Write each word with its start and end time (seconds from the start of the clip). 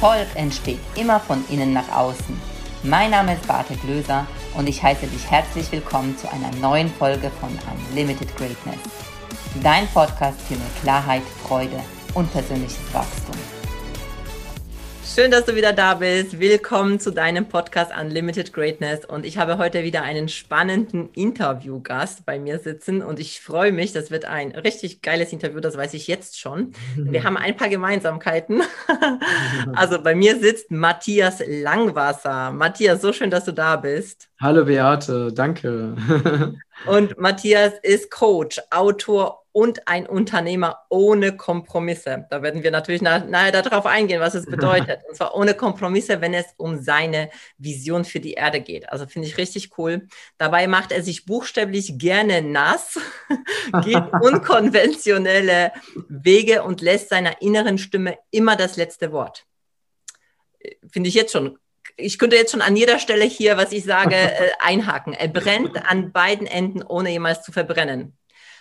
Erfolg 0.00 0.28
entsteht 0.36 0.78
immer 0.94 1.18
von 1.18 1.42
innen 1.48 1.72
nach 1.72 1.90
außen. 1.92 2.40
Mein 2.84 3.10
Name 3.10 3.34
ist 3.34 3.48
Bartek 3.48 3.82
Löser 3.82 4.28
und 4.56 4.68
ich 4.68 4.80
heiße 4.80 5.08
dich 5.08 5.28
herzlich 5.28 5.72
willkommen 5.72 6.16
zu 6.16 6.30
einer 6.30 6.52
neuen 6.60 6.88
Folge 6.88 7.32
von 7.40 7.50
Unlimited 7.90 8.28
Greatness. 8.36 8.78
Dein 9.60 9.88
Podcast 9.88 10.40
für 10.42 10.54
mehr 10.54 10.68
Klarheit, 10.82 11.22
Freude 11.48 11.80
und 12.14 12.30
persönliches 12.30 12.78
Wachstum. 12.92 13.57
Schön, 15.18 15.32
dass 15.32 15.46
du 15.46 15.56
wieder 15.56 15.72
da 15.72 15.94
bist. 15.94 16.38
Willkommen 16.38 17.00
zu 17.00 17.10
deinem 17.10 17.48
Podcast 17.48 17.90
Unlimited 18.00 18.52
Greatness. 18.52 19.04
Und 19.04 19.26
ich 19.26 19.36
habe 19.36 19.58
heute 19.58 19.82
wieder 19.82 20.02
einen 20.02 20.28
spannenden 20.28 21.10
Interviewgast 21.12 22.24
bei 22.24 22.38
mir 22.38 22.60
sitzen. 22.60 23.02
Und 23.02 23.18
ich 23.18 23.40
freue 23.40 23.72
mich, 23.72 23.92
das 23.92 24.12
wird 24.12 24.26
ein 24.26 24.52
richtig 24.52 25.02
geiles 25.02 25.32
Interview, 25.32 25.58
das 25.58 25.76
weiß 25.76 25.94
ich 25.94 26.06
jetzt 26.06 26.38
schon. 26.38 26.72
Wir 26.94 27.24
haben 27.24 27.36
ein 27.36 27.56
paar 27.56 27.68
Gemeinsamkeiten. 27.68 28.62
Also 29.74 30.00
bei 30.02 30.14
mir 30.14 30.38
sitzt 30.38 30.70
Matthias 30.70 31.42
Langwasser. 31.46 32.52
Matthias, 32.52 33.00
so 33.00 33.12
schön, 33.12 33.30
dass 33.30 33.44
du 33.44 33.52
da 33.52 33.76
bist. 33.76 34.28
Hallo 34.40 34.64
Beate, 34.64 35.32
danke. 35.32 35.96
Und 36.86 37.18
Matthias 37.18 37.72
ist 37.82 38.10
Coach, 38.10 38.60
Autor 38.70 39.37
und 39.52 39.88
ein 39.88 40.06
Unternehmer 40.06 40.84
ohne 40.88 41.36
Kompromisse. 41.36 42.26
Da 42.30 42.42
werden 42.42 42.62
wir 42.62 42.70
natürlich 42.70 43.02
nach, 43.02 43.24
nachher 43.26 43.62
darauf 43.62 43.86
eingehen, 43.86 44.20
was 44.20 44.34
es 44.34 44.46
bedeutet. 44.50 45.00
Und 45.08 45.16
zwar 45.16 45.34
ohne 45.34 45.54
Kompromisse, 45.54 46.20
wenn 46.20 46.34
es 46.34 46.46
um 46.56 46.80
seine 46.82 47.30
Vision 47.56 48.04
für 48.04 48.20
die 48.20 48.34
Erde 48.34 48.60
geht. 48.60 48.88
Also 48.90 49.06
finde 49.06 49.28
ich 49.28 49.38
richtig 49.38 49.78
cool. 49.78 50.06
Dabei 50.36 50.66
macht 50.66 50.92
er 50.92 51.02
sich 51.02 51.24
buchstäblich 51.24 51.98
gerne 51.98 52.42
nass, 52.42 52.98
geht 53.84 54.02
unkonventionelle 54.20 55.72
Wege 56.08 56.62
und 56.62 56.80
lässt 56.80 57.08
seiner 57.08 57.40
inneren 57.42 57.78
Stimme 57.78 58.18
immer 58.30 58.56
das 58.56 58.76
letzte 58.76 59.12
Wort. 59.12 59.46
Finde 60.90 61.08
ich 61.08 61.14
jetzt 61.14 61.32
schon 61.32 61.58
ich 62.00 62.18
könnte 62.18 62.36
jetzt 62.36 62.52
schon 62.52 62.62
an 62.62 62.76
jeder 62.76 63.00
Stelle 63.00 63.24
hier, 63.24 63.56
was 63.56 63.72
ich 63.72 63.82
sage, 63.82 64.14
äh, 64.14 64.50
einhaken. 64.60 65.14
Er 65.14 65.26
brennt 65.26 65.84
an 65.90 66.12
beiden 66.12 66.46
Enden, 66.46 66.84
ohne 66.84 67.10
jemals 67.10 67.42
zu 67.42 67.50
verbrennen 67.50 68.17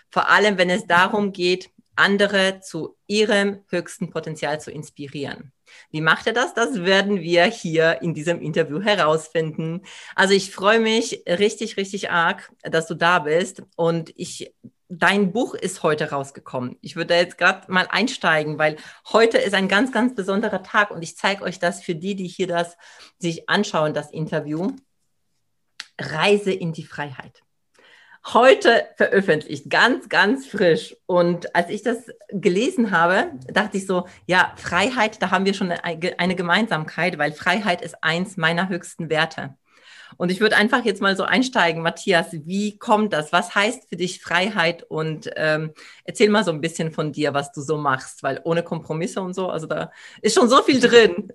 vor 0.09 0.29
allem 0.29 0.57
wenn 0.57 0.69
es 0.69 0.85
darum 0.87 1.31
geht, 1.31 1.69
andere 1.97 2.59
zu 2.61 2.95
ihrem 3.07 3.63
höchsten 3.69 4.09
Potenzial 4.09 4.61
zu 4.61 4.71
inspirieren. 4.71 5.51
Wie 5.91 6.01
macht 6.01 6.27
er 6.27 6.33
das? 6.33 6.53
Das 6.53 6.85
werden 6.85 7.21
wir 7.21 7.45
hier 7.45 8.01
in 8.01 8.13
diesem 8.13 8.41
Interview 8.41 8.81
herausfinden. 8.81 9.81
Also 10.15 10.33
ich 10.33 10.51
freue 10.51 10.79
mich 10.79 11.23
richtig, 11.27 11.75
richtig 11.77 12.09
arg, 12.09 12.51
dass 12.63 12.87
du 12.87 12.93
da 12.93 13.19
bist 13.19 13.63
und 13.75 14.13
ich 14.15 14.53
Dein 14.89 15.33
Buch 15.33 15.53
ist 15.53 15.83
heute 15.83 16.11
rausgekommen. 16.11 16.77
Ich 16.79 16.95
würde 16.95 17.13
jetzt 17.15 17.37
gerade 17.37 17.69
mal 17.69 17.87
einsteigen, 17.89 18.57
weil 18.57 18.77
heute 19.11 19.37
ist 19.37 19.53
ein 19.53 19.67
ganz, 19.67 19.91
ganz 19.91 20.15
besonderer 20.15 20.63
Tag 20.63 20.91
und 20.91 21.01
ich 21.01 21.17
zeige 21.17 21.43
euch 21.43 21.59
das 21.59 21.83
für 21.83 21.93
die, 21.93 22.15
die 22.15 22.29
hier 22.29 22.47
das 22.47 22.77
sich 23.19 23.49
anschauen, 23.49 23.93
das 23.93 24.11
Interview. 24.11 24.71
Reise 25.99 26.53
in 26.53 26.71
die 26.71 26.85
Freiheit 26.85 27.43
heute 28.33 28.87
veröffentlicht, 28.95 29.69
ganz, 29.69 30.09
ganz 30.09 30.47
frisch. 30.47 30.95
Und 31.05 31.55
als 31.55 31.69
ich 31.69 31.83
das 31.83 31.97
gelesen 32.29 32.91
habe, 32.91 33.31
dachte 33.47 33.77
ich 33.77 33.85
so, 33.85 34.07
ja, 34.25 34.53
Freiheit, 34.57 35.21
da 35.21 35.31
haben 35.31 35.45
wir 35.45 35.53
schon 35.53 35.71
eine 35.71 36.35
Gemeinsamkeit, 36.35 37.17
weil 37.17 37.31
Freiheit 37.31 37.81
ist 37.81 38.03
eins 38.03 38.37
meiner 38.37 38.69
höchsten 38.69 39.09
Werte. 39.09 39.55
Und 40.15 40.31
ich 40.31 40.39
würde 40.39 40.55
einfach 40.55 40.85
jetzt 40.85 41.01
mal 41.01 41.17
so 41.17 41.23
einsteigen, 41.23 41.81
Matthias, 41.81 42.27
wie 42.31 42.77
kommt 42.77 43.13
das? 43.13 43.33
Was 43.33 43.55
heißt 43.55 43.89
für 43.89 43.97
dich 43.97 44.21
Freiheit? 44.21 44.83
Und 44.83 45.29
ähm, 45.35 45.73
erzähl 46.05 46.29
mal 46.29 46.45
so 46.45 46.51
ein 46.51 46.61
bisschen 46.61 46.91
von 46.91 47.11
dir, 47.11 47.33
was 47.33 47.51
du 47.51 47.61
so 47.61 47.77
machst, 47.77 48.23
weil 48.23 48.39
ohne 48.43 48.63
Kompromisse 48.63 49.21
und 49.21 49.33
so, 49.33 49.49
also 49.49 49.67
da 49.67 49.91
ist 50.21 50.35
schon 50.35 50.49
so 50.49 50.63
viel 50.63 50.79
drin. 50.79 51.33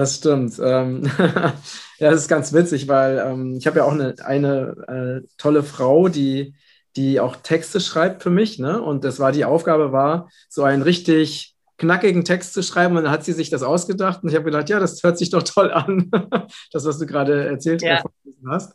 Das 0.00 0.16
stimmt. 0.16 0.58
Ähm, 0.64 1.10
ja, 1.18 1.52
das 1.98 2.22
ist 2.22 2.28
ganz 2.28 2.54
witzig, 2.54 2.88
weil 2.88 3.18
ähm, 3.18 3.56
ich 3.58 3.66
habe 3.66 3.80
ja 3.80 3.84
auch 3.84 3.92
eine, 3.92 4.14
eine 4.24 5.20
äh, 5.22 5.28
tolle 5.36 5.62
Frau, 5.62 6.08
die, 6.08 6.54
die 6.96 7.20
auch 7.20 7.36
Texte 7.36 7.80
schreibt 7.80 8.22
für 8.22 8.30
mich. 8.30 8.58
Ne? 8.58 8.80
Und 8.80 9.04
das 9.04 9.20
war 9.20 9.30
die 9.30 9.44
Aufgabe, 9.44 9.92
war 9.92 10.30
so 10.48 10.62
einen 10.62 10.80
richtig 10.80 11.54
knackigen 11.76 12.24
Text 12.24 12.54
zu 12.54 12.62
schreiben. 12.62 12.96
Und 12.96 13.04
dann 13.04 13.12
hat 13.12 13.26
sie 13.26 13.34
sich 13.34 13.50
das 13.50 13.62
ausgedacht. 13.62 14.22
Und 14.22 14.30
ich 14.30 14.34
habe 14.36 14.46
gedacht, 14.46 14.70
ja, 14.70 14.80
das 14.80 15.02
hört 15.02 15.18
sich 15.18 15.28
doch 15.28 15.42
toll 15.42 15.70
an, 15.70 16.10
das, 16.72 16.86
was 16.86 16.98
du 16.98 17.04
gerade 17.04 17.46
erzählt 17.46 17.82
ja. 17.82 18.02
hast. 18.48 18.72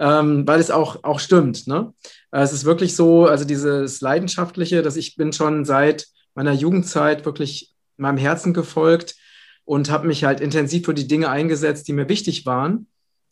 Ähm, 0.00 0.44
weil 0.44 0.58
es 0.58 0.72
auch, 0.72 1.04
auch 1.04 1.20
stimmt. 1.20 1.68
Ne? 1.68 1.94
Es 2.32 2.52
ist 2.52 2.64
wirklich 2.64 2.96
so, 2.96 3.26
also 3.26 3.44
dieses 3.44 4.00
Leidenschaftliche, 4.00 4.82
dass 4.82 4.96
ich 4.96 5.14
bin 5.14 5.32
schon 5.32 5.64
seit 5.64 6.08
meiner 6.34 6.52
Jugendzeit 6.52 7.24
wirklich 7.24 7.76
meinem 7.96 8.18
Herzen 8.18 8.52
gefolgt 8.52 9.14
und 9.68 9.90
habe 9.90 10.06
mich 10.06 10.24
halt 10.24 10.40
intensiv 10.40 10.86
für 10.86 10.94
die 10.94 11.06
Dinge 11.06 11.28
eingesetzt, 11.28 11.88
die 11.88 11.92
mir 11.92 12.08
wichtig 12.08 12.46
waren 12.46 12.86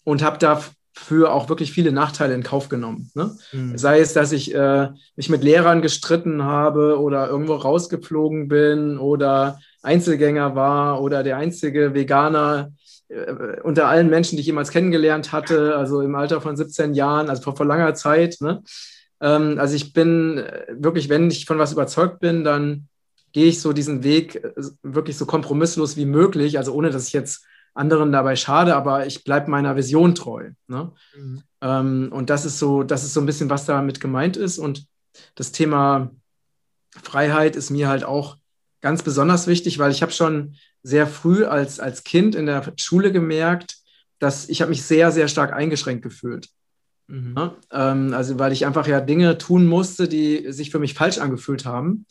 und 0.04 0.22
habe 0.22 0.36
dafür 0.36 1.32
auch 1.32 1.48
wirklich 1.48 1.72
viele 1.72 1.92
Nachteile 1.92 2.34
in 2.34 2.42
Kauf 2.42 2.68
genommen. 2.68 3.10
Ne? 3.14 3.34
Mhm. 3.52 3.78
Sei 3.78 4.00
es, 4.00 4.12
dass 4.12 4.32
ich 4.32 4.54
äh, 4.54 4.88
mich 5.16 5.30
mit 5.30 5.42
Lehrern 5.42 5.80
gestritten 5.80 6.42
habe 6.42 7.00
oder 7.00 7.26
irgendwo 7.26 7.54
rausgeflogen 7.54 8.48
bin 8.48 8.98
oder 8.98 9.58
Einzelgänger 9.82 10.54
war 10.54 11.00
oder 11.00 11.22
der 11.22 11.38
einzige 11.38 11.94
Veganer 11.94 12.70
äh, 13.08 13.60
unter 13.62 13.88
allen 13.88 14.10
Menschen, 14.10 14.36
die 14.36 14.40
ich 14.40 14.46
jemals 14.46 14.70
kennengelernt 14.70 15.32
hatte, 15.32 15.74
also 15.74 16.02
im 16.02 16.14
Alter 16.16 16.42
von 16.42 16.54
17 16.54 16.92
Jahren, 16.92 17.30
also 17.30 17.40
vor, 17.40 17.56
vor 17.56 17.64
langer 17.64 17.94
Zeit. 17.94 18.42
Ne? 18.42 18.62
Ähm, 19.22 19.58
also 19.58 19.74
ich 19.74 19.94
bin 19.94 20.36
äh, 20.36 20.66
wirklich, 20.68 21.08
wenn 21.08 21.30
ich 21.30 21.46
von 21.46 21.58
was 21.58 21.72
überzeugt 21.72 22.20
bin, 22.20 22.44
dann 22.44 22.88
gehe 23.36 23.48
ich 23.48 23.60
so 23.60 23.74
diesen 23.74 24.02
Weg 24.02 24.36
äh, 24.36 24.50
wirklich 24.82 25.18
so 25.18 25.26
kompromisslos 25.26 25.98
wie 25.98 26.06
möglich, 26.06 26.56
also 26.56 26.72
ohne 26.72 26.88
dass 26.88 27.08
ich 27.08 27.12
jetzt 27.12 27.44
anderen 27.74 28.10
dabei 28.10 28.34
schade, 28.34 28.74
aber 28.74 29.06
ich 29.06 29.24
bleibe 29.24 29.50
meiner 29.50 29.76
Vision 29.76 30.14
treu. 30.14 30.52
Ne? 30.68 30.92
Mhm. 31.14 31.42
Ähm, 31.60 32.08
und 32.12 32.30
das 32.30 32.46
ist 32.46 32.58
so, 32.58 32.82
das 32.82 33.04
ist 33.04 33.12
so 33.12 33.20
ein 33.20 33.26
bisschen, 33.26 33.50
was 33.50 33.66
damit 33.66 34.00
gemeint 34.00 34.38
ist. 34.38 34.56
Und 34.56 34.86
das 35.34 35.52
Thema 35.52 36.12
Freiheit 37.02 37.56
ist 37.56 37.68
mir 37.68 37.88
halt 37.88 38.04
auch 38.04 38.38
ganz 38.80 39.02
besonders 39.02 39.46
wichtig, 39.46 39.78
weil 39.78 39.90
ich 39.90 40.00
habe 40.00 40.12
schon 40.12 40.56
sehr 40.82 41.06
früh 41.06 41.44
als, 41.44 41.78
als 41.78 42.04
Kind 42.04 42.34
in 42.36 42.46
der 42.46 42.72
Schule 42.78 43.12
gemerkt, 43.12 43.76
dass 44.18 44.48
ich 44.48 44.62
habe 44.62 44.70
mich 44.70 44.82
sehr, 44.82 45.12
sehr 45.12 45.28
stark 45.28 45.52
eingeschränkt 45.52 46.02
gefühlt. 46.02 46.48
Mhm. 47.06 47.34
Ne? 47.34 47.54
ähm, 47.70 48.14
also 48.14 48.38
weil 48.38 48.52
ich 48.52 48.64
einfach 48.64 48.86
ja 48.86 49.02
Dinge 49.02 49.36
tun 49.36 49.66
musste, 49.66 50.08
die 50.08 50.50
sich 50.52 50.70
für 50.70 50.78
mich 50.78 50.94
falsch 50.94 51.18
angefühlt 51.18 51.66
haben. 51.66 52.06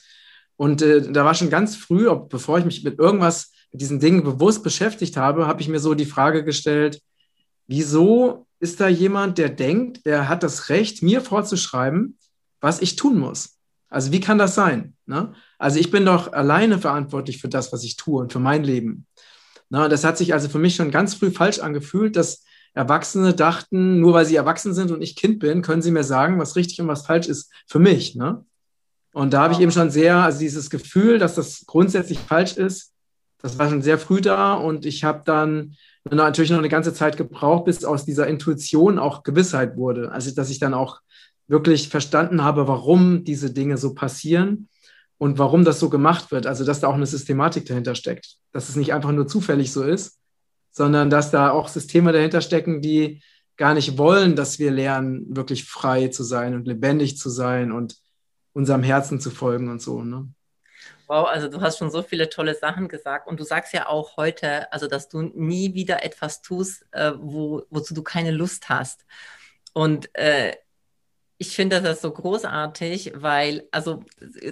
Und 0.57 0.81
äh, 0.81 1.11
da 1.11 1.25
war 1.25 1.35
schon 1.35 1.49
ganz 1.49 1.75
früh, 1.75 2.07
ob, 2.07 2.29
bevor 2.29 2.57
ich 2.59 2.65
mich 2.65 2.83
mit 2.83 2.99
irgendwas, 2.99 3.51
mit 3.71 3.81
diesen 3.81 3.99
Dingen 3.99 4.23
bewusst 4.23 4.63
beschäftigt 4.63 5.17
habe, 5.17 5.47
habe 5.47 5.61
ich 5.61 5.67
mir 5.67 5.79
so 5.79 5.93
die 5.93 6.05
Frage 6.05 6.43
gestellt, 6.43 7.01
wieso 7.67 8.47
ist 8.59 8.79
da 8.79 8.87
jemand, 8.87 9.37
der 9.37 9.49
denkt, 9.49 10.01
er 10.05 10.29
hat 10.29 10.43
das 10.43 10.69
Recht, 10.69 11.03
mir 11.03 11.21
vorzuschreiben, 11.21 12.17
was 12.61 12.81
ich 12.81 12.95
tun 12.95 13.19
muss? 13.19 13.59
Also 13.89 14.11
wie 14.11 14.19
kann 14.19 14.37
das 14.37 14.55
sein? 14.55 14.95
Ne? 15.05 15.33
Also 15.59 15.79
ich 15.79 15.91
bin 15.91 16.05
doch 16.05 16.33
alleine 16.33 16.79
verantwortlich 16.79 17.39
für 17.39 17.49
das, 17.49 17.71
was 17.71 17.83
ich 17.83 17.95
tue 17.97 18.21
und 18.21 18.33
für 18.33 18.39
mein 18.39 18.63
Leben. 18.63 19.05
Na, 19.69 19.87
das 19.89 20.03
hat 20.03 20.17
sich 20.17 20.33
also 20.33 20.49
für 20.49 20.59
mich 20.59 20.75
schon 20.75 20.91
ganz 20.91 21.15
früh 21.15 21.31
falsch 21.31 21.59
angefühlt, 21.59 22.15
dass 22.15 22.43
Erwachsene 22.73 23.33
dachten, 23.33 23.99
nur 23.99 24.13
weil 24.13 24.25
sie 24.25 24.35
erwachsen 24.35 24.73
sind 24.73 24.91
und 24.91 25.01
ich 25.01 25.15
Kind 25.15 25.39
bin, 25.39 25.61
können 25.61 25.81
sie 25.81 25.91
mir 25.91 26.03
sagen, 26.03 26.39
was 26.39 26.55
richtig 26.55 26.81
und 26.81 26.87
was 26.87 27.05
falsch 27.05 27.27
ist 27.27 27.51
für 27.67 27.79
mich. 27.79 28.15
Ne? 28.15 28.43
Und 29.15 29.31
da 29.31 29.43
habe 29.43 29.53
ich 29.53 29.61
eben 29.61 29.71
schon 29.71 29.91
sehr, 29.91 30.17
also 30.17 30.39
dieses 30.39 30.69
Gefühl, 30.69 31.19
dass 31.19 31.35
das 31.35 31.63
grundsätzlich 31.65 32.19
falsch 32.19 32.57
ist, 32.57 32.91
das 33.41 33.57
war 33.57 33.69
schon 33.69 33.81
sehr 33.81 33.97
früh 33.97 34.19
da 34.19 34.55
und 34.55 34.85
ich 34.85 35.05
habe 35.05 35.21
dann 35.23 35.77
natürlich 36.03 36.51
noch 36.51 36.57
eine 36.57 36.67
ganze 36.67 36.93
Zeit 36.93 37.15
gebraucht, 37.15 37.63
bis 37.63 37.85
aus 37.85 38.03
dieser 38.03 38.27
Intuition 38.27 38.99
auch 38.99 39.23
Gewissheit 39.23 39.77
wurde. 39.77 40.11
Also 40.11 40.35
dass 40.35 40.49
ich 40.49 40.59
dann 40.59 40.73
auch 40.73 40.99
wirklich 41.47 41.87
verstanden 41.87 42.43
habe, 42.43 42.67
warum 42.67 43.23
diese 43.23 43.53
Dinge 43.53 43.77
so 43.77 43.93
passieren 43.93 44.67
und 45.17 45.39
warum 45.39 45.63
das 45.63 45.79
so 45.79 45.89
gemacht 45.89 46.31
wird. 46.31 46.45
Also 46.45 46.65
dass 46.65 46.81
da 46.81 46.87
auch 46.87 46.95
eine 46.95 47.05
Systematik 47.05 47.65
dahinter 47.67 47.95
steckt. 47.95 48.35
Dass 48.51 48.67
es 48.67 48.75
nicht 48.75 48.93
einfach 48.93 49.13
nur 49.13 49.27
zufällig 49.29 49.71
so 49.71 49.83
ist, 49.83 50.19
sondern 50.71 51.09
dass 51.09 51.31
da 51.31 51.51
auch 51.51 51.69
Systeme 51.69 52.11
dahinter 52.11 52.41
stecken, 52.41 52.81
die 52.81 53.21
gar 53.55 53.75
nicht 53.75 53.97
wollen, 53.97 54.35
dass 54.35 54.59
wir 54.59 54.71
lernen, 54.71 55.25
wirklich 55.29 55.63
frei 55.63 56.09
zu 56.09 56.23
sein 56.25 56.53
und 56.53 56.67
lebendig 56.67 57.17
zu 57.17 57.29
sein 57.29 57.71
und 57.71 57.95
unserem 58.55 58.83
Herzen 58.83 59.19
zu 59.19 59.29
folgen 59.29 59.69
und 59.69 59.81
so. 59.81 60.01
Ne? 60.01 60.29
Wow, 61.07 61.27
also 61.27 61.49
du 61.49 61.61
hast 61.61 61.77
schon 61.77 61.91
so 61.91 62.01
viele 62.01 62.29
tolle 62.29 62.55
Sachen 62.55 62.87
gesagt 62.87 63.27
und 63.27 63.39
du 63.39 63.43
sagst 63.43 63.73
ja 63.73 63.87
auch 63.87 64.17
heute, 64.17 64.71
also 64.71 64.87
dass 64.87 65.09
du 65.09 65.21
nie 65.21 65.75
wieder 65.75 66.03
etwas 66.03 66.41
tust, 66.41 66.85
äh, 66.91 67.11
wo, 67.17 67.63
wozu 67.69 67.93
du 67.93 68.01
keine 68.01 68.31
Lust 68.31 68.69
hast. 68.69 69.05
Und 69.73 70.09
äh, 70.15 70.55
ich 71.37 71.55
finde 71.55 71.81
das 71.81 72.01
so 72.01 72.11
großartig, 72.11 73.13
weil, 73.15 73.67
also 73.71 74.03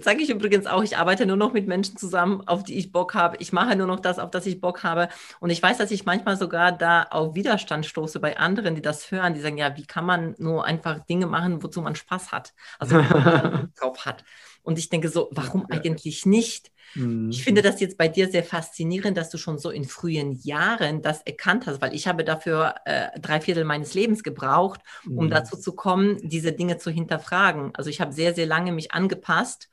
sage 0.02 0.22
ich 0.22 0.30
übrigens 0.30 0.66
auch, 0.66 0.84
ich 0.84 0.98
arbeite 0.98 1.26
nur 1.26 1.38
noch 1.38 1.54
mit 1.54 1.68
Menschen 1.68 1.96
zusammen, 1.98 2.42
auf 2.46 2.64
die 2.64 2.78
ich 2.78 2.92
Bock 2.92 3.14
habe. 3.14 3.38
Ich 3.40 3.54
mache 3.54 3.76
nur 3.76 3.88
noch 3.88 4.02
das, 4.02 4.20
auf 4.20 4.32
das 4.32 4.46
ich 4.46 4.60
Bock 4.60 4.84
habe. 4.84 5.08
Und 5.40 5.50
ich 5.50 5.64
weiß, 5.64 5.78
dass 5.78 5.92
ich 5.92 6.06
manchmal 6.06 6.36
sogar 6.36 6.74
da 6.74 7.04
auf 7.04 7.36
Widerstand 7.36 7.86
stoße 7.86 8.20
bei 8.20 8.38
anderen, 8.38 8.76
die 8.76 8.82
das 8.82 9.12
hören, 9.12 9.34
die 9.34 9.40
sagen, 9.40 9.58
ja, 9.58 9.78
wie 9.78 9.86
kann 9.86 10.06
man 10.06 10.36
nur 10.38 10.66
einfach 10.66 11.00
Dinge 11.06 11.26
machen, 11.26 11.64
wozu 11.64 11.82
man 11.82 11.96
Spaß 11.96 12.32
hat, 12.34 12.54
also 12.80 12.98
drauf 13.00 13.98
hat. 14.06 14.24
Und 14.64 14.80
ich 14.80 14.90
denke 14.90 15.10
so, 15.10 15.30
warum 15.32 15.68
ja. 15.70 15.78
eigentlich 15.78 16.26
nicht? 16.26 16.72
Mhm. 16.96 17.30
Ich 17.30 17.44
finde 17.44 17.62
das 17.62 17.80
jetzt 17.80 17.98
bei 17.98 18.08
dir 18.08 18.30
sehr 18.30 18.44
faszinierend, 18.44 19.18
dass 19.18 19.30
du 19.30 19.38
schon 19.38 19.60
so 19.60 19.70
in 19.70 19.84
frühen 19.84 20.40
Jahren 20.42 21.02
das 21.02 21.22
erkannt 21.22 21.68
hast, 21.68 21.82
weil 21.82 21.94
ich 21.94 22.08
habe 22.08 22.24
dafür 22.24 22.76
äh, 22.86 23.20
drei 23.20 23.42
Viertel 23.42 23.66
meines 23.66 23.94
Lebens 23.94 24.24
gebraucht, 24.24 24.80
um 25.08 25.26
mhm. 25.26 25.30
dazu 25.30 25.58
zu 25.58 25.74
kommen, 25.74 26.18
diese 26.22 26.54
Dinge 26.54 26.78
zu 26.78 26.92
hinterfragen. 26.92 27.72
Also 27.76 27.90
ich 27.90 28.02
habe 28.02 28.14
sehr, 28.14 28.34
sehr 28.34 28.46
lange 28.46 28.72
mich 28.72 28.92
angepasst 28.92 29.70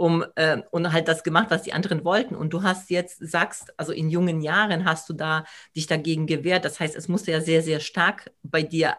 um 0.00 0.24
äh, 0.34 0.62
und 0.70 0.94
halt 0.94 1.08
das 1.08 1.22
gemacht, 1.22 1.48
was 1.50 1.60
die 1.60 1.74
anderen 1.74 2.06
wollten. 2.06 2.34
Und 2.34 2.54
du 2.54 2.62
hast 2.62 2.88
jetzt, 2.88 3.18
sagst, 3.20 3.78
also 3.78 3.92
in 3.92 4.08
jungen 4.08 4.40
Jahren 4.40 4.86
hast 4.86 5.10
du 5.10 5.12
da 5.12 5.44
dich 5.76 5.86
dagegen 5.86 6.26
gewehrt. 6.26 6.64
Das 6.64 6.80
heißt, 6.80 6.96
es 6.96 7.06
musste 7.06 7.32
ja 7.32 7.42
sehr, 7.42 7.62
sehr 7.62 7.80
stark 7.80 8.30
bei 8.42 8.62
dir 8.62 8.96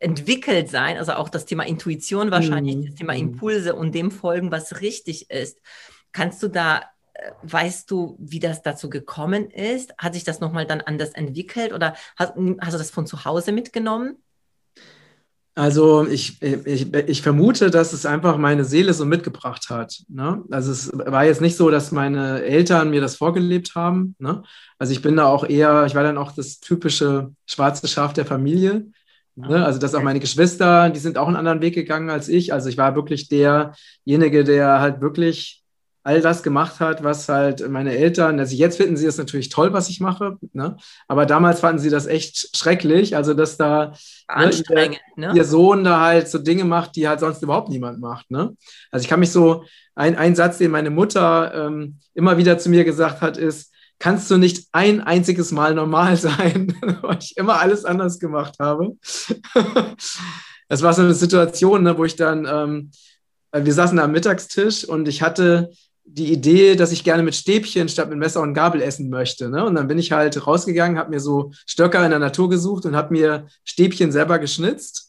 entwickelt 0.00 0.68
sein, 0.68 0.96
also 0.96 1.12
auch 1.12 1.28
das 1.28 1.44
Thema 1.44 1.66
Intuition 1.66 2.30
wahrscheinlich, 2.30 2.76
mhm. 2.76 2.86
das 2.86 2.94
Thema 2.94 3.14
mhm. 3.14 3.20
Impulse 3.20 3.74
und 3.74 3.94
dem 3.94 4.10
folgen, 4.10 4.50
was 4.50 4.80
richtig 4.80 5.30
ist. 5.30 5.58
Kannst 6.12 6.42
du 6.42 6.48
da, 6.48 6.82
äh, 7.14 7.30
weißt 7.42 7.90
du, 7.90 8.16
wie 8.18 8.40
das 8.40 8.62
dazu 8.62 8.90
gekommen 8.90 9.50
ist? 9.50 9.92
Hat 9.98 10.14
sich 10.14 10.24
das 10.24 10.40
nochmal 10.40 10.66
dann 10.66 10.80
anders 10.80 11.10
entwickelt 11.10 11.72
oder 11.72 11.94
hast, 12.16 12.34
hast 12.60 12.74
du 12.74 12.78
das 12.78 12.90
von 12.90 13.06
zu 13.06 13.24
Hause 13.24 13.52
mitgenommen? 13.52 14.18
Also 15.58 16.06
ich, 16.06 16.40
ich, 16.40 16.94
ich 16.94 17.20
vermute, 17.20 17.68
dass 17.72 17.92
es 17.92 18.06
einfach 18.06 18.36
meine 18.36 18.64
Seele 18.64 18.94
so 18.94 19.04
mitgebracht 19.04 19.70
hat. 19.70 20.04
Ne? 20.08 20.44
Also 20.52 20.70
es 20.70 20.92
war 20.94 21.24
jetzt 21.24 21.40
nicht 21.40 21.56
so, 21.56 21.68
dass 21.68 21.90
meine 21.90 22.44
Eltern 22.44 22.90
mir 22.90 23.00
das 23.00 23.16
vorgelebt 23.16 23.74
haben. 23.74 24.14
Ne? 24.20 24.44
Also 24.78 24.92
ich 24.92 25.02
bin 25.02 25.16
da 25.16 25.24
auch 25.24 25.44
eher, 25.44 25.84
ich 25.84 25.96
war 25.96 26.04
dann 26.04 26.16
auch 26.16 26.30
das 26.30 26.60
typische 26.60 27.32
schwarze 27.44 27.88
Schaf 27.88 28.12
der 28.12 28.24
Familie. 28.24 28.86
Ne? 29.38 29.64
Also 29.64 29.78
dass 29.78 29.94
auch 29.94 30.02
meine 30.02 30.20
Geschwister, 30.20 30.90
die 30.90 30.98
sind 30.98 31.16
auch 31.16 31.28
einen 31.28 31.36
anderen 31.36 31.60
Weg 31.60 31.74
gegangen 31.74 32.10
als 32.10 32.28
ich. 32.28 32.52
Also 32.52 32.68
ich 32.68 32.76
war 32.76 32.96
wirklich 32.96 33.28
derjenige, 33.28 34.44
der 34.44 34.80
halt 34.80 35.00
wirklich 35.00 35.62
all 36.02 36.20
das 36.22 36.42
gemacht 36.42 36.80
hat, 36.80 37.04
was 37.04 37.28
halt 37.28 37.68
meine 37.68 37.94
Eltern, 37.96 38.38
also 38.40 38.56
jetzt 38.56 38.78
finden 38.78 38.96
sie 38.96 39.06
es 39.06 39.18
natürlich 39.18 39.50
toll, 39.50 39.74
was 39.74 39.90
ich 39.90 40.00
mache, 40.00 40.38
ne? 40.54 40.76
aber 41.06 41.26
damals 41.26 41.60
fanden 41.60 41.80
sie 41.80 41.90
das 41.90 42.06
echt 42.06 42.56
schrecklich, 42.56 43.14
also 43.14 43.34
dass 43.34 43.58
da 43.58 43.92
Anstrengend, 44.26 45.00
ne, 45.16 45.26
ihr, 45.26 45.32
ne? 45.32 45.36
ihr, 45.36 45.44
Sohn 45.44 45.84
da 45.84 46.00
halt 46.00 46.28
so 46.28 46.38
Dinge 46.38 46.64
macht, 46.64 46.96
die 46.96 47.08
halt 47.08 47.20
sonst 47.20 47.42
überhaupt 47.42 47.68
niemand 47.68 48.00
macht. 48.00 48.30
Ne? 48.30 48.56
Also 48.90 49.02
ich 49.02 49.08
kann 49.08 49.20
mich 49.20 49.32
so, 49.32 49.64
ein, 49.98 50.16
ein 50.16 50.36
Satz, 50.36 50.58
den 50.58 50.70
meine 50.70 50.90
Mutter 50.90 51.52
ähm, 51.54 51.98
immer 52.14 52.38
wieder 52.38 52.56
zu 52.56 52.70
mir 52.70 52.84
gesagt 52.84 53.20
hat, 53.20 53.36
ist, 53.36 53.74
kannst 53.98 54.30
du 54.30 54.36
nicht 54.36 54.68
ein 54.72 55.00
einziges 55.00 55.52
Mal 55.52 55.74
normal 55.74 56.16
sein, 56.16 56.76
weil 57.02 57.18
ich 57.20 57.36
immer 57.36 57.60
alles 57.60 57.84
anders 57.84 58.18
gemacht 58.18 58.56
habe. 58.60 58.96
das 60.68 60.82
war 60.82 60.92
so 60.92 61.02
eine 61.02 61.14
Situation, 61.14 61.82
ne, 61.82 61.96
wo 61.98 62.04
ich 62.04 62.16
dann, 62.16 62.46
ähm, 62.46 62.90
wir 63.52 63.72
saßen 63.72 63.98
am 63.98 64.12
Mittagstisch 64.12 64.84
und 64.84 65.08
ich 65.08 65.22
hatte 65.22 65.70
die 66.04 66.32
Idee, 66.32 66.74
dass 66.74 66.92
ich 66.92 67.04
gerne 67.04 67.22
mit 67.22 67.34
Stäbchen 67.34 67.88
statt 67.88 68.08
mit 68.08 68.18
Messer 68.18 68.40
und 68.40 68.54
Gabel 68.54 68.80
essen 68.80 69.10
möchte. 69.10 69.50
Ne? 69.50 69.64
Und 69.64 69.74
dann 69.74 69.88
bin 69.88 69.98
ich 69.98 70.12
halt 70.12 70.46
rausgegangen, 70.46 70.98
habe 70.98 71.10
mir 71.10 71.20
so 71.20 71.52
Stöcker 71.66 72.02
in 72.04 72.10
der 72.10 72.18
Natur 72.18 72.48
gesucht 72.48 72.86
und 72.86 72.96
habe 72.96 73.12
mir 73.12 73.46
Stäbchen 73.64 74.10
selber 74.10 74.38
geschnitzt 74.38 75.07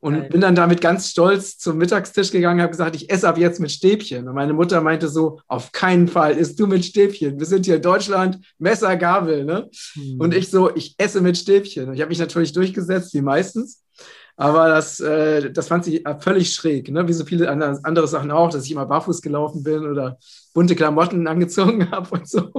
und 0.00 0.14
Geil. 0.14 0.28
bin 0.30 0.40
dann 0.40 0.54
damit 0.54 0.80
ganz 0.80 1.10
stolz 1.10 1.58
zum 1.58 1.76
Mittagstisch 1.76 2.30
gegangen, 2.30 2.62
habe 2.62 2.70
gesagt, 2.70 2.96
ich 2.96 3.10
esse 3.10 3.28
ab 3.28 3.36
jetzt 3.36 3.60
mit 3.60 3.70
Stäbchen. 3.70 4.26
Und 4.26 4.34
meine 4.34 4.54
Mutter 4.54 4.80
meinte 4.80 5.08
so, 5.08 5.40
auf 5.46 5.72
keinen 5.72 6.08
Fall 6.08 6.38
isst 6.38 6.58
du 6.58 6.66
mit 6.66 6.84
Stäbchen. 6.86 7.38
Wir 7.38 7.46
sind 7.46 7.66
hier 7.66 7.76
in 7.76 7.82
Deutschland, 7.82 8.38
Messer, 8.58 8.96
Gabel. 8.96 9.44
Ne? 9.44 9.68
Hm. 9.92 10.18
Und 10.18 10.34
ich 10.34 10.48
so, 10.48 10.74
ich 10.74 10.94
esse 10.96 11.20
mit 11.20 11.36
Stäbchen. 11.36 11.88
Und 11.88 11.94
ich 11.94 12.00
habe 12.00 12.08
mich 12.08 12.18
natürlich 12.18 12.52
durchgesetzt, 12.52 13.12
wie 13.12 13.20
meistens. 13.20 13.84
Aber 14.36 14.68
das, 14.68 15.00
äh, 15.00 15.52
das 15.52 15.68
fand 15.68 15.84
sie 15.84 16.02
völlig 16.20 16.54
schräg, 16.54 16.90
ne? 16.90 17.06
wie 17.06 17.12
so 17.12 17.26
viele 17.26 17.50
andere 17.50 18.08
Sachen 18.08 18.30
auch, 18.30 18.48
dass 18.48 18.64
ich 18.64 18.72
immer 18.72 18.86
barfuß 18.86 19.20
gelaufen 19.20 19.62
bin 19.62 19.84
oder 19.84 20.18
bunte 20.54 20.74
Klamotten 20.74 21.26
angezogen 21.26 21.90
habe 21.90 22.08
und 22.10 22.26
so. 22.26 22.50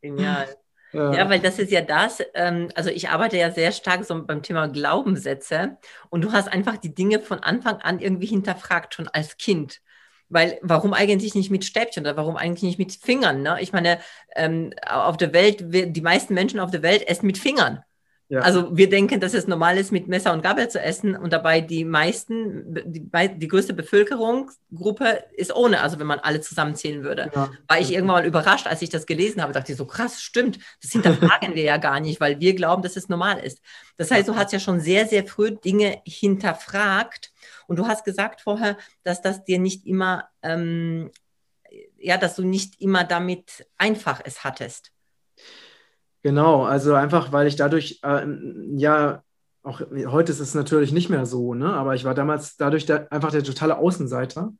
Genial. 0.00 0.48
Ja. 0.94 1.28
weil 1.28 1.40
das 1.40 1.58
ist 1.58 1.72
ja 1.72 1.80
das, 1.80 2.22
ähm, 2.34 2.68
also 2.74 2.90
ich 2.90 3.08
arbeite 3.08 3.36
ja 3.36 3.50
sehr 3.50 3.72
stark 3.72 4.04
so 4.04 4.24
beim 4.24 4.42
Thema 4.42 4.68
Glaubenssätze 4.68 5.78
und 6.08 6.22
du 6.22 6.32
hast 6.32 6.48
einfach 6.48 6.76
die 6.76 6.94
Dinge 6.94 7.20
von 7.20 7.40
Anfang 7.40 7.76
an 7.78 7.98
irgendwie 7.98 8.26
hinterfragt, 8.26 8.94
schon 8.94 9.08
als 9.08 9.36
Kind. 9.36 9.80
Weil 10.28 10.58
warum 10.62 10.94
eigentlich 10.94 11.34
nicht 11.34 11.50
mit 11.50 11.64
Stäbchen 11.64 12.02
oder 12.02 12.16
warum 12.16 12.36
eigentlich 12.36 12.62
nicht 12.62 12.78
mit 12.78 12.92
Fingern? 12.92 13.42
Ne? 13.42 13.58
Ich 13.60 13.72
meine, 13.72 13.98
ähm, 14.34 14.72
auf 14.88 15.16
der 15.16 15.32
Welt, 15.32 15.58
die 15.60 16.00
meisten 16.00 16.34
Menschen 16.34 16.60
auf 16.60 16.70
der 16.70 16.82
Welt 16.82 17.06
essen 17.06 17.26
mit 17.26 17.38
Fingern. 17.38 17.82
Ja. 18.28 18.40
Also 18.40 18.74
wir 18.74 18.88
denken, 18.88 19.20
dass 19.20 19.34
es 19.34 19.46
normal 19.46 19.76
ist, 19.76 19.92
mit 19.92 20.08
Messer 20.08 20.32
und 20.32 20.42
Gabel 20.42 20.68
zu 20.68 20.80
essen 20.80 21.14
und 21.14 21.32
dabei 21.32 21.60
die 21.60 21.84
meisten, 21.84 22.74
die, 22.86 23.06
die 23.38 23.48
größte 23.48 23.74
Bevölkerungsgruppe 23.74 25.24
ist 25.36 25.54
ohne, 25.54 25.82
also 25.82 25.98
wenn 25.98 26.06
man 26.06 26.20
alle 26.20 26.40
zusammenzählen 26.40 27.02
würde. 27.02 27.30
Ja. 27.34 27.50
War 27.68 27.78
ich 27.78 27.92
irgendwann 27.92 28.22
mal 28.22 28.26
überrascht, 28.26 28.66
als 28.66 28.80
ich 28.80 28.88
das 28.88 29.04
gelesen 29.04 29.42
habe, 29.42 29.52
dachte 29.52 29.72
ich 29.72 29.78
so, 29.78 29.84
krass, 29.84 30.22
stimmt, 30.22 30.58
das 30.80 30.92
hinterfragen 30.92 31.54
wir 31.54 31.64
ja 31.64 31.76
gar 31.76 32.00
nicht, 32.00 32.18
weil 32.18 32.40
wir 32.40 32.54
glauben, 32.54 32.82
dass 32.82 32.96
es 32.96 33.10
normal 33.10 33.40
ist. 33.40 33.60
Das 33.98 34.10
heißt, 34.10 34.26
du 34.26 34.36
hast 34.36 34.52
ja 34.52 34.58
schon 34.58 34.80
sehr, 34.80 35.06
sehr 35.06 35.26
früh 35.26 35.50
Dinge 35.50 36.00
hinterfragt 36.06 37.30
und 37.66 37.78
du 37.78 37.86
hast 37.86 38.04
gesagt 38.04 38.40
vorher, 38.40 38.78
dass 39.02 39.20
das 39.20 39.44
dir 39.44 39.58
nicht 39.58 39.86
immer, 39.86 40.28
ähm, 40.42 41.10
ja, 41.98 42.16
dass 42.16 42.36
du 42.36 42.42
nicht 42.42 42.80
immer 42.80 43.04
damit 43.04 43.66
einfach 43.76 44.22
es 44.24 44.44
hattest. 44.44 44.93
Genau, 46.24 46.64
also 46.64 46.94
einfach, 46.94 47.32
weil 47.32 47.46
ich 47.46 47.56
dadurch, 47.56 48.00
äh, 48.02 48.26
ja, 48.76 49.22
auch 49.62 49.80
heute 50.06 50.32
ist 50.32 50.40
es 50.40 50.54
natürlich 50.54 50.90
nicht 50.90 51.10
mehr 51.10 51.26
so, 51.26 51.52
ne? 51.52 51.70
aber 51.74 51.94
ich 51.94 52.04
war 52.04 52.14
damals 52.14 52.56
dadurch 52.56 52.86
der, 52.86 53.12
einfach 53.12 53.30
der 53.30 53.44
totale 53.44 53.76
Außenseiter, 53.76 54.54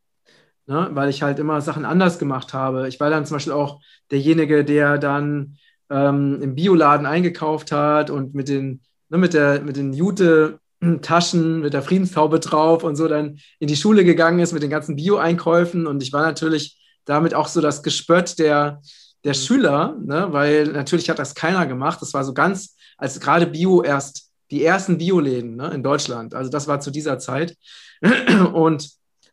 ne? 0.66 0.88
weil 0.93 1.08
ich 1.08 1.22
halt 1.22 1.38
immer 1.38 1.62
Sachen 1.62 1.87
anders 1.87 2.19
gemacht 2.19 2.52
habe. 2.52 2.87
Ich 2.88 3.00
war 3.00 3.08
dann 3.08 3.25
zum 3.25 3.37
Beispiel 3.37 3.55
auch 3.55 3.81
derjenige, 4.11 4.62
der 4.64 4.99
dann 4.99 5.56
ähm, 5.88 6.43
im 6.43 6.55
Bioladen 6.55 7.06
eingekauft 7.06 7.72
hat 7.72 8.10
und 8.10 8.34
mit 8.34 8.49
den, 8.49 8.82
ne, 9.08 9.17
mit 9.17 9.32
der, 9.32 9.62
mit 9.62 9.76
den 9.78 9.94
Jute-Taschen, 9.94 11.60
mit 11.60 11.72
der 11.72 11.82
Friedenstaube 11.82 12.40
drauf 12.40 12.84
und 12.84 12.96
so 12.96 13.08
dann 13.08 13.38
in 13.58 13.69
die 13.69 13.76
Schule 13.76 14.05
gegangen 14.05 14.40
ist 14.40 14.52
mit 14.52 14.62
den 14.62 14.70
ganzen 14.70 14.96
Bio-Einkäufen 14.96 15.87
und 15.87 16.02
ich 16.02 16.12
war 16.12 16.22
natürlich 16.26 16.78
damit 17.06 17.34
auch 17.34 17.48
so 17.48 17.62
das 17.62 17.82
Gespött 17.82 18.39
der, 18.39 18.82
der 19.24 19.32
mhm. 19.32 19.38
Schüler, 19.38 19.96
ne, 20.00 20.28
weil 20.31 20.66
natürlich 20.69 21.10
hat 21.10 21.19
das 21.19 21.34
keiner 21.34 21.66
gemacht. 21.66 22.00
Das 22.00 22.14
war 22.14 22.24
so 22.24 22.34
ganz, 22.34 22.76
als 22.96 23.19
gerade 23.19 23.46
Bio 23.46 23.82
erst 23.82 24.31
die 24.50 24.64
ersten 24.64 24.98
Bioläden 24.98 25.56
ne, 25.56 25.70
in 25.70 25.82
Deutschland. 25.82 26.34
Also 26.34 26.50
das 26.50 26.69
war 26.69 26.81
zu 26.81 26.90
dieser 26.90 27.19
Zeit. 27.19 27.56
Und, 28.52 28.90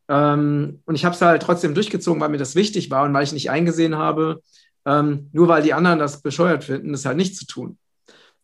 ähm, 0.07 0.81
und 0.85 0.95
ich 0.95 1.05
habe 1.05 1.15
es 1.15 1.21
halt 1.21 1.41
trotzdem 1.41 1.73
durchgezogen, 1.73 2.21
weil 2.21 2.29
mir 2.29 2.37
das 2.37 2.55
wichtig 2.55 2.89
war 2.89 3.03
und 3.03 3.13
weil 3.13 3.23
ich 3.23 3.33
nicht 3.33 3.49
eingesehen 3.49 3.95
habe, 3.95 4.41
ähm, 4.85 5.29
nur 5.31 5.47
weil 5.47 5.63
die 5.63 5.73
anderen 5.73 5.99
das 5.99 6.21
bescheuert 6.21 6.63
finden, 6.63 6.91
das 6.91 7.05
halt 7.05 7.17
nicht 7.17 7.35
zu 7.35 7.45
tun. 7.45 7.77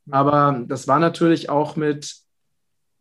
Aber 0.10 0.64
das 0.68 0.88
war 0.88 1.00
natürlich 1.00 1.50
auch 1.50 1.76
mit 1.76 2.16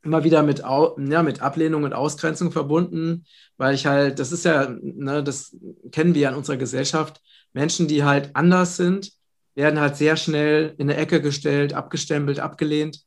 immer 0.03 0.25
wieder 0.25 0.43
mit, 0.43 0.61
ja, 0.61 1.23
mit 1.23 1.43
Ablehnung 1.43 1.83
und 1.83 1.93
Ausgrenzung 1.93 2.53
verbunden, 2.53 3.25
weil 3.57 3.75
ich 3.75 3.87
halt, 3.87 4.19
das 4.19 4.33
ist 4.33 4.45
ja, 4.45 4.69
ne, 4.81 5.23
das 5.23 5.55
kennen 5.91 6.15
wir 6.15 6.23
ja 6.23 6.31
in 6.31 6.37
unserer 6.37 6.57
Gesellschaft, 6.57 7.21
Menschen, 7.57 7.89
die 7.89 8.05
halt 8.05 8.31
anders 8.35 8.77
sind, 8.77 9.13
werden 9.55 9.81
halt 9.81 9.97
sehr 9.97 10.17
schnell 10.17 10.75
in 10.77 10.91
eine 10.91 10.99
Ecke 10.99 11.23
gestellt, 11.23 11.73
abgestempelt, 11.73 12.39
abgelehnt 12.39 13.01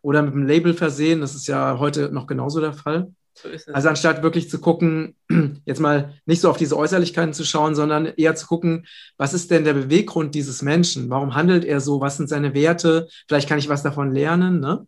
oder 0.00 0.22
mit 0.22 0.32
einem 0.32 0.46
Label 0.46 0.72
versehen. 0.72 1.20
Das 1.20 1.34
ist 1.34 1.46
ja 1.46 1.78
heute 1.78 2.10
noch 2.10 2.26
genauso 2.26 2.60
der 2.60 2.72
Fall. 2.72 3.12
So 3.34 3.48
also 3.70 3.90
anstatt 3.90 4.22
wirklich 4.22 4.48
zu 4.48 4.60
gucken, 4.60 5.14
jetzt 5.66 5.80
mal 5.80 6.14
nicht 6.24 6.40
so 6.40 6.48
auf 6.48 6.56
diese 6.56 6.76
Äußerlichkeiten 6.76 7.34
zu 7.34 7.44
schauen, 7.44 7.74
sondern 7.74 8.06
eher 8.06 8.34
zu 8.34 8.46
gucken, 8.46 8.86
was 9.18 9.34
ist 9.34 9.50
denn 9.50 9.64
der 9.64 9.74
Beweggrund 9.74 10.34
dieses 10.34 10.62
Menschen? 10.62 11.10
Warum 11.10 11.34
handelt 11.34 11.64
er 11.64 11.80
so? 11.80 12.00
Was 12.00 12.16
sind 12.16 12.30
seine 12.30 12.54
Werte? 12.54 13.08
Vielleicht 13.28 13.48
kann 13.48 13.58
ich 13.58 13.68
was 13.68 13.82
davon 13.82 14.10
lernen. 14.10 14.60
Ne? 14.60 14.86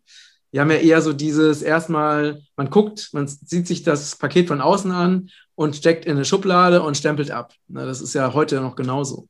Wir 0.54 0.61
haben 0.61 0.70
ja 0.70 0.76
eher 0.76 1.02
so 1.02 1.12
dieses 1.12 1.62
erstmal, 1.62 2.40
man 2.56 2.70
guckt, 2.70 3.08
man 3.11 3.26
sieht 3.26 3.66
sich 3.66 3.82
das 3.82 4.14
Paket 4.14 4.46
von 4.46 4.61
außen 4.61 4.92
an 4.92 5.28
und 5.56 5.75
steckt 5.75 6.04
in 6.06 6.12
eine 6.12 6.25
Schublade 6.25 6.80
und 6.80 6.96
stempelt 6.96 7.32
ab. 7.32 7.54
Na, 7.66 7.84
das 7.84 8.00
ist 8.00 8.14
ja 8.14 8.34
heute 8.34 8.61
noch 8.61 8.76
genauso. 8.76 9.26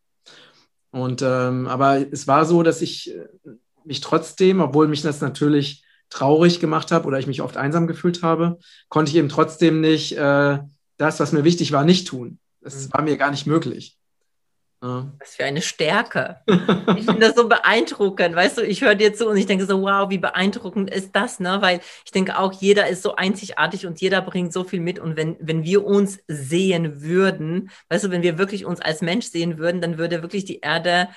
Und 0.91 1.23
ähm, 1.23 1.67
aber 1.67 2.13
es 2.13 2.29
war 2.29 2.45
so, 2.45 2.63
dass 2.63 2.83
ich 2.83 3.15
äh, 3.17 3.27
mich 3.87 4.03
trotzdem, 4.03 4.61
obwohl 4.61 4.87
mich 4.87 5.01
das 5.01 5.23
natürlich 5.23 5.83
traurig 6.11 6.61
gemacht 6.61 6.93
habe 6.93 7.07
oder 7.07 7.19
ich 7.19 7.27
mich 7.27 7.41
oft 7.41 7.57
einsam 7.57 7.87
gefühlt 7.87 8.23
habe, 8.23 8.59
konnte 8.91 9.11
ich 9.11 9.17
eben 9.17 9.31
trotzdem 9.31 9.81
nicht 9.81 10.19
äh, 10.19 10.59
das, 10.99 11.21
was 11.21 11.33
mir 11.33 11.45
wichtig 11.45 11.73
war, 11.73 11.87
nicht 11.87 12.07
tun. 12.07 12.39
Das 12.61 12.75
mhm. 12.89 12.93
war 12.93 13.01
mir 13.01 13.17
gar 13.17 13.31
nicht 13.31 13.47
möglich. 13.47 13.97
Was 15.19 15.37
für 15.37 15.45
eine 15.45 15.63
Stärke. 15.63 16.41
Ich 16.97 17.07
finde 17.07 17.27
das 17.27 17.35
so 17.35 17.49
beeindruckend. 17.49 18.37
Weißt 18.37 18.59
du, 18.59 18.63
ich 18.63 18.83
höre 18.83 18.95
dir 18.95 19.15
zu 19.15 19.29
und 19.29 19.37
ich 19.37 19.47
denke 19.47 19.67
so, 19.67 19.83
wow, 19.83 20.11
wie 20.11 20.19
beeindruckend 20.19 20.91
ist 20.91 21.15
das, 21.17 21.41
ne? 21.41 21.61
Weil 21.61 21.81
ich 22.05 22.13
denke 22.13 22.39
auch, 22.39 22.53
jeder 22.53 22.89
ist 22.89 23.03
so 23.03 23.17
einzigartig 23.17 23.87
und 23.87 24.01
jeder 24.01 24.21
bringt 24.21 24.53
so 24.53 24.65
viel 24.65 24.81
mit. 24.81 24.99
Und 24.99 25.17
wenn, 25.17 25.37
wenn 25.41 25.65
wir 25.65 25.85
uns 25.85 26.19
sehen 26.29 27.03
würden, 27.03 27.71
weißt 27.89 28.05
du, 28.05 28.11
wenn 28.11 28.23
wir 28.23 28.39
wirklich 28.39 28.65
uns 28.65 28.81
als 28.81 29.01
Mensch 29.01 29.27
sehen 29.27 29.59
würden, 29.59 29.81
dann 29.81 29.99
würde 29.99 30.23
wirklich 30.23 30.45
die 30.45 30.61
Erde, 30.61 31.09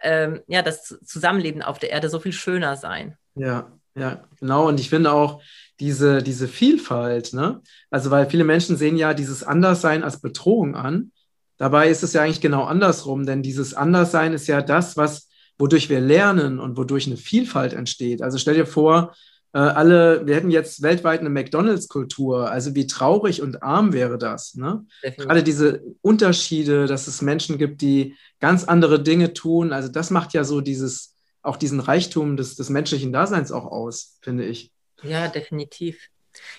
ähm, 0.00 0.40
ja, 0.46 0.62
das 0.62 0.98
Zusammenleben 1.04 1.62
auf 1.62 1.78
der 1.78 1.90
Erde 1.90 2.08
so 2.08 2.20
viel 2.20 2.32
schöner 2.32 2.76
sein. 2.76 3.16
Ja, 3.34 3.72
Ja, 3.94 4.24
genau. 4.38 4.68
Und 4.68 4.78
ich 4.78 4.90
finde 4.90 5.12
auch 5.12 5.42
diese, 5.80 6.22
diese 6.22 6.48
Vielfalt, 6.48 7.32
ne? 7.32 7.60
Also, 7.90 8.10
weil 8.10 8.28
viele 8.28 8.44
Menschen 8.44 8.76
sehen 8.76 8.96
ja 8.96 9.14
dieses 9.14 9.42
Anderssein 9.42 10.02
als 10.02 10.20
Bedrohung 10.20 10.74
an. 10.74 11.12
Dabei 11.58 11.88
ist 11.88 12.02
es 12.02 12.12
ja 12.12 12.22
eigentlich 12.22 12.40
genau 12.40 12.64
andersrum, 12.64 13.24
denn 13.26 13.42
dieses 13.42 13.74
Anderssein 13.74 14.32
ist 14.32 14.46
ja 14.46 14.60
das, 14.62 14.96
was, 14.96 15.28
wodurch 15.58 15.88
wir 15.88 16.00
lernen 16.00 16.58
und 16.58 16.76
wodurch 16.76 17.06
eine 17.06 17.16
Vielfalt 17.16 17.72
entsteht. 17.72 18.22
Also 18.22 18.38
stell 18.38 18.54
dir 18.54 18.66
vor, 18.66 19.14
äh, 19.56 19.58
alle, 19.58 20.26
wir 20.26 20.34
hätten 20.34 20.50
jetzt 20.50 20.82
weltweit 20.82 21.20
eine 21.20 21.30
McDonalds-Kultur. 21.30 22.50
Also 22.50 22.74
wie 22.74 22.86
traurig 22.86 23.40
und 23.40 23.62
arm 23.62 23.94
wäre 23.94 24.18
das? 24.18 24.54
Ne? 24.54 24.84
Gerade 25.16 25.42
diese 25.42 25.82
Unterschiede, 26.02 26.86
dass 26.86 27.06
es 27.06 27.22
Menschen 27.22 27.56
gibt, 27.56 27.80
die 27.80 28.16
ganz 28.38 28.64
andere 28.64 29.02
Dinge 29.02 29.32
tun. 29.32 29.72
Also 29.72 29.88
das 29.88 30.10
macht 30.10 30.34
ja 30.34 30.44
so 30.44 30.60
dieses, 30.60 31.14
auch 31.40 31.56
diesen 31.56 31.80
Reichtum 31.80 32.36
des, 32.36 32.56
des 32.56 32.68
menschlichen 32.68 33.14
Daseins 33.14 33.50
auch 33.50 33.64
aus, 33.64 34.18
finde 34.20 34.44
ich. 34.44 34.72
Ja, 35.02 35.28
definitiv. 35.28 36.10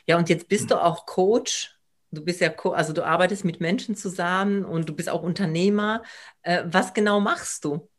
Ja, 0.07 0.17
und 0.17 0.27
jetzt 0.29 0.47
bist 0.47 0.71
du 0.71 0.83
auch 0.83 1.05
Coach. 1.05 1.76
Du 2.11 2.23
bist 2.23 2.39
ja, 2.39 2.51
also 2.53 2.93
du 2.93 3.05
arbeitest 3.05 3.43
mit 3.43 3.59
Menschen 3.59 3.95
zusammen 3.95 4.63
und 4.63 4.87
du 4.87 4.95
bist 4.95 5.09
auch 5.09 5.23
Unternehmer. 5.23 6.03
Äh, 6.41 6.63
was 6.65 6.93
genau 6.93 7.19
machst 7.19 7.65
du? 7.65 7.89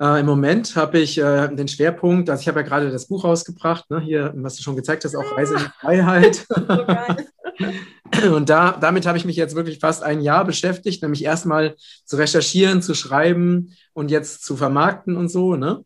Äh, 0.00 0.20
Im 0.20 0.26
Moment 0.26 0.74
habe 0.76 0.98
ich 0.98 1.18
äh, 1.18 1.48
den 1.54 1.68
Schwerpunkt, 1.68 2.30
also 2.30 2.40
ich 2.40 2.48
habe 2.48 2.60
ja 2.60 2.66
gerade 2.66 2.90
das 2.90 3.06
Buch 3.06 3.24
rausgebracht, 3.24 3.90
ne, 3.90 4.00
hier, 4.00 4.32
was 4.36 4.56
du 4.56 4.62
schon 4.62 4.76
gezeigt 4.76 5.04
hast, 5.04 5.14
auch 5.14 5.36
Reise 5.36 5.54
in 5.54 5.60
die 5.60 5.70
Freiheit. 5.80 6.46
Und 8.32 8.48
da, 8.48 8.72
damit 8.72 9.06
habe 9.06 9.18
ich 9.18 9.24
mich 9.24 9.36
jetzt 9.36 9.54
wirklich 9.54 9.78
fast 9.78 10.02
ein 10.02 10.20
Jahr 10.20 10.44
beschäftigt, 10.44 11.02
nämlich 11.02 11.24
erstmal 11.24 11.76
zu 12.04 12.16
recherchieren, 12.16 12.82
zu 12.82 12.94
schreiben 12.94 13.76
und 13.92 14.10
jetzt 14.10 14.44
zu 14.44 14.56
vermarkten 14.56 15.16
und 15.16 15.28
so. 15.28 15.54
Ne? 15.54 15.84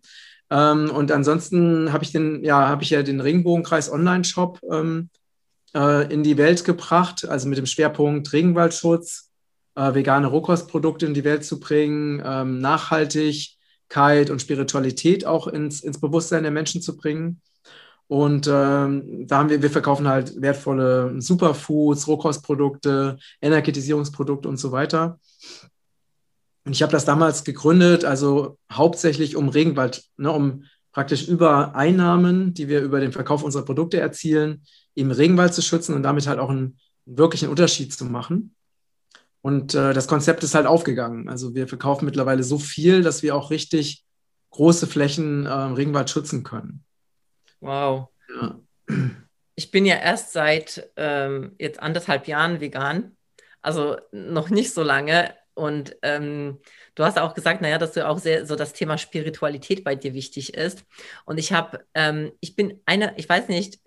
Ähm, 0.50 0.90
und 0.90 1.12
ansonsten 1.12 1.92
habe 1.92 2.04
ich 2.04 2.12
den, 2.12 2.42
ja, 2.44 2.68
habe 2.68 2.82
ich 2.82 2.90
ja 2.90 3.02
den 3.02 3.20
Regenbogenkreis 3.20 3.92
Online-Shop 3.92 4.60
ähm, 4.70 5.10
äh, 5.74 6.12
in 6.12 6.22
die 6.22 6.36
Welt 6.36 6.64
gebracht, 6.64 7.28
also 7.28 7.48
mit 7.48 7.58
dem 7.58 7.66
Schwerpunkt 7.66 8.32
Regenwaldschutz, 8.32 9.30
äh, 9.74 9.94
vegane 9.94 10.26
Rohkostprodukte 10.26 11.06
in 11.06 11.14
die 11.14 11.24
Welt 11.24 11.44
zu 11.44 11.60
bringen, 11.60 12.22
ähm, 12.24 12.60
nachhaltig 12.60 13.56
Geistigkeit 13.94 14.30
und 14.30 14.40
Spiritualität 14.40 15.24
auch 15.24 15.46
ins, 15.46 15.80
ins 15.80 16.00
Bewusstsein 16.00 16.42
der 16.42 16.52
Menschen 16.52 16.82
zu 16.82 16.96
bringen. 16.96 17.40
Und 18.06 18.46
ähm, 18.46 19.26
da 19.26 19.38
haben 19.38 19.48
wir, 19.48 19.62
wir 19.62 19.70
verkaufen 19.70 20.06
halt 20.06 20.40
wertvolle 20.40 21.20
Superfoods, 21.20 22.06
Rohkostprodukte, 22.06 23.18
Energetisierungsprodukte 23.40 24.48
und 24.48 24.58
so 24.58 24.72
weiter. 24.72 25.18
Und 26.66 26.72
ich 26.72 26.82
habe 26.82 26.92
das 26.92 27.04
damals 27.04 27.44
gegründet, 27.44 28.04
also 28.04 28.58
hauptsächlich 28.70 29.36
um 29.36 29.48
Regenwald, 29.48 30.04
ne, 30.16 30.30
um 30.30 30.64
praktisch 30.92 31.26
über 31.28 31.74
Einnahmen, 31.74 32.54
die 32.54 32.68
wir 32.68 32.80
über 32.82 33.00
den 33.00 33.12
Verkauf 33.12 33.42
unserer 33.42 33.64
Produkte 33.64 34.00
erzielen, 34.00 34.62
eben 34.96 35.10
Regenwald 35.10 35.54
zu 35.54 35.62
schützen 35.62 35.94
und 35.94 36.02
damit 36.02 36.26
halt 36.26 36.38
auch 36.38 36.50
einen 36.50 36.78
wirklichen 37.06 37.48
Unterschied 37.48 37.92
zu 37.92 38.04
machen. 38.04 38.54
Und 39.42 39.74
äh, 39.74 39.92
das 39.92 40.08
Konzept 40.08 40.42
ist 40.42 40.54
halt 40.54 40.66
aufgegangen. 40.66 41.28
Also 41.28 41.54
wir 41.54 41.68
verkaufen 41.68 42.06
mittlerweile 42.06 42.42
so 42.42 42.58
viel, 42.58 43.02
dass 43.02 43.22
wir 43.22 43.36
auch 43.36 43.50
richtig 43.50 44.04
große 44.50 44.86
Flächen 44.86 45.44
äh, 45.44 45.50
Regenwald 45.50 46.08
schützen 46.08 46.44
können. 46.44 46.84
Wow. 47.60 48.08
Ja. 48.40 48.60
Ich 49.56 49.70
bin 49.70 49.84
ja 49.84 49.96
erst 49.96 50.32
seit 50.32 50.90
ähm, 50.96 51.54
jetzt 51.58 51.80
anderthalb 51.80 52.26
Jahren 52.26 52.60
vegan, 52.60 53.16
also 53.62 53.96
noch 54.12 54.48
nicht 54.48 54.72
so 54.72 54.82
lange. 54.82 55.34
Und 55.54 55.96
ähm, 56.02 56.60
du 56.94 57.04
hast 57.04 57.18
auch 57.18 57.34
gesagt, 57.34 57.60
naja, 57.60 57.78
dass 57.78 57.92
du 57.92 58.06
auch 58.08 58.18
sehr 58.18 58.46
so 58.46 58.56
das 58.56 58.72
Thema 58.72 58.98
Spiritualität 58.98 59.84
bei 59.84 59.94
dir 59.94 60.14
wichtig 60.14 60.54
ist. 60.54 60.84
Und 61.24 61.38
ich 61.38 61.52
habe, 61.52 61.84
ähm, 61.94 62.32
ich 62.40 62.56
bin 62.56 62.80
eine, 62.86 63.14
ich 63.16 63.28
weiß 63.28 63.48
nicht, 63.48 63.80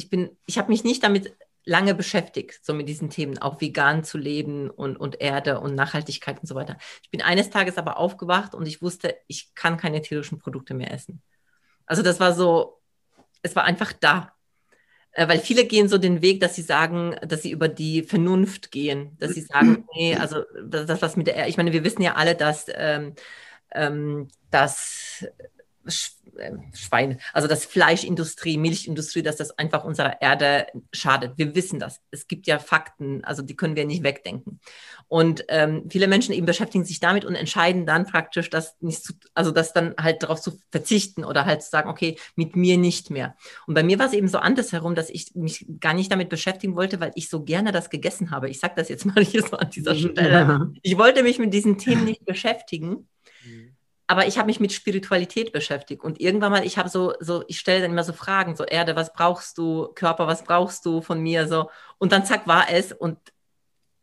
ich 0.00 0.08
bin, 0.08 0.30
ich 0.46 0.56
habe 0.56 0.70
mich 0.70 0.82
nicht 0.82 1.04
damit 1.04 1.36
lange 1.66 1.94
beschäftigt, 1.94 2.64
so 2.64 2.72
mit 2.72 2.88
diesen 2.88 3.10
Themen, 3.10 3.36
auch 3.36 3.60
vegan 3.60 4.02
zu 4.02 4.16
leben 4.16 4.70
und, 4.70 4.96
und 4.96 5.20
Erde 5.20 5.60
und 5.60 5.74
Nachhaltigkeit 5.74 6.40
und 6.40 6.46
so 6.46 6.54
weiter. 6.54 6.78
Ich 7.02 7.10
bin 7.10 7.20
eines 7.20 7.50
Tages 7.50 7.76
aber 7.76 7.98
aufgewacht 7.98 8.54
und 8.54 8.66
ich 8.66 8.80
wusste, 8.80 9.14
ich 9.26 9.54
kann 9.54 9.76
keine 9.76 10.00
tierischen 10.00 10.38
Produkte 10.38 10.72
mehr 10.72 10.90
essen. 10.90 11.20
Also 11.84 12.00
das 12.02 12.18
war 12.18 12.32
so, 12.32 12.80
es 13.42 13.54
war 13.54 13.64
einfach 13.64 13.92
da. 13.92 14.32
Äh, 15.12 15.28
weil 15.28 15.38
viele 15.38 15.66
gehen 15.66 15.88
so 15.88 15.98
den 15.98 16.22
Weg, 16.22 16.40
dass 16.40 16.56
sie 16.56 16.62
sagen, 16.62 17.16
dass 17.22 17.42
sie 17.42 17.50
über 17.50 17.68
die 17.68 18.04
Vernunft 18.04 18.70
gehen, 18.70 19.18
dass 19.18 19.34
sie 19.34 19.42
sagen, 19.42 19.86
nee, 19.94 20.16
also 20.16 20.44
das, 20.64 21.02
was 21.02 21.16
mit 21.16 21.26
der, 21.26 21.46
ich 21.46 21.58
meine, 21.58 21.74
wir 21.74 21.84
wissen 21.84 22.00
ja 22.00 22.14
alle, 22.14 22.34
dass, 22.34 22.66
ähm, 22.72 23.14
ähm, 23.72 24.28
dass 24.50 25.26
Schweine, 26.74 27.18
also 27.32 27.48
das 27.48 27.64
Fleischindustrie, 27.64 28.56
Milchindustrie, 28.58 29.22
dass 29.22 29.36
das 29.36 29.58
einfach 29.58 29.84
unserer 29.84 30.20
Erde 30.20 30.66
schadet. 30.92 31.32
Wir 31.36 31.54
wissen 31.54 31.78
das. 31.78 32.00
Es 32.10 32.28
gibt 32.28 32.46
ja 32.46 32.58
Fakten, 32.58 33.24
also 33.24 33.42
die 33.42 33.56
können 33.56 33.76
wir 33.76 33.84
nicht 33.84 34.02
wegdenken. 34.02 34.60
Und 35.08 35.44
ähm, 35.48 35.84
viele 35.90 36.06
Menschen 36.06 36.34
eben 36.34 36.46
beschäftigen 36.46 36.84
sich 36.84 37.00
damit 37.00 37.24
und 37.24 37.34
entscheiden 37.34 37.86
dann 37.86 38.06
praktisch, 38.06 38.48
das 38.48 38.76
nicht 38.80 39.02
zu, 39.02 39.14
also 39.34 39.50
das 39.50 39.72
dann 39.72 39.94
halt 40.00 40.22
darauf 40.22 40.40
zu 40.40 40.58
verzichten 40.70 41.24
oder 41.24 41.46
halt 41.46 41.62
zu 41.62 41.70
sagen, 41.70 41.90
okay, 41.90 42.16
mit 42.36 42.54
mir 42.56 42.78
nicht 42.78 43.10
mehr. 43.10 43.34
Und 43.66 43.74
bei 43.74 43.82
mir 43.82 43.98
war 43.98 44.06
es 44.06 44.12
eben 44.12 44.28
so 44.28 44.38
andersherum, 44.38 44.94
dass 44.94 45.10
ich 45.10 45.34
mich 45.34 45.66
gar 45.80 45.94
nicht 45.94 46.12
damit 46.12 46.28
beschäftigen 46.28 46.76
wollte, 46.76 47.00
weil 47.00 47.12
ich 47.14 47.28
so 47.28 47.42
gerne 47.42 47.72
das 47.72 47.90
gegessen 47.90 48.30
habe. 48.30 48.48
Ich 48.48 48.60
sage 48.60 48.74
das 48.76 48.88
jetzt 48.88 49.04
mal 49.04 49.24
hier 49.24 49.42
so 49.42 49.56
an 49.56 49.70
dieser 49.70 49.94
Stelle. 49.94 50.70
Ich 50.82 50.96
wollte 50.96 51.22
mich 51.22 51.38
mit 51.38 51.52
diesen 51.52 51.78
Themen 51.78 52.04
nicht 52.04 52.24
beschäftigen. 52.24 53.08
Aber 54.10 54.26
ich 54.26 54.38
habe 54.38 54.46
mich 54.46 54.58
mit 54.58 54.72
Spiritualität 54.72 55.52
beschäftigt 55.52 56.02
und 56.02 56.20
irgendwann 56.20 56.50
mal, 56.50 56.66
ich 56.66 56.78
habe 56.78 56.88
so, 56.88 57.14
so, 57.20 57.44
ich 57.46 57.60
stelle 57.60 57.82
dann 57.82 57.92
immer 57.92 58.02
so 58.02 58.12
Fragen, 58.12 58.56
so 58.56 58.64
Erde, 58.64 58.96
was 58.96 59.12
brauchst 59.12 59.56
du, 59.56 59.86
Körper, 59.94 60.26
was 60.26 60.42
brauchst 60.42 60.84
du 60.84 61.00
von 61.00 61.20
mir, 61.20 61.46
so 61.46 61.70
und 61.98 62.10
dann 62.10 62.24
zack 62.24 62.48
war 62.48 62.68
es 62.68 62.90
und 62.92 63.18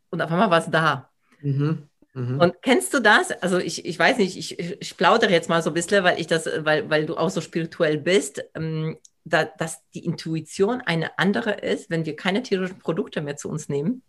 und 0.08 0.22
auf 0.22 0.32
einmal 0.32 0.50
war 0.50 0.60
es 0.60 0.70
da. 0.70 1.10
Mhm. 1.42 1.88
Mhm. 2.14 2.40
Und 2.40 2.62
kennst 2.62 2.94
du 2.94 3.00
das? 3.00 3.32
Also 3.32 3.58
ich, 3.58 3.84
ich 3.84 3.98
weiß 3.98 4.16
nicht, 4.16 4.38
ich, 4.38 4.58
ich 4.58 4.96
plaudere 4.96 5.30
jetzt 5.30 5.50
mal 5.50 5.62
so 5.62 5.68
ein 5.68 5.74
bisschen, 5.74 6.02
weil 6.04 6.18
ich 6.18 6.26
das, 6.26 6.48
weil, 6.60 6.88
weil 6.88 7.04
du 7.04 7.18
auch 7.18 7.28
so 7.28 7.42
spirituell 7.42 7.98
bist, 7.98 8.42
ähm, 8.54 8.96
da, 9.24 9.44
dass 9.44 9.82
die 9.90 10.06
Intuition 10.06 10.80
eine 10.80 11.18
andere 11.18 11.52
ist, 11.52 11.90
wenn 11.90 12.06
wir 12.06 12.16
keine 12.16 12.42
tierischen 12.42 12.78
Produkte 12.78 13.20
mehr 13.20 13.36
zu 13.36 13.50
uns 13.50 13.68
nehmen. 13.68 14.00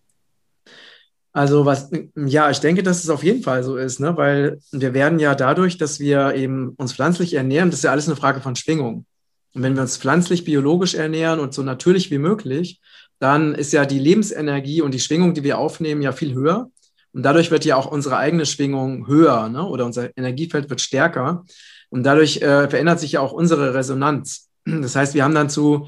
Also 1.32 1.66
was, 1.66 1.92
ja, 2.16 2.50
ich 2.50 2.60
denke, 2.60 2.82
dass 2.82 3.04
es 3.04 3.10
auf 3.10 3.24
jeden 3.24 3.44
Fall 3.44 3.64
so 3.64 3.78
ist, 3.78 4.00
ne? 4.00 4.18
weil 4.18 4.60
wir 4.72 4.94
werden 4.94 5.20
ja 5.20 5.36
dadurch, 5.36 5.78
dass 5.78 6.00
wir 6.00 6.34
eben 6.34 6.70
uns 6.70 6.94
pflanzlich 6.94 7.36
ernähren, 7.36 7.70
das 7.70 7.80
ist 7.80 7.84
ja 7.84 7.92
alles 7.92 8.08
eine 8.08 8.16
Frage 8.16 8.42
von 8.42 8.56
Schwingung. 8.56 9.06
Und 9.54 9.64
wenn 9.64 9.76
wir 9.76 9.82
uns 9.82 9.98
pflanzlich, 9.98 10.44
biologisch 10.44 10.96
ernähren 10.96 11.40
und 11.40 11.54
so 11.54 11.62
natürlich 11.62 12.10
wie 12.12 12.18
möglich, 12.18 12.82
dann 13.20 13.54
ist 13.54 13.74
ja 13.74 13.86
die 13.86 14.00
Lebensenergie 14.00 14.82
und 14.82 14.94
die 14.94 15.00
Schwingung, 15.00 15.34
die 15.34 15.44
wir 15.44 15.58
aufnehmen, 15.58 16.02
ja 16.02 16.12
viel 16.12 16.34
höher. 16.34 16.72
Und 17.14 17.24
dadurch 17.24 17.52
wird 17.52 17.66
ja 17.66 17.76
auch 17.76 17.88
unsere 17.92 18.18
eigene 18.18 18.46
Schwingung 18.46 19.08
höher 19.08 19.50
ne? 19.50 19.66
oder 19.66 19.86
unser 19.86 20.16
Energiefeld 20.18 20.70
wird 20.70 20.82
stärker. 20.82 21.44
Und 21.90 22.04
dadurch 22.04 22.42
äh, 22.42 22.70
verändert 22.70 23.00
sich 23.00 23.14
ja 23.14 23.20
auch 23.20 23.32
unsere 23.32 23.74
Resonanz. 23.74 24.50
Das 24.66 24.96
heißt, 24.96 25.14
wir 25.14 25.24
haben 25.24 25.34
dann 25.34 25.50
zu, 25.50 25.88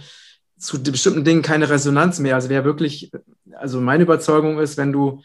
zu 0.61 0.81
bestimmten 0.81 1.23
Dingen 1.23 1.41
keine 1.41 1.69
Resonanz 1.69 2.19
mehr. 2.19 2.35
Also 2.35 2.49
wer 2.49 2.63
wirklich, 2.63 3.11
also 3.53 3.81
meine 3.81 4.03
Überzeugung 4.03 4.59
ist, 4.59 4.77
wenn 4.77 4.93
du 4.93 5.21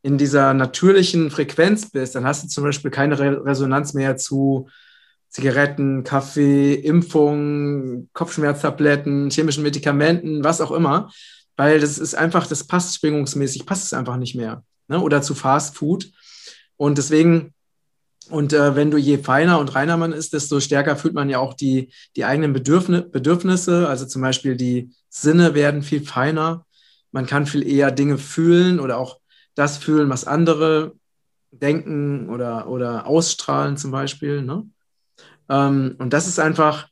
in 0.00 0.16
dieser 0.16 0.54
natürlichen 0.54 1.30
Frequenz 1.30 1.90
bist, 1.90 2.14
dann 2.14 2.24
hast 2.24 2.44
du 2.44 2.48
zum 2.48 2.64
Beispiel 2.64 2.90
keine 2.90 3.18
Re 3.18 3.44
Resonanz 3.44 3.92
mehr 3.92 4.16
zu 4.16 4.68
Zigaretten, 5.28 6.04
Kaffee, 6.04 6.74
Impfungen, 6.74 8.08
Kopfschmerztabletten, 8.14 9.30
chemischen 9.30 9.62
Medikamenten, 9.62 10.42
was 10.42 10.62
auch 10.62 10.70
immer, 10.70 11.10
weil 11.56 11.80
das 11.80 11.98
ist 11.98 12.14
einfach, 12.14 12.46
das 12.46 12.64
passt 12.64 12.98
schwingungsmäßig, 12.98 13.66
passt 13.66 13.84
es 13.84 13.92
einfach 13.92 14.16
nicht 14.16 14.36
mehr. 14.36 14.64
Ne? 14.86 15.00
Oder 15.00 15.20
zu 15.20 15.34
Fast 15.34 15.76
Food. 15.76 16.10
Und 16.76 16.96
deswegen 16.96 17.52
und 18.30 18.52
äh, 18.52 18.76
wenn 18.76 18.90
du 18.90 18.98
je 18.98 19.18
feiner 19.18 19.58
und 19.58 19.74
reiner 19.74 19.96
man 19.96 20.12
ist, 20.12 20.32
desto 20.32 20.60
stärker 20.60 20.96
fühlt 20.96 21.14
man 21.14 21.30
ja 21.30 21.38
auch 21.38 21.54
die, 21.54 21.92
die 22.16 22.24
eigenen 22.24 22.52
Bedürfni 22.52 23.02
Bedürfnisse. 23.02 23.88
Also 23.88 24.06
zum 24.06 24.22
Beispiel 24.22 24.56
die 24.56 24.90
Sinne 25.08 25.54
werden 25.54 25.82
viel 25.82 26.04
feiner. 26.04 26.66
Man 27.10 27.26
kann 27.26 27.46
viel 27.46 27.66
eher 27.66 27.90
Dinge 27.90 28.18
fühlen 28.18 28.80
oder 28.80 28.98
auch 28.98 29.18
das 29.54 29.78
fühlen, 29.78 30.10
was 30.10 30.26
andere 30.26 30.92
denken 31.50 32.28
oder, 32.28 32.68
oder 32.68 33.06
ausstrahlen 33.06 33.76
zum 33.76 33.90
Beispiel. 33.90 34.42
Ne? 34.42 34.68
Ähm, 35.48 35.96
und 35.98 36.12
das 36.12 36.28
ist 36.28 36.38
einfach, 36.38 36.88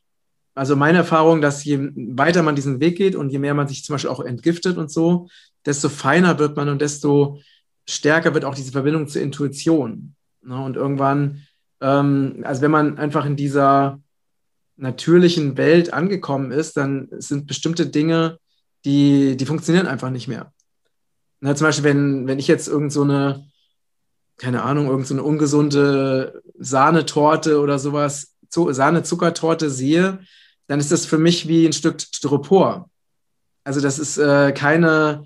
also 0.55 0.75
meine 0.75 0.99
Erfahrung, 0.99 1.41
dass 1.41 1.63
je 1.63 1.91
weiter 1.95 2.41
man 2.41 2.55
diesen 2.55 2.79
Weg 2.79 2.97
geht 2.97 3.15
und 3.15 3.29
je 3.29 3.39
mehr 3.39 3.53
man 3.53 3.67
sich 3.67 3.83
zum 3.83 3.93
Beispiel 3.93 4.09
auch 4.09 4.21
entgiftet 4.21 4.77
und 4.77 4.91
so, 4.91 5.29
desto 5.65 5.89
feiner 5.89 6.39
wird 6.39 6.55
man 6.55 6.69
und 6.69 6.81
desto 6.81 7.39
stärker 7.87 8.33
wird 8.33 8.43
auch 8.43 8.55
diese 8.55 8.71
Verbindung 8.71 9.07
zur 9.07 9.21
Intuition. 9.21 10.16
Ne? 10.47 10.63
Und 10.63 10.75
irgendwann, 10.75 11.43
ähm, 11.81 12.41
also 12.43 12.61
wenn 12.61 12.71
man 12.71 12.97
einfach 12.97 13.25
in 13.25 13.35
dieser 13.35 13.99
natürlichen 14.77 15.57
Welt 15.57 15.93
angekommen 15.93 16.51
ist, 16.51 16.77
dann 16.77 17.09
sind 17.11 17.47
bestimmte 17.47 17.87
Dinge, 17.87 18.39
die, 18.85 19.35
die 19.35 19.45
funktionieren 19.45 19.87
einfach 19.87 20.09
nicht 20.09 20.27
mehr. 20.27 20.53
Ne, 21.39 21.55
zum 21.55 21.67
Beispiel, 21.67 21.83
wenn, 21.83 22.27
wenn 22.27 22.39
ich 22.39 22.47
jetzt 22.47 22.67
irgend 22.67 22.91
so 22.91 23.03
eine, 23.03 23.45
keine 24.37 24.63
Ahnung, 24.63 24.87
irgend 24.87 25.07
so 25.07 25.13
eine 25.13 25.23
ungesunde 25.23 26.41
Sahnetorte 26.57 27.59
oder 27.59 27.79
sowas, 27.79 28.35
Sahne-Zuckertorte 28.49 29.69
sehe, 29.69 30.19
dann 30.67 30.79
ist 30.79 30.91
das 30.91 31.05
für 31.05 31.17
mich 31.17 31.47
wie 31.47 31.65
ein 31.65 31.73
Stück 31.73 32.01
Styropor. 32.01 32.89
Also 33.63 33.81
das 33.81 33.99
ist 33.99 34.17
äh, 34.17 34.51
keine, 34.53 35.25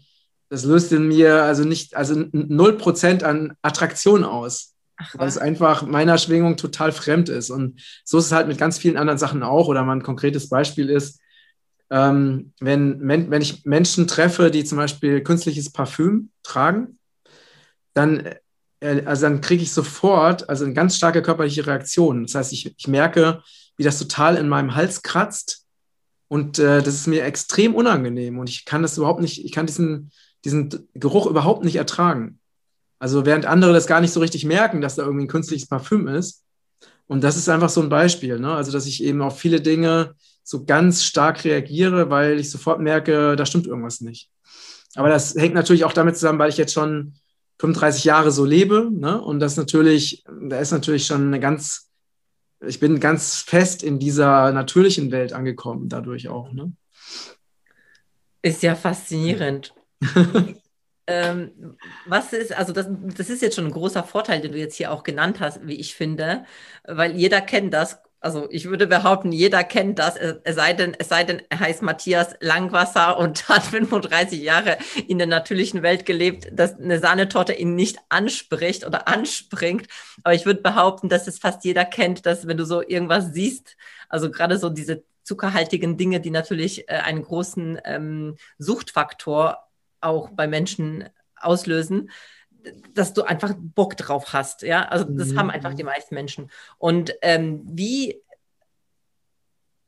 das 0.49 0.65
löst 0.65 0.91
in 0.91 1.07
mir 1.07 1.43
also 1.43 1.63
nicht, 1.63 1.95
also 1.95 2.15
0% 2.15 3.23
an 3.23 3.53
Attraktion 3.61 4.23
aus. 4.23 4.73
Ach, 5.01 5.17
weil 5.17 5.27
es 5.27 5.37
einfach 5.37 5.83
meiner 5.83 6.17
Schwingung 6.17 6.57
total 6.57 6.91
fremd 6.91 7.29
ist. 7.29 7.49
Und 7.49 7.81
so 8.03 8.19
ist 8.19 8.25
es 8.25 8.31
halt 8.31 8.47
mit 8.47 8.57
ganz 8.57 8.77
vielen 8.77 8.97
anderen 8.97 9.17
Sachen 9.17 9.43
auch. 9.43 9.67
Oder 9.67 9.83
mal 9.83 9.95
ein 9.95 10.03
konkretes 10.03 10.49
Beispiel 10.49 10.89
ist, 10.89 11.19
ähm, 11.89 12.53
wenn, 12.59 13.07
wenn 13.07 13.41
ich 13.41 13.65
Menschen 13.65 14.07
treffe, 14.07 14.51
die 14.51 14.63
zum 14.63 14.77
Beispiel 14.77 15.21
künstliches 15.21 15.71
Parfüm 15.71 16.29
tragen, 16.43 16.99
dann, 17.93 18.29
äh, 18.79 19.03
also 19.05 19.23
dann 19.23 19.41
kriege 19.41 19.63
ich 19.63 19.73
sofort 19.73 20.47
also 20.49 20.65
eine 20.65 20.73
ganz 20.73 20.95
starke 20.95 21.21
körperliche 21.21 21.65
Reaktion. 21.65 22.23
Das 22.23 22.35
heißt, 22.35 22.53
ich, 22.53 22.75
ich 22.77 22.87
merke, 22.87 23.41
wie 23.77 23.83
das 23.83 23.99
total 23.99 24.37
in 24.37 24.47
meinem 24.47 24.75
Hals 24.75 25.01
kratzt. 25.01 25.65
Und 26.27 26.59
äh, 26.59 26.81
das 26.81 26.93
ist 26.93 27.07
mir 27.07 27.25
extrem 27.25 27.75
unangenehm. 27.75 28.39
Und 28.39 28.49
ich 28.49 28.65
kann 28.65 28.83
das 28.83 28.97
überhaupt 28.97 29.19
nicht, 29.19 29.43
ich 29.43 29.51
kann 29.51 29.65
diesen, 29.65 30.11
diesen 30.45 30.87
Geruch 30.93 31.25
überhaupt 31.25 31.65
nicht 31.65 31.75
ertragen. 31.75 32.39
Also 33.01 33.25
während 33.25 33.47
andere 33.47 33.73
das 33.73 33.87
gar 33.87 33.99
nicht 33.99 34.13
so 34.13 34.19
richtig 34.19 34.45
merken, 34.45 34.79
dass 34.79 34.93
da 34.93 35.01
irgendwie 35.01 35.25
ein 35.25 35.27
künstliches 35.27 35.67
Parfüm 35.67 36.07
ist. 36.07 36.43
Und 37.07 37.23
das 37.23 37.35
ist 37.35 37.49
einfach 37.49 37.69
so 37.69 37.81
ein 37.81 37.89
Beispiel. 37.89 38.37
Ne? 38.39 38.53
Also, 38.53 38.71
dass 38.71 38.85
ich 38.85 39.03
eben 39.03 39.23
auf 39.23 39.39
viele 39.39 39.59
Dinge 39.59 40.13
so 40.43 40.65
ganz 40.65 41.03
stark 41.03 41.43
reagiere, 41.43 42.11
weil 42.11 42.39
ich 42.39 42.51
sofort 42.51 42.79
merke, 42.79 43.35
da 43.35 43.47
stimmt 43.47 43.65
irgendwas 43.65 44.01
nicht. 44.01 44.29
Aber 44.93 45.09
das 45.09 45.33
hängt 45.33 45.55
natürlich 45.55 45.83
auch 45.83 45.93
damit 45.93 46.15
zusammen, 46.15 46.37
weil 46.37 46.51
ich 46.51 46.57
jetzt 46.57 46.73
schon 46.73 47.15
35 47.57 48.03
Jahre 48.03 48.31
so 48.31 48.45
lebe. 48.45 48.91
Ne? 48.91 49.19
Und 49.19 49.39
das 49.39 49.57
natürlich, 49.57 50.23
da 50.39 50.59
ist 50.59 50.71
natürlich 50.71 51.07
schon 51.07 51.25
eine 51.25 51.39
ganz, 51.39 51.89
ich 52.63 52.79
bin 52.79 52.99
ganz 52.99 53.37
fest 53.37 53.81
in 53.81 53.97
dieser 53.97 54.51
natürlichen 54.51 55.09
Welt 55.09 55.33
angekommen, 55.33 55.89
dadurch 55.89 56.29
auch. 56.29 56.51
Ne? 56.51 56.71
Ist 58.43 58.61
ja 58.61 58.75
faszinierend. 58.75 59.73
ähm, 61.07 61.77
was 62.05 62.33
ist, 62.33 62.53
also 62.53 62.73
das, 62.73 62.87
das 63.17 63.29
ist 63.29 63.41
jetzt 63.41 63.55
schon 63.55 63.65
ein 63.65 63.71
großer 63.71 64.03
Vorteil, 64.03 64.41
den 64.41 64.51
du 64.51 64.57
jetzt 64.57 64.75
hier 64.75 64.91
auch 64.91 65.03
genannt 65.03 65.39
hast, 65.39 65.65
wie 65.67 65.75
ich 65.75 65.95
finde, 65.95 66.45
weil 66.83 67.15
jeder 67.15 67.41
kennt 67.41 67.73
das. 67.73 67.99
Also 68.23 68.47
ich 68.51 68.65
würde 68.69 68.85
behaupten, 68.85 69.31
jeder 69.31 69.63
kennt 69.63 69.97
das, 69.97 70.15
es 70.15 70.55
sei 70.55 70.73
denn, 70.73 70.95
es 70.99 71.09
sei 71.09 71.23
denn, 71.23 71.41
er 71.49 71.59
heißt 71.59 71.81
Matthias 71.81 72.35
Langwasser 72.39 73.17
und 73.17 73.49
hat 73.49 73.63
35 73.63 74.39
Jahre 74.41 74.77
in 75.07 75.17
der 75.17 75.25
natürlichen 75.25 75.81
Welt 75.81 76.05
gelebt, 76.05 76.47
dass 76.51 76.79
eine 76.79 76.99
Sahnetorte 76.99 77.53
ihn 77.53 77.73
nicht 77.75 77.97
anspricht 78.09 78.85
oder 78.85 79.07
anspringt. 79.07 79.87
Aber 80.23 80.35
ich 80.35 80.45
würde 80.45 80.61
behaupten, 80.61 81.09
dass 81.09 81.27
es 81.27 81.39
fast 81.39 81.65
jeder 81.65 81.83
kennt, 81.83 82.27
dass 82.27 82.45
wenn 82.45 82.57
du 82.57 82.65
so 82.65 82.83
irgendwas 82.83 83.33
siehst, 83.33 83.75
also 84.07 84.29
gerade 84.29 84.59
so 84.59 84.69
diese 84.69 85.03
zuckerhaltigen 85.23 85.97
Dinge, 85.97 86.19
die 86.19 86.31
natürlich 86.31 86.89
äh, 86.89 86.93
einen 86.97 87.23
großen 87.23 87.79
ähm, 87.85 88.35
Suchtfaktor 88.59 89.70
auch 90.01 90.29
bei 90.31 90.47
Menschen 90.47 91.09
auslösen, 91.35 92.11
dass 92.93 93.13
du 93.13 93.23
einfach 93.23 93.55
Bock 93.57 93.97
drauf 93.97 94.33
hast. 94.33 94.61
Ja, 94.61 94.85
also 94.85 95.05
das 95.05 95.29
mhm. 95.29 95.39
haben 95.39 95.49
einfach 95.49 95.73
die 95.73 95.83
meisten 95.83 96.13
Menschen. 96.15 96.51
Und 96.77 97.13
ähm, 97.21 97.61
wie 97.65 98.21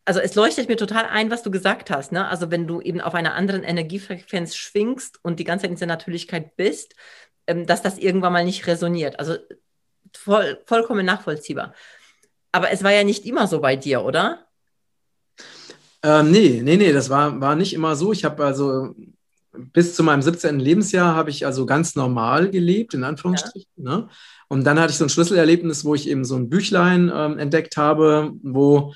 also 0.06 0.20
es 0.20 0.36
leuchtet 0.36 0.68
mir 0.68 0.76
total 0.76 1.06
ein, 1.06 1.32
was 1.32 1.44
du 1.44 1.52
gesagt 1.52 1.90
hast. 1.90 2.12
Ne? 2.12 2.28
Also 2.28 2.52
wenn 2.52 2.68
du 2.68 2.82
eben 2.82 3.00
auf 3.00 3.14
einer 3.14 3.36
anderen 3.36 3.64
Energiefrequenz 3.64 4.56
schwingst 4.56 5.20
und 5.22 5.40
die 5.40 5.46
ganze 5.46 5.64
Zeit 5.64 5.70
in 5.70 5.76
dieser 5.76 5.86
Natürlichkeit 5.86 6.56
bist, 6.58 6.96
ähm, 7.48 7.66
dass 7.66 7.82
das 7.82 7.98
irgendwann 7.98 8.34
mal 8.34 8.44
nicht 8.44 8.68
resoniert. 8.68 9.20
Also 9.20 9.38
voll, 10.14 10.62
vollkommen 10.66 11.06
nachvollziehbar. 11.06 11.74
Aber 12.52 12.72
es 12.72 12.84
war 12.84 12.92
ja 12.92 13.04
nicht 13.04 13.26
immer 13.26 13.48
so 13.48 13.62
bei 13.62 13.76
dir, 13.76 14.04
oder? 14.04 14.46
Ähm, 16.04 16.32
nee, 16.32 16.62
nee, 16.62 16.76
nee, 16.76 16.92
das 16.92 17.10
war, 17.10 17.40
war 17.40 17.56
nicht 17.56 17.74
immer 17.74 17.96
so. 17.96 18.12
Ich 18.12 18.26
habe 18.26 18.44
also 18.44 18.94
bis 19.54 19.96
zu 19.96 20.04
meinem 20.04 20.22
17. 20.22 20.60
Lebensjahr 20.60 21.16
habe 21.16 21.30
ich 21.30 21.46
also 21.46 21.66
ganz 21.66 21.96
normal 21.96 22.50
gelebt, 22.50 22.94
in 22.94 23.04
Anführungsstrichen. 23.04 23.72
Ja. 23.78 23.98
Ne? 23.98 24.08
Und 24.48 24.66
dann 24.66 24.80
hatte 24.80 24.92
ich 24.92 24.98
so 24.98 25.06
ein 25.06 25.10
Schlüsselerlebnis, 25.10 25.86
wo 25.86 25.96
ich 25.96 26.08
eben 26.08 26.26
so 26.26 26.36
ein 26.36 26.50
Büchlein 26.50 27.12
ähm, 27.14 27.38
entdeckt 27.40 27.78
habe, 27.78 28.34
wo 28.42 28.94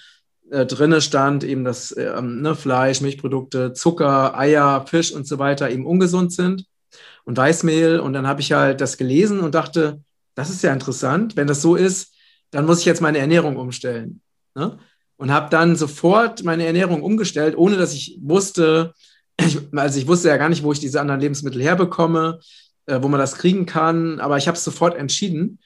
äh, 0.51 0.65
drinne 0.65 1.01
stand 1.01 1.43
eben, 1.43 1.63
dass 1.63 1.95
ähm, 1.97 2.41
ne, 2.41 2.55
Fleisch, 2.55 3.01
Milchprodukte, 3.01 3.73
Zucker, 3.73 4.37
Eier, 4.37 4.85
Fisch 4.87 5.11
und 5.11 5.27
so 5.27 5.39
weiter 5.39 5.69
eben 5.69 5.85
ungesund 5.85 6.33
sind 6.33 6.65
und 7.25 7.37
Weißmehl. 7.37 7.99
Und 7.99 8.13
dann 8.13 8.27
habe 8.27 8.41
ich 8.41 8.51
halt 8.51 8.81
das 8.81 8.97
gelesen 8.97 9.39
und 9.39 9.55
dachte, 9.55 10.01
das 10.35 10.49
ist 10.49 10.63
ja 10.63 10.73
interessant. 10.73 11.35
Wenn 11.35 11.47
das 11.47 11.61
so 11.61 11.75
ist, 11.75 12.13
dann 12.51 12.65
muss 12.65 12.79
ich 12.79 12.85
jetzt 12.85 13.01
meine 13.01 13.17
Ernährung 13.17 13.57
umstellen. 13.57 14.21
Ne? 14.55 14.77
Und 15.17 15.31
habe 15.31 15.49
dann 15.49 15.75
sofort 15.75 16.43
meine 16.43 16.65
Ernährung 16.65 17.01
umgestellt, 17.01 17.57
ohne 17.57 17.77
dass 17.77 17.93
ich 17.93 18.19
wusste, 18.21 18.93
ich, 19.39 19.59
also 19.73 19.99
ich 19.99 20.07
wusste 20.07 20.29
ja 20.29 20.37
gar 20.37 20.49
nicht, 20.49 20.63
wo 20.63 20.71
ich 20.71 20.79
diese 20.79 20.99
anderen 20.99 21.21
Lebensmittel 21.21 21.61
herbekomme, 21.61 22.39
äh, 22.85 23.01
wo 23.01 23.07
man 23.07 23.19
das 23.19 23.35
kriegen 23.35 23.65
kann, 23.65 24.19
aber 24.19 24.37
ich 24.37 24.47
habe 24.47 24.57
es 24.57 24.63
sofort 24.63 24.95
entschieden 24.95 25.59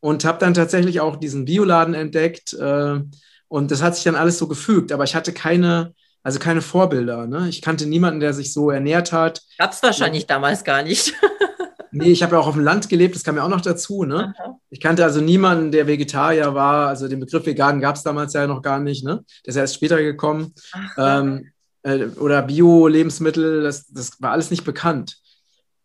und 0.00 0.24
habe 0.24 0.38
dann 0.38 0.54
tatsächlich 0.54 1.00
auch 1.00 1.16
diesen 1.16 1.44
Bioladen 1.44 1.94
entdeckt 1.94 2.52
äh, 2.54 3.00
und 3.48 3.70
das 3.70 3.82
hat 3.82 3.94
sich 3.94 4.04
dann 4.04 4.16
alles 4.16 4.38
so 4.38 4.48
gefügt, 4.48 4.92
aber 4.92 5.04
ich 5.04 5.14
hatte 5.14 5.32
keine, 5.32 5.94
also 6.22 6.38
keine 6.38 6.62
Vorbilder. 6.62 7.26
Ne? 7.26 7.48
Ich 7.48 7.62
kannte 7.62 7.86
niemanden, 7.86 8.20
der 8.20 8.32
sich 8.32 8.52
so 8.52 8.70
ernährt 8.70 9.12
hat. 9.12 9.42
Gab 9.58 9.72
es 9.72 9.82
wahrscheinlich 9.82 10.22
ja. 10.22 10.28
damals 10.28 10.64
gar 10.64 10.82
nicht. 10.82 11.14
nee, 11.92 12.10
ich 12.10 12.22
habe 12.22 12.34
ja 12.34 12.40
auch 12.40 12.48
auf 12.48 12.54
dem 12.54 12.64
Land 12.64 12.88
gelebt, 12.88 13.14
das 13.14 13.22
kam 13.22 13.36
ja 13.36 13.44
auch 13.44 13.48
noch 13.48 13.60
dazu. 13.60 14.04
Ne? 14.04 14.34
Ich 14.70 14.80
kannte 14.80 15.04
also 15.04 15.20
niemanden, 15.20 15.70
der 15.70 15.86
Vegetarier 15.86 16.54
war. 16.54 16.88
Also 16.88 17.08
den 17.08 17.20
Begriff 17.20 17.46
vegan 17.46 17.80
gab 17.80 17.96
es 17.96 18.02
damals 18.02 18.32
ja 18.32 18.46
noch 18.46 18.62
gar 18.62 18.80
nicht. 18.80 19.04
Ne? 19.04 19.24
Der 19.44 19.50
ist 19.50 19.56
erst 19.56 19.74
später 19.76 20.02
gekommen. 20.02 20.52
Ach, 20.72 21.20
ähm, 21.22 21.50
äh, 21.86 22.06
oder 22.18 22.42
Bio-Lebensmittel, 22.42 23.62
das, 23.62 23.86
das 23.86 24.20
war 24.20 24.32
alles 24.32 24.50
nicht 24.50 24.64
bekannt. 24.64 25.18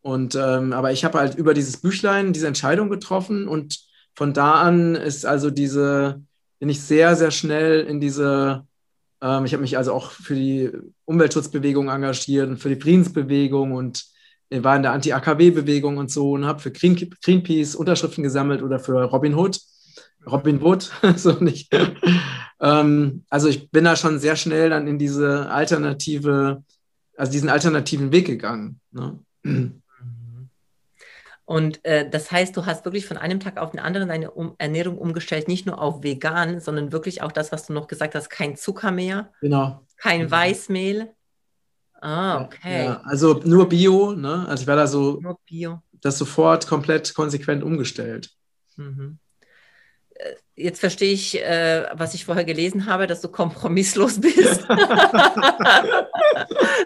Und 0.02 0.36
ähm, 0.36 0.74
aber 0.74 0.92
ich 0.92 1.06
habe 1.06 1.20
halt 1.20 1.36
über 1.36 1.54
dieses 1.54 1.78
Büchlein 1.78 2.34
diese 2.34 2.48
Entscheidung 2.48 2.90
getroffen 2.90 3.48
und 3.48 3.80
von 4.16 4.34
da 4.34 4.54
an 4.56 4.96
ist 4.96 5.26
also 5.26 5.52
diese, 5.52 6.22
bin 6.60 6.70
ich 6.70 6.82
sehr, 6.82 7.16
sehr 7.16 7.30
schnell 7.30 7.82
in 7.82 8.00
diese, 8.02 8.66
ähm, 9.22 9.46
ich 9.46 9.54
habe 9.54 9.62
mich 9.62 9.78
also 9.78 9.94
auch 9.94 10.12
für 10.12 10.34
die 10.34 10.72
Umweltschutzbewegung 11.06 11.90
engagiert 11.90 12.50
und 12.50 12.58
für 12.58 12.70
die 12.70 12.82
Friedensbewegung 12.82 13.74
und 13.74 14.06
war 14.50 14.76
in 14.76 14.82
der 14.82 14.92
Anti-AKW-Bewegung 14.92 15.98
und 15.98 16.12
so 16.12 16.32
und 16.32 16.46
habe 16.46 16.60
für 16.60 16.72
Green, 16.72 16.96
Greenpeace 17.24 17.76
Unterschriften 17.76 18.24
gesammelt 18.24 18.64
oder 18.64 18.80
für 18.80 19.04
Robin 19.04 19.36
Hood. 19.36 19.60
Robin 20.26 20.62
Wood, 20.62 20.92
so 21.16 21.32
nicht. 21.34 21.74
ähm, 22.60 23.24
also 23.30 23.48
ich 23.48 23.72
bin 23.72 23.86
da 23.86 23.96
schon 23.96 24.20
sehr 24.20 24.36
schnell 24.36 24.70
dann 24.70 24.88
in 24.88 24.98
diese 24.98 25.50
alternative, 25.50 26.64
also 27.18 27.32
diesen 27.32 27.50
alternativen 27.50 28.12
Weg 28.12 28.28
gegangen. 28.28 28.80
Ne? 28.92 29.20
Und 31.46 31.84
äh, 31.84 32.10
das 32.10 32.32
heißt, 32.32 32.56
du 32.56 32.66
hast 32.66 32.86
wirklich 32.86 33.06
von 33.06 33.18
einem 33.18 33.40
Tag 33.40 33.58
auf 33.58 33.72
den 33.72 33.80
anderen 33.80 34.08
deine 34.08 34.32
um 34.32 34.56
Ernährung 34.58 34.98
umgestellt, 34.98 35.48
nicht 35.48 35.66
nur 35.66 35.82
auf 35.82 36.04
vegan, 36.04 36.62
sondern 36.62 36.92
wirklich 36.92 37.22
auch 37.22 37.32
das, 37.32 37.52
was 37.52 37.68
du 37.68 37.74
noch 37.74 37.88
gesagt 37.88 38.16
hast, 38.16 38.30
kein 38.30 38.56
Zucker 38.56 38.92
mehr, 38.92 39.32
genau. 39.42 39.86
kein 39.98 40.22
genau. 40.22 40.32
Weißmehl. 40.32 41.14
Ah, 42.00 42.42
okay. 42.42 42.86
Ja, 42.86 43.02
also 43.04 43.42
nur 43.44 43.70
Bio, 43.70 44.14
ne? 44.14 44.48
Also 44.48 44.62
ich 44.62 44.68
war 44.68 44.76
da 44.76 44.88
so 44.88 45.20
nur 45.22 45.38
Bio. 45.46 45.82
das 46.00 46.18
sofort 46.18 46.66
komplett 46.68 47.14
konsequent 47.14 47.64
umgestellt. 47.64 48.32
Mhm 48.76 49.20
jetzt 50.56 50.80
verstehe 50.80 51.14
ich, 51.14 51.42
äh, 51.42 51.86
was 51.94 52.14
ich 52.14 52.26
vorher 52.26 52.46
gelesen 52.46 52.86
habe, 52.86 53.08
dass 53.08 53.22
du 53.22 53.30
kompromisslos 53.30 54.20
bist. 54.22 54.64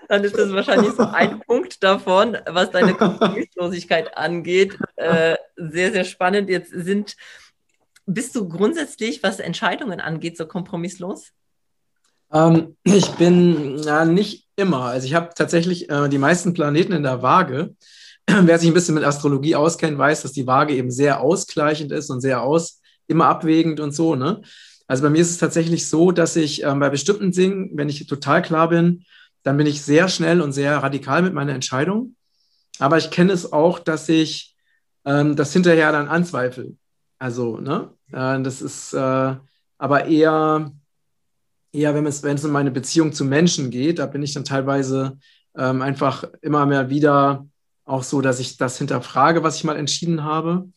Dann 0.07 0.23
ist 0.23 0.37
das 0.37 0.53
wahrscheinlich 0.53 0.93
so 0.93 1.03
ein 1.03 1.41
Punkt 1.41 1.83
davon, 1.83 2.37
was 2.47 2.71
deine 2.71 2.93
Kompromisslosigkeit 2.93 4.17
angeht. 4.17 4.77
Äh, 4.95 5.35
sehr, 5.55 5.91
sehr 5.91 6.05
spannend. 6.05 6.49
Jetzt 6.49 6.71
sind, 6.71 7.15
bist 8.05 8.35
du 8.35 8.47
grundsätzlich, 8.47 9.23
was 9.23 9.39
Entscheidungen 9.39 9.99
angeht, 9.99 10.37
so 10.37 10.45
kompromisslos? 10.45 11.31
Ähm, 12.31 12.77
ich 12.83 13.09
bin 13.11 13.77
ja, 13.83 14.05
nicht 14.05 14.47
immer. 14.55 14.85
Also 14.85 15.07
ich 15.07 15.15
habe 15.15 15.29
tatsächlich 15.35 15.89
äh, 15.89 16.07
die 16.09 16.17
meisten 16.17 16.53
Planeten 16.53 16.93
in 16.93 17.03
der 17.03 17.21
Waage. 17.21 17.75
Wer 18.27 18.57
sich 18.57 18.69
ein 18.69 18.73
bisschen 18.73 18.95
mit 18.95 19.03
Astrologie 19.03 19.55
auskennt, 19.55 19.99
weiß, 19.99 20.23
dass 20.23 20.31
die 20.31 20.47
Waage 20.47 20.73
eben 20.73 20.89
sehr 20.89 21.21
ausgleichend 21.21 21.91
ist 21.91 22.09
und 22.09 22.21
sehr 22.21 22.41
aus 22.41 22.81
immer 23.07 23.27
abwägend 23.27 23.79
und 23.79 23.93
so. 23.93 24.15
Ne? 24.15 24.41
Also 24.87 25.03
bei 25.03 25.09
mir 25.09 25.21
ist 25.21 25.31
es 25.31 25.37
tatsächlich 25.37 25.87
so, 25.87 26.11
dass 26.11 26.35
ich 26.35 26.63
ähm, 26.63 26.79
bei 26.79 26.89
bestimmten 26.89 27.31
Dingen, 27.31 27.71
wenn 27.73 27.89
ich 27.89 28.05
total 28.07 28.41
klar 28.41 28.69
bin, 28.69 29.05
dann 29.43 29.57
bin 29.57 29.67
ich 29.67 29.81
sehr 29.81 30.07
schnell 30.07 30.41
und 30.41 30.53
sehr 30.53 30.77
radikal 30.77 31.21
mit 31.21 31.33
meiner 31.33 31.53
Entscheidung. 31.53 32.15
Aber 32.79 32.97
ich 32.97 33.11
kenne 33.11 33.31
es 33.31 33.53
auch, 33.53 33.79
dass 33.79 34.09
ich 34.09 34.55
ähm, 35.05 35.35
das 35.35 35.53
hinterher 35.53 35.91
dann 35.91 36.07
anzweifle. 36.07 36.75
Also, 37.19 37.57
ne? 37.59 37.89
Äh, 38.11 38.41
das 38.41 38.61
ist 38.61 38.93
äh, 38.93 39.35
aber 39.77 40.05
eher, 40.05 40.71
eher 41.71 41.93
wenn, 41.93 42.05
es, 42.05 42.23
wenn 42.23 42.35
es 42.35 42.45
um 42.45 42.51
meine 42.51 42.71
Beziehung 42.71 43.13
zu 43.13 43.25
Menschen 43.25 43.69
geht, 43.69 43.99
da 43.99 44.05
bin 44.05 44.23
ich 44.23 44.33
dann 44.33 44.45
teilweise 44.45 45.17
ähm, 45.55 45.81
einfach 45.81 46.25
immer 46.41 46.65
mehr 46.65 46.89
wieder 46.89 47.47
auch 47.85 48.03
so, 48.03 48.21
dass 48.21 48.39
ich 48.39 48.57
das 48.57 48.77
hinterfrage, 48.77 49.43
was 49.43 49.57
ich 49.57 49.63
mal 49.63 49.77
entschieden 49.77 50.23
habe. 50.23 50.69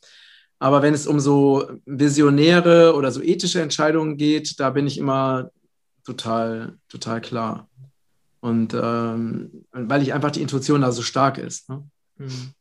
Aber 0.58 0.82
wenn 0.82 0.94
es 0.94 1.06
um 1.06 1.20
so 1.20 1.70
visionäre 1.86 2.94
oder 2.94 3.12
so 3.12 3.22
ethische 3.22 3.62
Entscheidungen 3.62 4.16
geht, 4.16 4.58
da 4.58 4.70
bin 4.70 4.86
ich 4.86 4.98
immer 4.98 5.50
total, 6.04 6.78
total 6.88 7.20
klar. 7.20 7.68
Und 8.40 8.74
ähm, 8.74 9.64
weil 9.72 10.02
ich 10.02 10.12
einfach 10.12 10.30
die 10.30 10.42
Intuition 10.42 10.80
da 10.80 10.92
so 10.92 11.02
stark 11.02 11.38
ist. 11.38 11.68
Ne? 11.68 11.88
Mhm. 12.16 12.54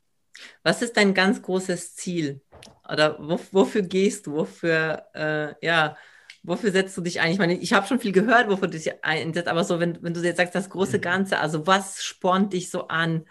Was 0.64 0.82
ist 0.82 0.98
dein 0.98 1.14
ganz 1.14 1.42
großes 1.42 1.96
Ziel? 1.96 2.42
Oder 2.88 3.18
wo, 3.20 3.40
wofür 3.52 3.82
gehst 3.82 4.28
du? 4.28 4.34
Wofür, 4.34 5.04
äh, 5.14 5.54
ja, 5.66 5.98
wofür 6.44 6.72
setzt 6.72 6.96
du 6.98 7.02
dich 7.02 7.20
ein? 7.20 7.32
Ich 7.32 7.40
meine, 7.40 7.58
ich 7.58 7.74
habe 7.74 7.88
schon 7.88 8.00
viel 8.00 8.12
gehört, 8.12 8.50
wofür 8.50 8.68
du 8.68 8.78
dich 8.78 9.04
einsetzt, 9.04 9.48
aber 9.48 9.64
so, 9.64 9.80
wenn, 9.80 10.02
wenn 10.02 10.14
du 10.14 10.22
jetzt 10.22 10.38
sagst, 10.38 10.56
das 10.56 10.70
große 10.70 11.00
Ganze, 11.00 11.40
also 11.40 11.68
was 11.68 12.04
spornt 12.04 12.54
dich 12.54 12.70
so 12.70 12.88
an? 12.88 13.26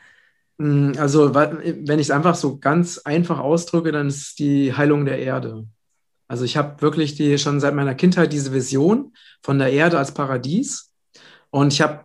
Mm, 0.59 0.93
also, 0.99 1.35
wenn 1.35 1.99
ich 1.99 2.07
es 2.07 2.11
einfach 2.11 2.35
so 2.35 2.59
ganz 2.59 2.99
einfach 2.99 3.39
ausdrücke, 3.39 3.93
dann 3.93 4.09
ist 4.09 4.17
es 4.17 4.35
die 4.35 4.75
Heilung 4.75 5.05
der 5.05 5.19
Erde. 5.19 5.67
Also 6.29 6.45
ich 6.45 6.57
habe 6.57 6.83
wirklich 6.83 7.15
die, 7.15 7.39
schon 7.39 7.61
seit 7.61 7.75
meiner 7.75 7.95
Kindheit 7.95 8.33
diese 8.33 8.53
Vision 8.53 9.13
von 9.43 9.59
der 9.59 9.73
Erde 9.73 9.99
als 9.99 10.13
Paradies. 10.13 10.93
Und 11.51 11.73
ich 11.73 11.81
habe 11.81 12.05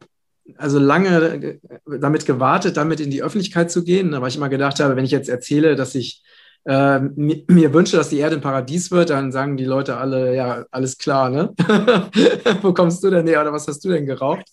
also 0.58 0.80
lange 0.80 1.60
damit 1.86 2.26
gewartet, 2.26 2.78
damit 2.78 3.00
in 3.00 3.10
die 3.10 3.24
Öffentlichkeit 3.24 3.72
zu 3.72 3.84
gehen, 3.84 4.12
weil 4.12 4.30
ich 4.30 4.36
immer 4.36 4.50
gedacht 4.50 4.80
habe, 4.80 4.96
wenn 4.96 5.06
ich 5.06 5.12
jetzt 5.12 5.30
erzähle, 5.30 5.76
dass 5.76 5.96
ich 5.96 6.24
äh, 6.66 7.00
mir, 7.00 7.44
mir, 7.48 7.74
wünsche, 7.74 7.98
dass 7.98 8.10
die 8.10 8.20
Erde 8.20 8.36
ein 8.36 8.42
Paradies 8.42 8.92
wird, 8.92 9.10
dann 9.10 9.32
sagen 9.32 9.58
die 9.58 9.66
Leute 9.66 9.98
alle, 9.98 10.36
ja, 10.36 10.66
alles 10.70 10.98
klar, 11.00 11.30
ne? 11.30 11.54
Wo 12.62 12.74
kommst 12.74 13.04
du 13.04 13.10
denn 13.10 13.26
her 13.26 13.42
oder 13.42 13.54
was 13.54 13.68
hast 13.68 13.84
du 13.84 13.90
denn 13.90 14.06
geraucht? 14.06 14.46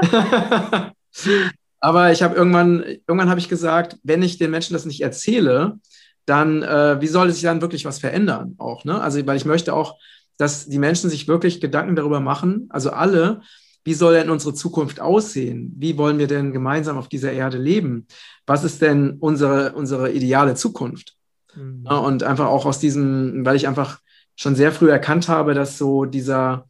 Aber 1.80 2.12
ich 2.12 2.22
habe 2.22 2.34
irgendwann, 2.34 2.82
irgendwann 3.06 3.30
habe 3.30 3.40
ich 3.40 3.48
gesagt, 3.48 3.98
wenn 4.02 4.22
ich 4.22 4.38
den 4.38 4.50
Menschen 4.50 4.72
das 4.72 4.84
nicht 4.84 5.00
erzähle, 5.00 5.78
dann 6.26 6.62
äh, 6.62 7.00
wie 7.00 7.06
soll 7.06 7.30
sich 7.30 7.42
dann 7.42 7.60
wirklich 7.60 7.84
was 7.84 7.98
verändern 7.98 8.54
auch, 8.58 8.84
ne? 8.84 9.00
Also, 9.00 9.24
weil 9.26 9.36
ich 9.36 9.44
möchte 9.44 9.72
auch, 9.72 9.98
dass 10.36 10.66
die 10.66 10.78
Menschen 10.78 11.08
sich 11.08 11.26
wirklich 11.26 11.60
Gedanken 11.60 11.96
darüber 11.96 12.20
machen, 12.20 12.66
also 12.70 12.90
alle, 12.90 13.40
wie 13.84 13.94
soll 13.94 14.14
denn 14.14 14.28
unsere 14.28 14.52
Zukunft 14.52 15.00
aussehen? 15.00 15.72
Wie 15.78 15.96
wollen 15.96 16.18
wir 16.18 16.26
denn 16.26 16.52
gemeinsam 16.52 16.98
auf 16.98 17.08
dieser 17.08 17.32
Erde 17.32 17.56
leben? 17.56 18.06
Was 18.46 18.62
ist 18.62 18.82
denn 18.82 19.16
unsere, 19.20 19.72
unsere 19.72 20.12
ideale 20.12 20.54
Zukunft? 20.54 21.16
Mhm. 21.54 21.84
Ja, 21.88 21.96
und 21.96 22.22
einfach 22.22 22.46
auch 22.46 22.66
aus 22.66 22.78
diesem, 22.78 23.46
weil 23.46 23.56
ich 23.56 23.66
einfach 23.66 24.00
schon 24.36 24.54
sehr 24.54 24.72
früh 24.72 24.90
erkannt 24.90 25.28
habe, 25.28 25.54
dass 25.54 25.78
so 25.78 26.04
dieser, 26.04 26.66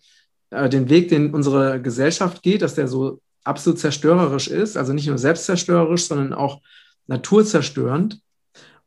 äh, 0.51 0.69
den 0.69 0.89
Weg, 0.89 1.09
den 1.09 1.35
unsere 1.35 1.83
Gesellschaft 1.83 2.43
geht, 2.43 2.63
dass 2.63 2.77
der 2.77 2.87
so 2.87 3.21
absolut 3.45 3.79
zerstörerisch 3.79 4.49
ist, 4.49 4.77
also 4.77 4.93
nicht 4.93 5.07
nur 5.07 5.19
selbstzerstörerisch, 5.19 6.07
sondern 6.07 6.33
auch 6.33 6.61
naturzerstörend 7.07 8.21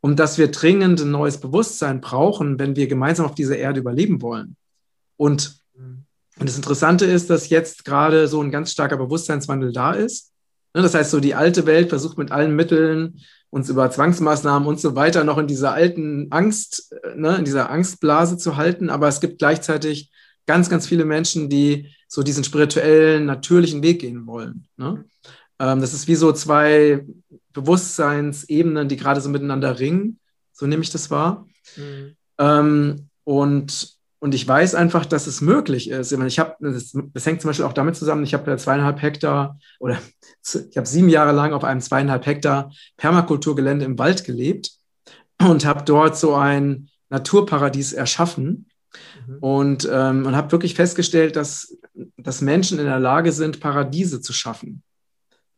und 0.00 0.18
dass 0.18 0.38
wir 0.38 0.50
dringend 0.50 1.00
ein 1.00 1.10
neues 1.10 1.38
Bewusstsein 1.38 2.00
brauchen, 2.00 2.58
wenn 2.58 2.76
wir 2.76 2.86
gemeinsam 2.86 3.26
auf 3.26 3.34
dieser 3.34 3.56
Erde 3.56 3.80
überleben 3.80 4.22
wollen. 4.22 4.56
Und, 5.16 5.60
und 5.74 6.48
das 6.48 6.56
Interessante 6.56 7.04
ist, 7.04 7.30
dass 7.30 7.48
jetzt 7.48 7.84
gerade 7.84 8.28
so 8.28 8.42
ein 8.42 8.50
ganz 8.50 8.72
starker 8.72 8.96
Bewusstseinswandel 8.96 9.72
da 9.72 9.92
ist. 9.92 10.32
Ne, 10.74 10.82
das 10.82 10.94
heißt, 10.94 11.10
so 11.10 11.20
die 11.20 11.34
alte 11.34 11.66
Welt 11.66 11.90
versucht 11.90 12.18
mit 12.18 12.32
allen 12.32 12.56
Mitteln 12.56 13.20
uns 13.50 13.68
über 13.68 13.90
Zwangsmaßnahmen 13.90 14.66
und 14.66 14.80
so 14.80 14.96
weiter 14.96 15.24
noch 15.24 15.38
in 15.38 15.46
dieser 15.46 15.72
alten 15.72 16.28
Angst, 16.30 16.94
ne, 17.14 17.36
in 17.36 17.44
dieser 17.44 17.70
Angstblase 17.70 18.38
zu 18.38 18.56
halten. 18.56 18.90
Aber 18.90 19.08
es 19.08 19.20
gibt 19.20 19.38
gleichzeitig 19.38 20.10
ganz, 20.46 20.68
ganz 20.68 20.86
viele 20.86 21.04
Menschen, 21.04 21.48
die 21.48 21.88
so 22.08 22.22
diesen 22.22 22.44
spirituellen, 22.44 23.26
natürlichen 23.26 23.82
Weg 23.82 24.00
gehen 24.00 24.26
wollen. 24.26 24.66
Ne? 24.76 25.04
Ähm, 25.58 25.80
das 25.80 25.94
ist 25.94 26.08
wie 26.08 26.14
so 26.14 26.32
zwei 26.32 27.06
Bewusstseinsebenen, 27.52 28.88
die 28.88 28.96
gerade 28.96 29.20
so 29.20 29.28
miteinander 29.28 29.78
ringen. 29.78 30.18
So 30.52 30.66
nehme 30.66 30.82
ich 30.82 30.90
das 30.90 31.10
wahr. 31.10 31.46
Mhm. 31.76 32.16
Ähm, 32.38 33.08
und, 33.24 33.96
und 34.18 34.34
ich 34.34 34.46
weiß 34.46 34.74
einfach, 34.74 35.06
dass 35.06 35.26
es 35.26 35.40
möglich 35.40 35.88
ist. 35.88 36.12
Ich 36.12 36.38
habe, 36.38 36.56
das, 36.60 36.92
das, 37.14 37.26
hängt 37.26 37.40
zum 37.40 37.48
Beispiel 37.48 37.64
auch 37.64 37.72
damit 37.72 37.96
zusammen, 37.96 38.24
ich 38.24 38.34
habe 38.34 38.50
ja 38.50 38.56
zweieinhalb 38.56 39.00
Hektar 39.00 39.58
oder 39.78 39.98
ich 40.44 40.76
habe 40.76 40.86
sieben 40.86 41.08
Jahre 41.08 41.32
lang 41.32 41.52
auf 41.52 41.64
einem 41.64 41.80
zweieinhalb 41.80 42.26
Hektar 42.26 42.72
Permakulturgelände 42.96 43.84
im 43.84 43.98
Wald 43.98 44.24
gelebt 44.24 44.72
und 45.40 45.64
habe 45.64 45.84
dort 45.84 46.16
so 46.16 46.34
ein 46.34 46.88
Naturparadies 47.10 47.92
erschaffen. 47.92 48.66
Mhm. 49.26 49.38
Und, 49.38 49.88
ähm, 49.90 50.26
und 50.26 50.36
habe 50.36 50.52
wirklich 50.52 50.74
festgestellt, 50.74 51.36
dass, 51.36 51.76
dass 52.16 52.40
Menschen 52.40 52.78
in 52.78 52.86
der 52.86 53.00
Lage 53.00 53.32
sind, 53.32 53.60
Paradiese 53.60 54.20
zu 54.20 54.32
schaffen. 54.32 54.82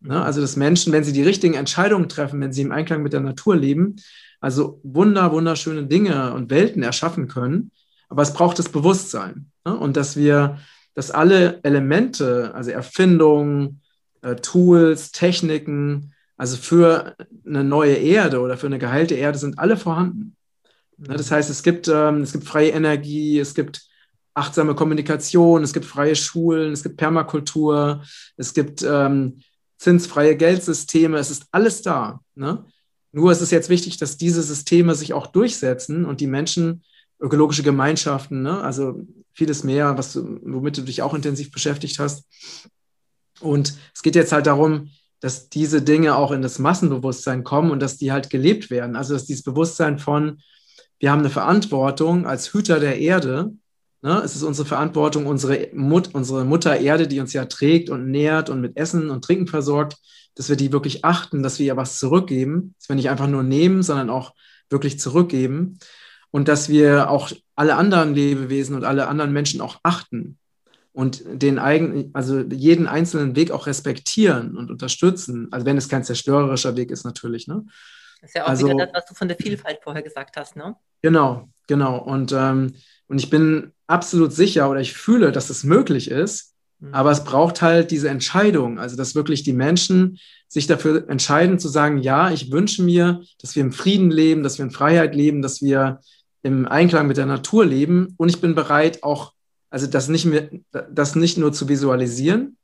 Ne? 0.00 0.22
Also, 0.22 0.40
dass 0.40 0.56
Menschen, 0.56 0.92
wenn 0.92 1.04
sie 1.04 1.12
die 1.12 1.22
richtigen 1.22 1.54
Entscheidungen 1.54 2.08
treffen, 2.08 2.40
wenn 2.40 2.52
sie 2.52 2.62
im 2.62 2.72
Einklang 2.72 3.02
mit 3.02 3.12
der 3.12 3.20
Natur 3.20 3.56
leben, 3.56 3.96
also 4.40 4.80
wunder, 4.82 5.32
wunderschöne 5.32 5.84
Dinge 5.84 6.34
und 6.34 6.50
Welten 6.50 6.82
erschaffen 6.82 7.28
können. 7.28 7.70
Aber 8.08 8.22
es 8.22 8.34
braucht 8.34 8.58
das 8.58 8.68
Bewusstsein. 8.68 9.50
Ne? 9.64 9.74
Und 9.74 9.96
dass 9.96 10.16
wir, 10.16 10.58
dass 10.94 11.10
alle 11.10 11.60
Elemente, 11.62 12.52
also 12.54 12.70
Erfindungen, 12.70 13.80
äh, 14.20 14.36
Tools, 14.36 15.12
Techniken, 15.12 16.12
also 16.36 16.56
für 16.56 17.16
eine 17.46 17.64
neue 17.64 17.94
Erde 17.94 18.40
oder 18.40 18.56
für 18.56 18.66
eine 18.66 18.78
geheilte 18.78 19.14
Erde 19.14 19.38
sind 19.38 19.58
alle 19.58 19.76
vorhanden. 19.76 20.36
Ne? 20.98 21.16
Das 21.16 21.30
heißt, 21.30 21.50
es 21.50 21.62
gibt, 21.62 21.88
ähm, 21.88 22.22
es 22.22 22.32
gibt 22.32 22.44
freie 22.44 22.70
Energie, 22.70 23.38
es 23.38 23.54
gibt 23.54 23.82
achtsame 24.34 24.74
Kommunikation, 24.74 25.62
es 25.62 25.72
gibt 25.72 25.86
freie 25.86 26.16
Schulen, 26.16 26.72
es 26.72 26.82
gibt 26.82 26.96
Permakultur, 26.96 28.02
es 28.36 28.52
gibt 28.52 28.82
ähm, 28.82 29.40
zinsfreie 29.78 30.36
Geldsysteme, 30.36 31.18
es 31.18 31.30
ist 31.30 31.46
alles 31.52 31.82
da. 31.82 32.20
Ne? 32.34 32.64
Nur 33.12 33.30
ist 33.30 33.40
es 33.40 33.50
jetzt 33.50 33.68
wichtig, 33.68 33.96
dass 33.98 34.16
diese 34.16 34.42
Systeme 34.42 34.94
sich 34.94 35.12
auch 35.12 35.28
durchsetzen 35.28 36.04
und 36.04 36.20
die 36.20 36.26
Menschen, 36.26 36.82
ökologische 37.20 37.62
Gemeinschaften, 37.62 38.42
ne? 38.42 38.60
also 38.60 39.00
vieles 39.32 39.64
mehr, 39.64 39.96
was 39.96 40.16
womit 40.16 40.76
du 40.76 40.82
dich 40.82 41.00
auch 41.02 41.14
intensiv 41.14 41.50
beschäftigt 41.52 41.98
hast. 41.98 42.24
Und 43.40 43.74
es 43.94 44.02
geht 44.02 44.16
jetzt 44.16 44.32
halt 44.32 44.46
darum, 44.46 44.90
dass 45.20 45.48
diese 45.48 45.80
Dinge 45.80 46.16
auch 46.16 46.32
in 46.32 46.42
das 46.42 46.58
Massenbewusstsein 46.58 47.44
kommen 47.44 47.70
und 47.70 47.80
dass 47.80 47.96
die 47.96 48.12
halt 48.12 48.30
gelebt 48.30 48.70
werden. 48.70 48.96
Also 48.96 49.14
dass 49.14 49.26
dieses 49.26 49.42
Bewusstsein 49.42 49.98
von, 49.98 50.40
wir 50.98 51.10
haben 51.10 51.20
eine 51.20 51.30
Verantwortung 51.30 52.26
als 52.26 52.52
Hüter 52.52 52.80
der 52.80 52.98
Erde, 52.98 53.52
Ne? 54.04 54.20
Es 54.22 54.36
ist 54.36 54.42
unsere 54.42 54.68
Verantwortung, 54.68 55.24
unsere, 55.24 55.70
Mut, 55.72 56.10
unsere 56.12 56.44
Mutter 56.44 56.78
Erde, 56.78 57.08
die 57.08 57.20
uns 57.20 57.32
ja 57.32 57.46
trägt 57.46 57.88
und 57.88 58.10
nährt 58.10 58.50
und 58.50 58.60
mit 58.60 58.76
Essen 58.76 59.08
und 59.08 59.24
Trinken 59.24 59.46
versorgt, 59.46 59.96
dass 60.34 60.50
wir 60.50 60.56
die 60.56 60.72
wirklich 60.72 61.06
achten, 61.06 61.42
dass 61.42 61.58
wir 61.58 61.64
ihr 61.64 61.76
was 61.78 61.98
zurückgeben, 61.98 62.74
dass 62.78 62.90
wir 62.90 62.96
nicht 62.96 63.08
einfach 63.08 63.28
nur 63.28 63.42
nehmen, 63.42 63.82
sondern 63.82 64.10
auch 64.10 64.34
wirklich 64.68 65.00
zurückgeben 65.00 65.78
und 66.30 66.48
dass 66.48 66.68
wir 66.68 67.08
auch 67.08 67.32
alle 67.56 67.76
anderen 67.76 68.14
Lebewesen 68.14 68.76
und 68.76 68.84
alle 68.84 69.08
anderen 69.08 69.32
Menschen 69.32 69.62
auch 69.62 69.80
achten 69.82 70.36
und 70.92 71.22
den 71.26 71.58
eigenen, 71.58 72.10
also 72.12 72.40
jeden 72.40 72.86
einzelnen 72.86 73.36
Weg 73.36 73.52
auch 73.52 73.66
respektieren 73.66 74.58
und 74.58 74.70
unterstützen. 74.70 75.48
Also 75.50 75.64
wenn 75.64 75.78
es 75.78 75.88
kein 75.88 76.04
zerstörerischer 76.04 76.76
Weg 76.76 76.90
ist, 76.90 77.04
natürlich. 77.04 77.48
Ne? 77.48 77.64
Das 78.24 78.30
ist 78.30 78.36
ja 78.36 78.44
auch 78.44 78.48
also, 78.48 78.66
wieder 78.66 78.86
das, 78.86 78.94
was 78.94 79.04
du 79.04 79.14
von 79.14 79.28
der 79.28 79.36
Vielfalt 79.36 79.80
vorher 79.82 80.02
gesagt 80.02 80.38
hast, 80.38 80.56
ne? 80.56 80.76
Genau, 81.02 81.50
genau. 81.66 81.98
Und, 81.98 82.32
ähm, 82.32 82.72
und 83.06 83.18
ich 83.18 83.28
bin 83.28 83.72
absolut 83.86 84.32
sicher 84.32 84.70
oder 84.70 84.80
ich 84.80 84.94
fühle, 84.94 85.30
dass 85.30 85.50
es 85.50 85.62
möglich 85.62 86.10
ist, 86.10 86.54
mhm. 86.78 86.94
aber 86.94 87.10
es 87.10 87.22
braucht 87.22 87.60
halt 87.60 87.90
diese 87.90 88.08
Entscheidung, 88.08 88.78
also 88.78 88.96
dass 88.96 89.14
wirklich 89.14 89.42
die 89.42 89.52
Menschen 89.52 90.18
sich 90.48 90.66
dafür 90.66 91.06
entscheiden 91.10 91.58
zu 91.58 91.68
sagen, 91.68 91.98
ja, 91.98 92.30
ich 92.30 92.50
wünsche 92.50 92.82
mir, 92.82 93.20
dass 93.42 93.56
wir 93.56 93.62
im 93.62 93.72
Frieden 93.72 94.10
leben, 94.10 94.42
dass 94.42 94.56
wir 94.56 94.64
in 94.64 94.70
Freiheit 94.70 95.14
leben, 95.14 95.42
dass 95.42 95.60
wir 95.60 96.00
im 96.42 96.66
Einklang 96.66 97.06
mit 97.06 97.18
der 97.18 97.26
Natur 97.26 97.66
leben 97.66 98.14
und 98.16 98.30
ich 98.30 98.40
bin 98.40 98.54
bereit 98.54 99.02
auch, 99.02 99.34
also 99.68 99.86
das 99.86 100.08
nicht, 100.08 100.24
mehr, 100.24 100.48
das 100.90 101.14
nicht 101.14 101.36
nur 101.36 101.52
zu 101.52 101.68
visualisieren, 101.68 102.56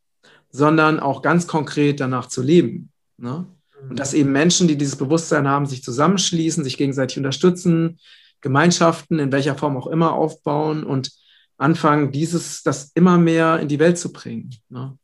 sondern 0.49 1.01
auch 1.01 1.21
ganz 1.21 1.47
konkret 1.47 2.01
danach 2.01 2.29
zu 2.29 2.41
leben. 2.41 2.91
Ne? 3.19 3.45
Und 3.89 3.99
dass 3.99 4.15
eben 4.15 4.33
Menschen, 4.33 4.69
die 4.69 4.77
dieses 4.77 4.97
Bewusstsein 4.97 5.49
haben, 5.49 5.67
sich 5.67 5.83
zusammenschließen, 5.83 6.65
sich 6.65 6.77
gegenseitig 6.77 7.17
unterstützen, 7.19 7.99
Gemeinschaften 8.41 9.19
in 9.19 9.33
welcher 9.33 9.57
Form 9.57 9.77
auch 9.77 9.87
immer 9.87 10.13
aufbauen 10.13 10.85
und 10.85 11.13
anfangen, 11.59 12.11
dieses, 12.11 12.63
das 12.63 12.91
immer 12.95 13.19
mehr 13.19 13.59
in 13.61 13.69
die 13.69 13.79
Welt 13.79 13.99
zu 13.99 14.13
bringen. 14.13 14.51
Ne? 14.69 14.97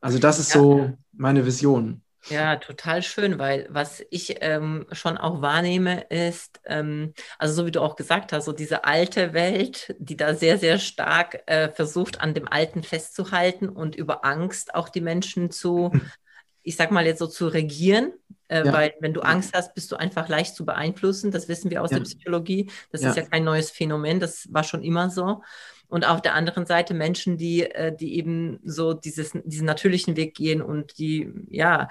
Also 0.00 0.18
das 0.18 0.38
ist 0.38 0.54
ja. 0.54 0.60
so 0.60 0.92
meine 1.12 1.46
Vision. 1.46 2.02
Ja, 2.28 2.56
total 2.56 3.02
schön, 3.02 3.38
weil 3.38 3.66
was 3.70 4.02
ich 4.10 4.36
ähm, 4.40 4.86
schon 4.92 5.16
auch 5.16 5.40
wahrnehme, 5.40 6.02
ist, 6.10 6.60
ähm, 6.66 7.14
also 7.38 7.54
so 7.54 7.66
wie 7.66 7.70
du 7.70 7.80
auch 7.80 7.96
gesagt 7.96 8.32
hast, 8.32 8.44
so 8.44 8.52
diese 8.52 8.84
alte 8.84 9.32
Welt, 9.32 9.94
die 9.98 10.16
da 10.16 10.34
sehr, 10.34 10.58
sehr 10.58 10.78
stark 10.78 11.42
äh, 11.46 11.70
versucht, 11.70 12.20
an 12.20 12.34
dem 12.34 12.46
Alten 12.46 12.82
festzuhalten 12.82 13.70
und 13.70 13.96
über 13.96 14.24
Angst 14.24 14.74
auch 14.74 14.90
die 14.90 15.00
Menschen 15.00 15.50
zu 15.50 15.92
ich 16.70 16.76
sag 16.76 16.92
mal 16.92 17.04
jetzt 17.04 17.18
so 17.18 17.26
zu 17.26 17.48
regieren, 17.48 18.12
äh, 18.46 18.64
ja. 18.64 18.72
weil 18.72 18.94
wenn 19.00 19.12
du 19.12 19.22
Angst 19.22 19.54
hast, 19.54 19.74
bist 19.74 19.90
du 19.90 19.96
einfach 19.96 20.28
leicht 20.28 20.54
zu 20.54 20.64
beeinflussen. 20.64 21.32
Das 21.32 21.48
wissen 21.48 21.68
wir 21.68 21.82
aus 21.82 21.90
ja. 21.90 21.98
der 21.98 22.04
Psychologie. 22.04 22.70
Das 22.92 23.02
ja. 23.02 23.10
ist 23.10 23.16
ja 23.16 23.22
kein 23.22 23.42
neues 23.42 23.72
Phänomen, 23.72 24.20
das 24.20 24.46
war 24.52 24.62
schon 24.62 24.84
immer 24.84 25.10
so. 25.10 25.42
Und 25.88 26.06
auf 26.06 26.22
der 26.22 26.34
anderen 26.34 26.66
Seite 26.66 26.94
Menschen, 26.94 27.36
die, 27.36 27.62
äh, 27.62 27.94
die 27.94 28.16
eben 28.16 28.60
so 28.62 28.94
dieses, 28.94 29.32
diesen 29.44 29.66
natürlichen 29.66 30.16
Weg 30.16 30.36
gehen 30.36 30.62
und 30.62 30.96
die, 30.98 31.32
ja, 31.48 31.88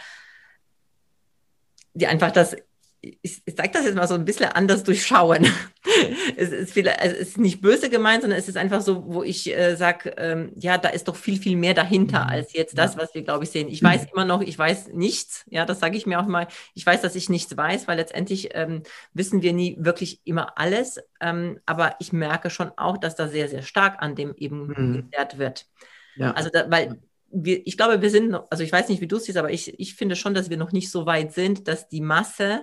die 1.93 2.07
einfach 2.07 2.31
das, 2.31 2.55
ich, 3.01 3.41
ich 3.45 3.55
sage 3.55 3.71
das 3.73 3.85
jetzt 3.85 3.95
mal 3.95 4.07
so 4.07 4.15
ein 4.15 4.25
bisschen 4.25 4.47
anders 4.47 4.83
durchschauen. 4.83 5.47
es, 6.37 6.49
ist 6.49 6.73
viel, 6.73 6.87
es 6.87 7.13
ist 7.13 7.37
nicht 7.37 7.61
böse 7.61 7.89
gemeint, 7.89 8.21
sondern 8.21 8.39
es 8.39 8.49
ist 8.49 8.57
einfach 8.57 8.81
so, 8.81 9.05
wo 9.07 9.23
ich 9.23 9.55
äh, 9.55 9.75
sage, 9.75 10.13
ähm, 10.17 10.51
ja, 10.55 10.77
da 10.77 10.89
ist 10.89 11.07
doch 11.07 11.15
viel, 11.15 11.39
viel 11.39 11.55
mehr 11.55 11.73
dahinter 11.73 12.25
mhm. 12.25 12.29
als 12.29 12.53
jetzt 12.53 12.77
das, 12.77 12.97
was 12.97 13.13
wir, 13.13 13.21
glaube 13.23 13.45
ich, 13.45 13.51
sehen. 13.51 13.69
Ich 13.69 13.81
weiß 13.81 14.07
immer 14.13 14.25
noch, 14.25 14.41
ich 14.41 14.57
weiß 14.57 14.89
nichts. 14.89 15.45
Ja, 15.49 15.65
das 15.65 15.79
sage 15.79 15.97
ich 15.97 16.05
mir 16.05 16.19
auch 16.19 16.27
mal. 16.27 16.47
Ich 16.73 16.85
weiß, 16.85 17.01
dass 17.01 17.15
ich 17.15 17.29
nichts 17.29 17.55
weiß, 17.55 17.87
weil 17.87 17.97
letztendlich 17.97 18.49
ähm, 18.53 18.83
wissen 19.13 19.41
wir 19.41 19.53
nie 19.53 19.77
wirklich 19.79 20.21
immer 20.25 20.57
alles. 20.57 20.99
Ähm, 21.21 21.59
aber 21.65 21.95
ich 21.99 22.11
merke 22.11 22.49
schon 22.49 22.71
auch, 22.75 22.97
dass 22.97 23.15
da 23.15 23.27
sehr, 23.27 23.47
sehr 23.47 23.61
stark 23.61 24.01
an 24.01 24.15
dem 24.15 24.35
eben 24.35 24.67
mhm. 24.67 25.09
wird. 25.37 25.65
Ja. 26.17 26.31
Also, 26.31 26.49
da, 26.51 26.69
weil 26.69 26.99
wir, 27.31 27.65
ich 27.65 27.77
glaube, 27.77 28.01
wir 28.01 28.09
sind, 28.09 28.29
noch, 28.29 28.47
also 28.49 28.63
ich 28.63 28.71
weiß 28.71 28.89
nicht, 28.89 29.01
wie 29.01 29.07
du 29.07 29.17
es 29.17 29.25
siehst, 29.25 29.37
aber 29.37 29.51
ich, 29.51 29.79
ich 29.79 29.95
finde 29.95 30.15
schon, 30.15 30.33
dass 30.33 30.49
wir 30.49 30.57
noch 30.57 30.71
nicht 30.71 30.91
so 30.91 31.05
weit 31.05 31.33
sind, 31.33 31.67
dass 31.67 31.87
die 31.87 32.01
Masse, 32.01 32.61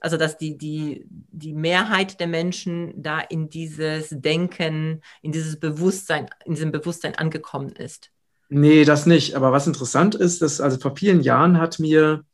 also 0.00 0.16
dass 0.16 0.38
die, 0.38 0.56
die, 0.56 1.06
die 1.08 1.52
Mehrheit 1.52 2.20
der 2.20 2.26
Menschen 2.26 2.92
da 2.96 3.20
in 3.20 3.48
dieses 3.48 4.08
Denken, 4.10 5.02
in 5.22 5.32
dieses 5.32 5.58
Bewusstsein, 5.60 6.28
in 6.44 6.54
diesem 6.54 6.72
Bewusstsein 6.72 7.14
angekommen 7.14 7.70
ist. 7.70 8.10
Nee, 8.48 8.84
das 8.84 9.06
nicht. 9.06 9.36
Aber 9.36 9.52
was 9.52 9.66
interessant 9.66 10.14
ist, 10.14 10.42
dass 10.42 10.60
also 10.60 10.78
vor 10.78 10.96
vielen 10.96 11.20
Jahren 11.20 11.58
hat 11.58 11.78
mir, 11.78 12.24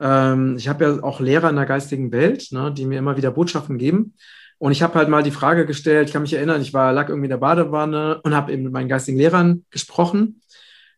ähm, 0.00 0.56
ich 0.56 0.68
habe 0.68 0.84
ja 0.84 1.02
auch 1.02 1.20
Lehrer 1.20 1.50
in 1.50 1.56
der 1.56 1.66
geistigen 1.66 2.10
Welt, 2.10 2.48
ne, 2.52 2.72
die 2.72 2.86
mir 2.86 2.98
immer 2.98 3.16
wieder 3.16 3.30
Botschaften 3.30 3.76
geben. 3.76 4.14
Und 4.56 4.72
ich 4.72 4.82
habe 4.82 4.94
halt 4.94 5.08
mal 5.08 5.22
die 5.22 5.30
Frage 5.30 5.66
gestellt, 5.66 6.08
ich 6.08 6.12
kann 6.12 6.22
mich 6.22 6.32
erinnern, 6.32 6.60
ich 6.60 6.72
war, 6.72 6.92
lag 6.92 7.08
irgendwie 7.08 7.26
in 7.26 7.30
der 7.30 7.36
Badewanne 7.36 8.20
und 8.22 8.34
habe 8.34 8.52
eben 8.52 8.64
mit 8.64 8.72
meinen 8.72 8.88
geistigen 8.88 9.18
Lehrern 9.18 9.64
gesprochen 9.70 10.40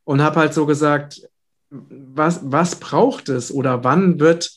und 0.04 0.22
habe 0.22 0.40
halt 0.40 0.54
so 0.54 0.66
gesagt, 0.66 1.28
was, 1.68 2.40
was 2.44 2.76
braucht 2.76 3.28
es 3.28 3.52
oder 3.52 3.84
wann 3.84 4.18
wird 4.18 4.50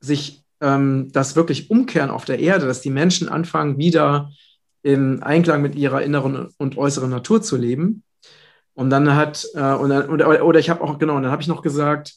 sich 0.00 0.39
ähm, 0.60 1.10
das 1.12 1.36
wirklich 1.36 1.70
umkehren 1.70 2.10
auf 2.10 2.24
der 2.24 2.38
Erde, 2.38 2.66
dass 2.66 2.80
die 2.80 2.90
Menschen 2.90 3.28
anfangen, 3.28 3.78
wieder 3.78 4.32
im 4.82 5.22
Einklang 5.22 5.62
mit 5.62 5.74
ihrer 5.74 6.02
inneren 6.02 6.48
und 6.58 6.78
äußeren 6.78 7.10
Natur 7.10 7.42
zu 7.42 7.56
leben. 7.56 8.02
Und 8.74 8.90
dann 8.90 9.14
hat, 9.14 9.46
äh, 9.54 9.74
und 9.74 9.90
dann, 9.90 10.08
oder, 10.08 10.44
oder 10.44 10.58
ich 10.58 10.70
habe 10.70 10.82
auch, 10.82 10.98
genau, 10.98 11.16
und 11.16 11.22
dann 11.22 11.32
habe 11.32 11.42
ich 11.42 11.48
noch 11.48 11.62
gesagt, 11.62 12.14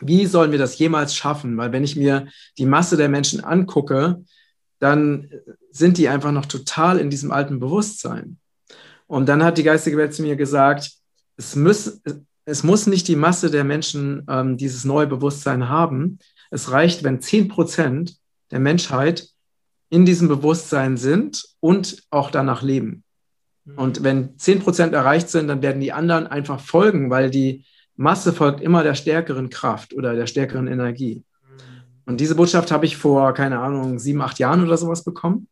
wie 0.00 0.26
sollen 0.26 0.50
wir 0.50 0.58
das 0.58 0.78
jemals 0.78 1.14
schaffen? 1.14 1.56
Weil 1.56 1.72
wenn 1.72 1.84
ich 1.84 1.96
mir 1.96 2.26
die 2.58 2.66
Masse 2.66 2.96
der 2.96 3.08
Menschen 3.08 3.42
angucke, 3.42 4.22
dann 4.78 5.30
sind 5.70 5.96
die 5.96 6.08
einfach 6.08 6.32
noch 6.32 6.46
total 6.46 6.98
in 6.98 7.08
diesem 7.08 7.30
alten 7.30 7.60
Bewusstsein. 7.60 8.38
Und 9.06 9.28
dann 9.28 9.44
hat 9.44 9.58
die 9.58 9.62
geistige 9.62 9.96
Welt 9.96 10.14
zu 10.14 10.22
mir 10.22 10.36
gesagt, 10.36 10.90
es 11.36 11.54
muss, 11.54 12.00
es 12.44 12.62
muss 12.64 12.86
nicht 12.86 13.08
die 13.08 13.16
Masse 13.16 13.50
der 13.50 13.64
Menschen 13.64 14.26
ähm, 14.28 14.56
dieses 14.56 14.84
neue 14.84 15.06
Bewusstsein 15.06 15.68
haben. 15.68 16.18
Es 16.52 16.70
reicht, 16.70 17.02
wenn 17.02 17.20
10 17.20 17.48
Prozent 17.48 18.16
der 18.50 18.60
Menschheit 18.60 19.28
in 19.90 20.04
diesem 20.04 20.28
Bewusstsein 20.28 20.96
sind 20.96 21.44
und 21.60 22.02
auch 22.10 22.30
danach 22.30 22.62
leben. 22.62 23.04
Mhm. 23.64 23.78
Und 23.78 24.02
wenn 24.04 24.38
10 24.38 24.60
Prozent 24.60 24.94
erreicht 24.94 25.28
sind, 25.28 25.48
dann 25.48 25.62
werden 25.62 25.80
die 25.80 25.92
anderen 25.92 26.26
einfach 26.26 26.60
folgen, 26.60 27.10
weil 27.10 27.30
die 27.30 27.64
Masse 27.96 28.32
folgt 28.32 28.60
immer 28.60 28.82
der 28.82 28.94
stärkeren 28.94 29.50
Kraft 29.50 29.94
oder 29.94 30.14
der 30.14 30.26
stärkeren 30.26 30.66
Energie. 30.66 31.24
Mhm. 31.42 31.82
Und 32.06 32.20
diese 32.20 32.34
Botschaft 32.34 32.70
habe 32.70 32.86
ich 32.86 32.96
vor, 32.96 33.34
keine 33.34 33.58
Ahnung, 33.58 33.98
sieben, 33.98 34.22
acht 34.22 34.38
Jahren 34.38 34.64
oder 34.64 34.76
sowas 34.76 35.04
bekommen. 35.04 35.48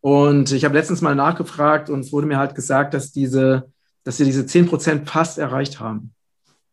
Und 0.00 0.52
ich 0.52 0.64
habe 0.64 0.74
letztens 0.74 1.02
mal 1.02 1.14
nachgefragt 1.14 1.90
und 1.90 2.00
es 2.00 2.12
wurde 2.12 2.26
mir 2.26 2.38
halt 2.38 2.54
gesagt, 2.54 2.94
dass 2.94 3.12
diese 3.12 3.70
dass 4.04 4.18
wir 4.18 4.26
diese 4.26 4.46
10 4.46 4.66
Prozent 4.66 5.08
fast 5.08 5.38
erreicht 5.38 5.80
haben. 5.80 6.14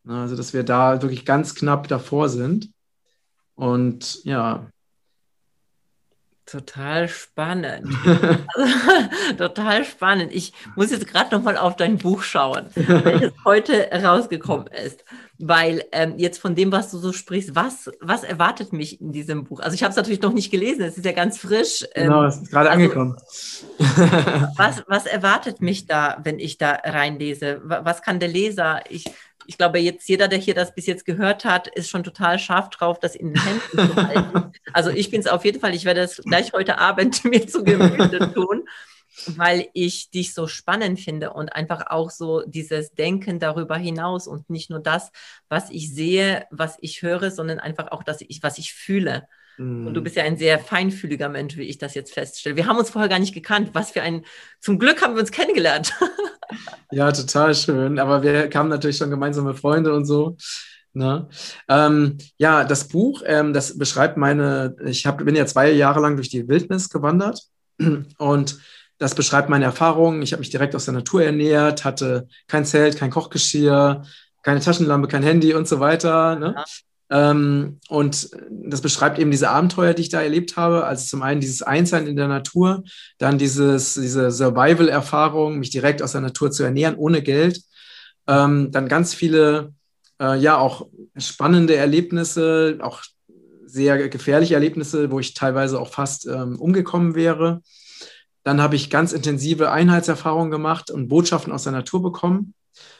Also, 0.07 0.36
dass 0.36 0.53
wir 0.53 0.63
da 0.63 1.01
wirklich 1.01 1.25
ganz 1.25 1.55
knapp 1.55 1.88
davor 1.88 2.29
sind. 2.29 2.71
Und 3.58 4.24
ja. 4.24 4.67
Total 6.46 7.10
spannend. 7.10 7.93
also, 8.06 9.38
total 9.38 9.84
spannend. 9.84 10.32
Ich 10.32 10.54
muss 10.76 10.91
jetzt 10.91 11.08
gerade 11.08 11.36
noch 11.36 11.43
mal 11.43 11.58
auf 11.58 11.76
dein 11.76 11.98
Buch 11.98 12.22
schauen, 12.22 12.67
welches 12.76 13.34
heute 13.46 13.89
rausgekommen 13.91 14.67
ist 14.67 15.04
weil 15.39 15.84
ähm, 15.91 16.15
jetzt 16.17 16.39
von 16.39 16.56
dem, 16.56 16.72
was 16.72 16.89
du 16.89 16.98
so 16.98 17.13
sprichst, 17.13 17.56
was, 17.56 17.91
was 18.02 18.24
erwartet 18.24 18.74
mich 18.74 19.00
in 19.00 19.12
diesem 19.12 19.43
Buch? 19.43 19.60
Also 19.60 19.76
ich 19.76 19.84
habe 19.84 19.91
es 19.91 19.96
natürlich 19.96 20.22
noch 20.22 20.34
nicht 20.34 20.52
gelesen, 20.52 20.82
es 20.82 20.98
ist 20.98 21.06
ja 21.06 21.12
ganz 21.12 21.38
frisch. 21.38 21.86
Ähm, 21.93 22.06
genau, 22.06 22.24
es 22.26 22.38
ist 22.38 22.52
gerade 22.52 22.72
also, 22.72 22.82
angekommen. 22.82 23.17
was, 24.58 24.84
was 24.88 25.06
erwartet 25.06 25.62
mich 25.62 25.86
da, 25.86 26.17
wenn 26.24 26.39
ich 26.39 26.58
da 26.58 26.72
reinlese? 26.84 27.62
Was 27.63 28.02
kann 28.02 28.20
der 28.20 28.30
Leser? 28.30 28.82
Ich, 28.89 29.06
ich 29.47 29.57
glaube, 29.57 29.79
jetzt 29.79 30.07
jeder, 30.10 30.27
der 30.27 30.39
hier 30.39 30.53
das 30.53 30.75
bis 30.75 30.86
jetzt 30.86 31.05
gehört 31.05 31.45
hat, 31.45 31.67
ist 31.67 31.89
schon 31.89 32.03
total 32.03 32.38
scharf 32.38 32.69
drauf, 32.69 32.99
das 32.99 33.15
in 33.15 33.33
den 33.33 33.43
Händen 33.43 33.93
zu 33.93 33.95
halten. 33.95 34.51
Also 34.73 34.89
ich 34.89 35.10
bin 35.10 35.21
es 35.21 35.27
auf 35.27 35.45
jeden 35.45 35.60
Fall, 35.60 35.73
ich 35.73 35.86
werde 35.86 36.01
es 36.01 36.17
gleich 36.17 36.53
heute 36.53 36.77
Abend 36.77 37.23
mir 37.25 37.47
zu 37.47 37.63
Gemüte 37.63 38.33
tun 38.33 38.67
weil 39.25 39.67
ich 39.73 40.12
dich 40.12 40.33
so 40.33 40.47
spannend 40.47 40.99
finde 40.99 41.33
und 41.33 41.49
einfach 41.49 41.88
auch 41.88 42.12
so 42.12 42.43
dieses 42.45 42.91
Denken 42.91 43.39
darüber 43.39 43.75
hinaus 43.75 44.27
und 44.27 44.49
nicht 44.49 44.69
nur 44.69 44.79
das, 44.79 45.12
was 45.49 45.69
ich 45.69 45.93
sehe, 45.93 46.45
was 46.51 46.77
ich 46.81 47.01
höre, 47.01 47.31
sondern 47.31 47.60
einfach 47.60 47.91
auch 47.91 48.03
das, 48.03 48.21
was 48.41 48.57
ich 48.57 48.73
fühle. 48.73 49.27
Und 49.57 49.95
du 49.95 50.01
mm. 50.01 50.03
bist 50.03 50.15
ja 50.15 50.23
ein 50.23 50.38
sehr 50.38 50.60
feinfühliger 50.60 51.29
Mensch, 51.29 51.57
wie 51.57 51.63
ich 51.63 51.79
das 51.79 51.95
jetzt 51.95 52.13
feststelle. 52.13 52.55
Wir 52.55 52.67
haben 52.67 52.77
uns 52.77 52.91
vorher 52.91 53.10
gar 53.10 53.17
nicht 53.17 53.33
gekannt. 53.33 53.71
Was 53.73 53.89
für 53.89 54.03
ein, 54.03 54.23
zum 54.60 54.77
Glück 54.77 55.01
haben 55.01 55.15
wir 55.15 55.21
uns 55.21 55.31
kennengelernt. 55.31 55.93
ja, 56.91 57.12
total 57.12 57.55
schön. 57.55 57.99
Aber 57.99 58.23
wir 58.23 58.49
kamen 58.49 58.69
natürlich 58.69 58.97
schon 58.97 59.10
gemeinsame 59.10 59.53
Freunde 59.53 59.93
und 59.93 60.05
so. 60.05 60.38
Ne? 60.93 61.27
Ähm, 61.69 62.17
ja, 62.38 62.63
das 62.63 62.88
Buch, 62.88 63.21
ähm, 63.25 63.53
das 63.53 63.77
beschreibt 63.77 64.17
meine, 64.17 64.75
ich 64.86 65.05
hab, 65.05 65.23
bin 65.23 65.36
ja 65.36 65.45
zwei 65.45 65.71
Jahre 65.71 65.99
lang 65.99 66.15
durch 66.15 66.29
die 66.29 66.47
Wildnis 66.47 66.89
gewandert 66.89 67.43
und 68.17 68.60
das 68.97 69.13
beschreibt 69.13 69.47
meine 69.49 69.65
Erfahrungen. 69.65 70.23
Ich 70.23 70.33
habe 70.33 70.39
mich 70.39 70.49
direkt 70.49 70.75
aus 70.75 70.86
der 70.86 70.95
Natur 70.95 71.23
ernährt, 71.23 71.86
hatte 71.86 72.27
kein 72.47 72.65
Zelt, 72.65 72.97
kein 72.97 73.12
Kochgeschirr, 73.12 74.03
keine 74.41 74.60
Taschenlampe, 74.60 75.07
kein 75.07 75.21
Handy 75.21 75.53
und 75.53 75.67
so 75.67 75.79
weiter. 75.79 76.36
Ne? 76.36 76.55
Ähm, 77.10 77.80
und 77.88 78.30
das 78.50 78.82
beschreibt 78.82 79.20
eben 79.20 79.32
diese 79.32 79.50
Abenteuer, 79.50 79.93
die 79.93 80.02
ich 80.04 80.10
da 80.10 80.22
erlebt 80.22 80.58
habe. 80.58 80.86
Also 80.86 81.06
zum 81.06 81.22
einen 81.22 81.39
dieses 81.39 81.62
Einssein 81.62 82.08
in 82.08 82.15
der 82.15 82.28
Natur, 82.28 82.84
dann 83.17 83.38
dieses, 83.38 83.93
diese 83.93 84.32
Survival-Erfahrung, 84.32 85.60
mich 85.60 85.70
direkt 85.70 86.02
aus 86.02 86.12
der 86.12 86.22
Natur 86.22 86.52
zu 86.52 86.63
ernähren, 86.63 86.96
ohne 86.96 87.22
Geld. 87.22 87.62
Ähm, 88.28 88.72
dann 88.72 88.89
ganz 88.89 89.13
viele, 89.13 89.74
äh, 90.22 90.38
ja, 90.38 90.58
auch 90.58 90.88
spannende 91.15 91.76
Erlebnisse, 91.76 92.78
auch 92.82 93.04
sehr 93.65 94.10
gefährliche 94.10 94.56
Erlebnisse, 94.56 95.12
wo 95.12 95.20
ich 95.20 95.34
teilweise 95.34 95.80
auch 95.80 95.89
fast 95.89 96.26
ähm, 96.26 96.60
umgekommen 96.60 97.15
wäre. 97.15 97.62
Dann 98.43 98.62
habe 98.62 98.76
ich 98.76 98.89
ganz 98.89 99.12
intensive 99.12 99.72
Einheitserfahrungen 99.72 100.52
gemacht 100.52 100.89
und 100.89 101.10
Botschaften 101.10 101.52
aus 101.52 101.63
der 101.63 101.74
Natur 101.74 102.02
bekommen. 102.02 102.54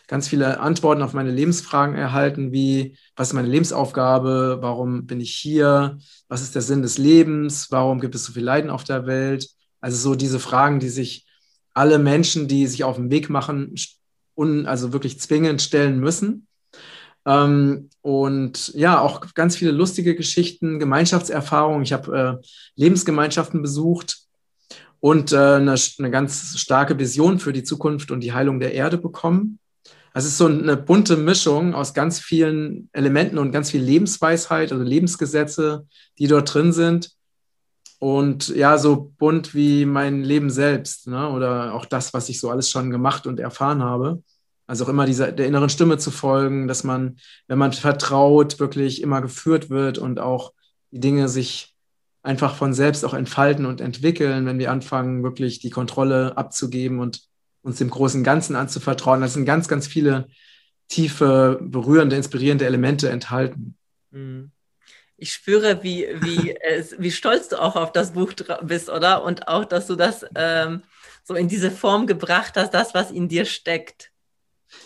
Ganz 0.08 0.30
viele 0.30 0.60
Antworten 0.60 1.02
auf 1.02 1.14
meine 1.14 1.32
Lebensfragen 1.32 1.96
erhalten, 1.96 2.52
wie, 2.52 2.98
was 3.16 3.30
ist 3.30 3.34
meine 3.34 3.50
Lebensaufgabe? 3.50 4.60
Warum 4.62 5.06
bin 5.06 5.20
ich 5.20 5.36
hier? 5.36 5.98
Was 6.30 6.42
ist 6.42 6.56
der 6.56 6.62
Sinn 6.62 6.82
des 6.82 6.98
Lebens? 6.98 7.68
Warum 7.72 8.00
gibt 8.00 8.16
es 8.16 8.24
so 8.24 8.32
viel 8.32 8.44
Leiden 8.44 8.70
auf 8.70 8.86
der 8.86 9.06
Welt? 9.06 9.50
Also 9.82 9.98
so 9.98 10.16
diese 10.16 10.40
Fragen, 10.40 10.80
die 10.80 10.90
sich 10.90 11.26
alle 11.74 12.00
Menschen, 12.00 12.48
die 12.48 12.68
sich 12.68 12.84
auf 12.84 12.96
den 12.96 13.12
Weg 13.12 13.30
machen, 13.30 13.76
un, 14.36 14.66
also 14.66 14.94
wirklich 14.94 15.20
zwingend 15.20 15.62
stellen 15.62 16.00
müssen. 16.00 16.48
Ähm, 17.26 17.90
und 18.02 18.70
ja, 18.76 19.02
auch 19.02 19.34
ganz 19.34 19.58
viele 19.58 19.72
lustige 19.72 20.16
Geschichten, 20.16 20.80
Gemeinschaftserfahrungen. 20.80 21.84
Ich 21.84 21.92
habe 21.92 22.40
äh, 22.42 22.48
Lebensgemeinschaften 22.76 23.62
besucht, 23.62 24.28
und 25.00 25.32
äh, 25.32 25.38
eine, 25.38 25.76
eine 26.00 26.12
ganz 26.12 26.58
starke 26.58 26.98
Vision 26.98 27.40
für 27.40 27.54
die 27.54 27.64
Zukunft 27.64 28.12
und 28.12 28.22
die 28.22 28.34
Heilung 28.34 28.60
der 28.60 28.74
Erde 28.74 28.98
bekommen. 28.98 29.60
Also 30.18 30.26
es 30.26 30.32
ist 30.32 30.38
so 30.40 30.48
eine 30.48 30.76
bunte 30.76 31.16
Mischung 31.16 31.76
aus 31.76 31.94
ganz 31.94 32.20
vielen 32.20 32.90
Elementen 32.92 33.38
und 33.38 33.52
ganz 33.52 33.70
viel 33.70 33.84
Lebensweisheit, 33.84 34.72
also 34.72 34.84
Lebensgesetze, 34.84 35.86
die 36.18 36.26
dort 36.26 36.52
drin 36.52 36.74
sind. 36.74 37.12
Und 38.00 38.48
ja, 38.48 38.80
so 38.80 39.14
bunt 39.20 39.54
wie 39.54 39.86
mein 39.86 40.24
Leben 40.24 40.50
selbst, 40.50 41.06
ne? 41.06 41.30
oder 41.30 41.76
auch 41.76 41.86
das, 41.86 42.16
was 42.16 42.30
ich 42.30 42.40
so 42.40 42.50
alles 42.50 42.72
schon 42.72 42.90
gemacht 42.90 43.28
und 43.28 43.40
erfahren 43.40 43.84
habe. 43.84 44.24
Also 44.66 44.86
auch 44.86 44.90
immer 44.90 45.06
dieser, 45.06 45.32
der 45.32 45.46
inneren 45.46 45.70
Stimme 45.70 46.00
zu 46.00 46.10
folgen, 46.10 46.68
dass 46.68 46.84
man, 46.84 47.18
wenn 47.46 47.60
man 47.60 47.74
vertraut, 47.74 48.60
wirklich 48.60 49.04
immer 49.04 49.22
geführt 49.22 49.70
wird 49.70 50.00
und 50.00 50.20
auch 50.20 50.52
die 50.90 51.00
Dinge 51.00 51.30
sich 51.30 51.76
einfach 52.24 52.56
von 52.56 52.74
selbst 52.74 53.06
auch 53.06 53.14
entfalten 53.14 53.68
und 53.68 53.82
entwickeln, 53.82 54.48
wenn 54.48 54.58
wir 54.58 54.72
anfangen, 54.72 55.22
wirklich 55.22 55.60
die 55.60 55.70
Kontrolle 55.70 56.36
abzugeben 56.38 57.02
und 57.02 57.28
uns 57.68 57.78
dem 57.78 57.90
großen 57.90 58.24
Ganzen 58.24 58.56
anzuvertrauen. 58.56 59.22
Da 59.22 59.28
sind 59.28 59.46
ganz, 59.46 59.68
ganz 59.68 59.88
viele 59.88 60.28
tiefe, 60.88 61.60
berührende, 61.62 62.16
inspirierende 62.16 62.66
Elemente 62.66 63.10
enthalten. 63.10 63.76
Mhm. 64.12 64.52
Ich 65.18 65.34
spüre, 65.34 65.84
wie, 65.84 66.08
wie, 66.22 66.52
äh, 66.62 66.84
wie 66.98 67.12
stolz 67.12 67.50
du 67.50 67.62
auch 67.62 67.76
auf 67.76 67.92
das 67.92 68.14
Buch 68.14 68.34
bist, 68.64 68.90
oder? 68.90 69.24
Und 69.24 69.48
auch, 69.48 69.66
dass 69.66 69.88
du 69.88 69.96
das 69.96 70.26
ähm, 70.36 70.84
so 71.24 71.36
in 71.36 71.48
diese 71.48 71.72
Form 71.72 72.08
gebracht 72.08 72.54
hast, 72.56 72.74
das, 72.74 72.94
was 72.94 73.12
in 73.12 73.28
dir 73.28 73.46
steckt. 73.46 74.12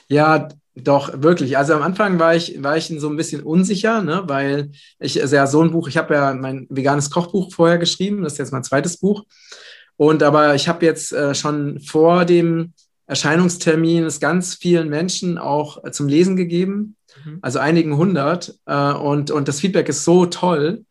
Ja, 0.08 0.50
Doch, 0.74 1.22
wirklich. 1.22 1.58
Also 1.58 1.74
am 1.74 1.82
Anfang 1.82 2.18
war 2.18 2.34
ich, 2.34 2.64
war 2.64 2.78
ich 2.78 2.88
so 2.98 3.10
ein 3.10 3.18
bisschen 3.18 3.44
unsicher, 3.44 4.02
ne, 4.02 4.24
weil 4.26 4.72
ich 5.00 5.22
also 5.22 5.36
ja 5.36 5.46
so 5.46 5.62
ein 5.62 5.72
Buch, 5.72 5.90
ich 5.90 5.98
habe 5.98 6.14
ja 6.14 6.34
mein 6.34 6.66
veganes 6.70 7.10
Kochbuch 7.10 7.54
vorher 7.54 7.78
geschrieben, 7.78 8.24
das 8.24 8.34
ist 8.34 8.40
jetzt 8.40 8.54
mein 8.54 8.64
zweites 8.64 8.98
Buch. 8.98 9.26
Und 10.02 10.24
aber 10.24 10.56
ich 10.56 10.68
habe 10.68 10.84
jetzt 10.84 11.14
äh, 11.14 11.36
schon 11.36 11.80
vor 11.80 12.26
dem 12.26 12.74
Erscheinungstermin 13.06 14.04
es 14.04 14.20
ganz 14.20 14.56
vielen 14.56 14.90
Menschen 14.90 15.38
auch 15.38 15.84
äh, 15.84 15.92
zum 15.92 16.08
Lesen 16.08 16.36
gegeben, 16.36 16.96
mhm. 17.24 17.38
also 17.44 17.60
einigen 17.60 17.96
hundert. 17.96 18.56
Äh, 18.66 18.94
und, 18.94 19.30
und 19.30 19.48
das 19.48 19.60
Feedback 19.60 19.88
ist 19.90 20.04
so 20.04 20.26
toll, 20.26 20.86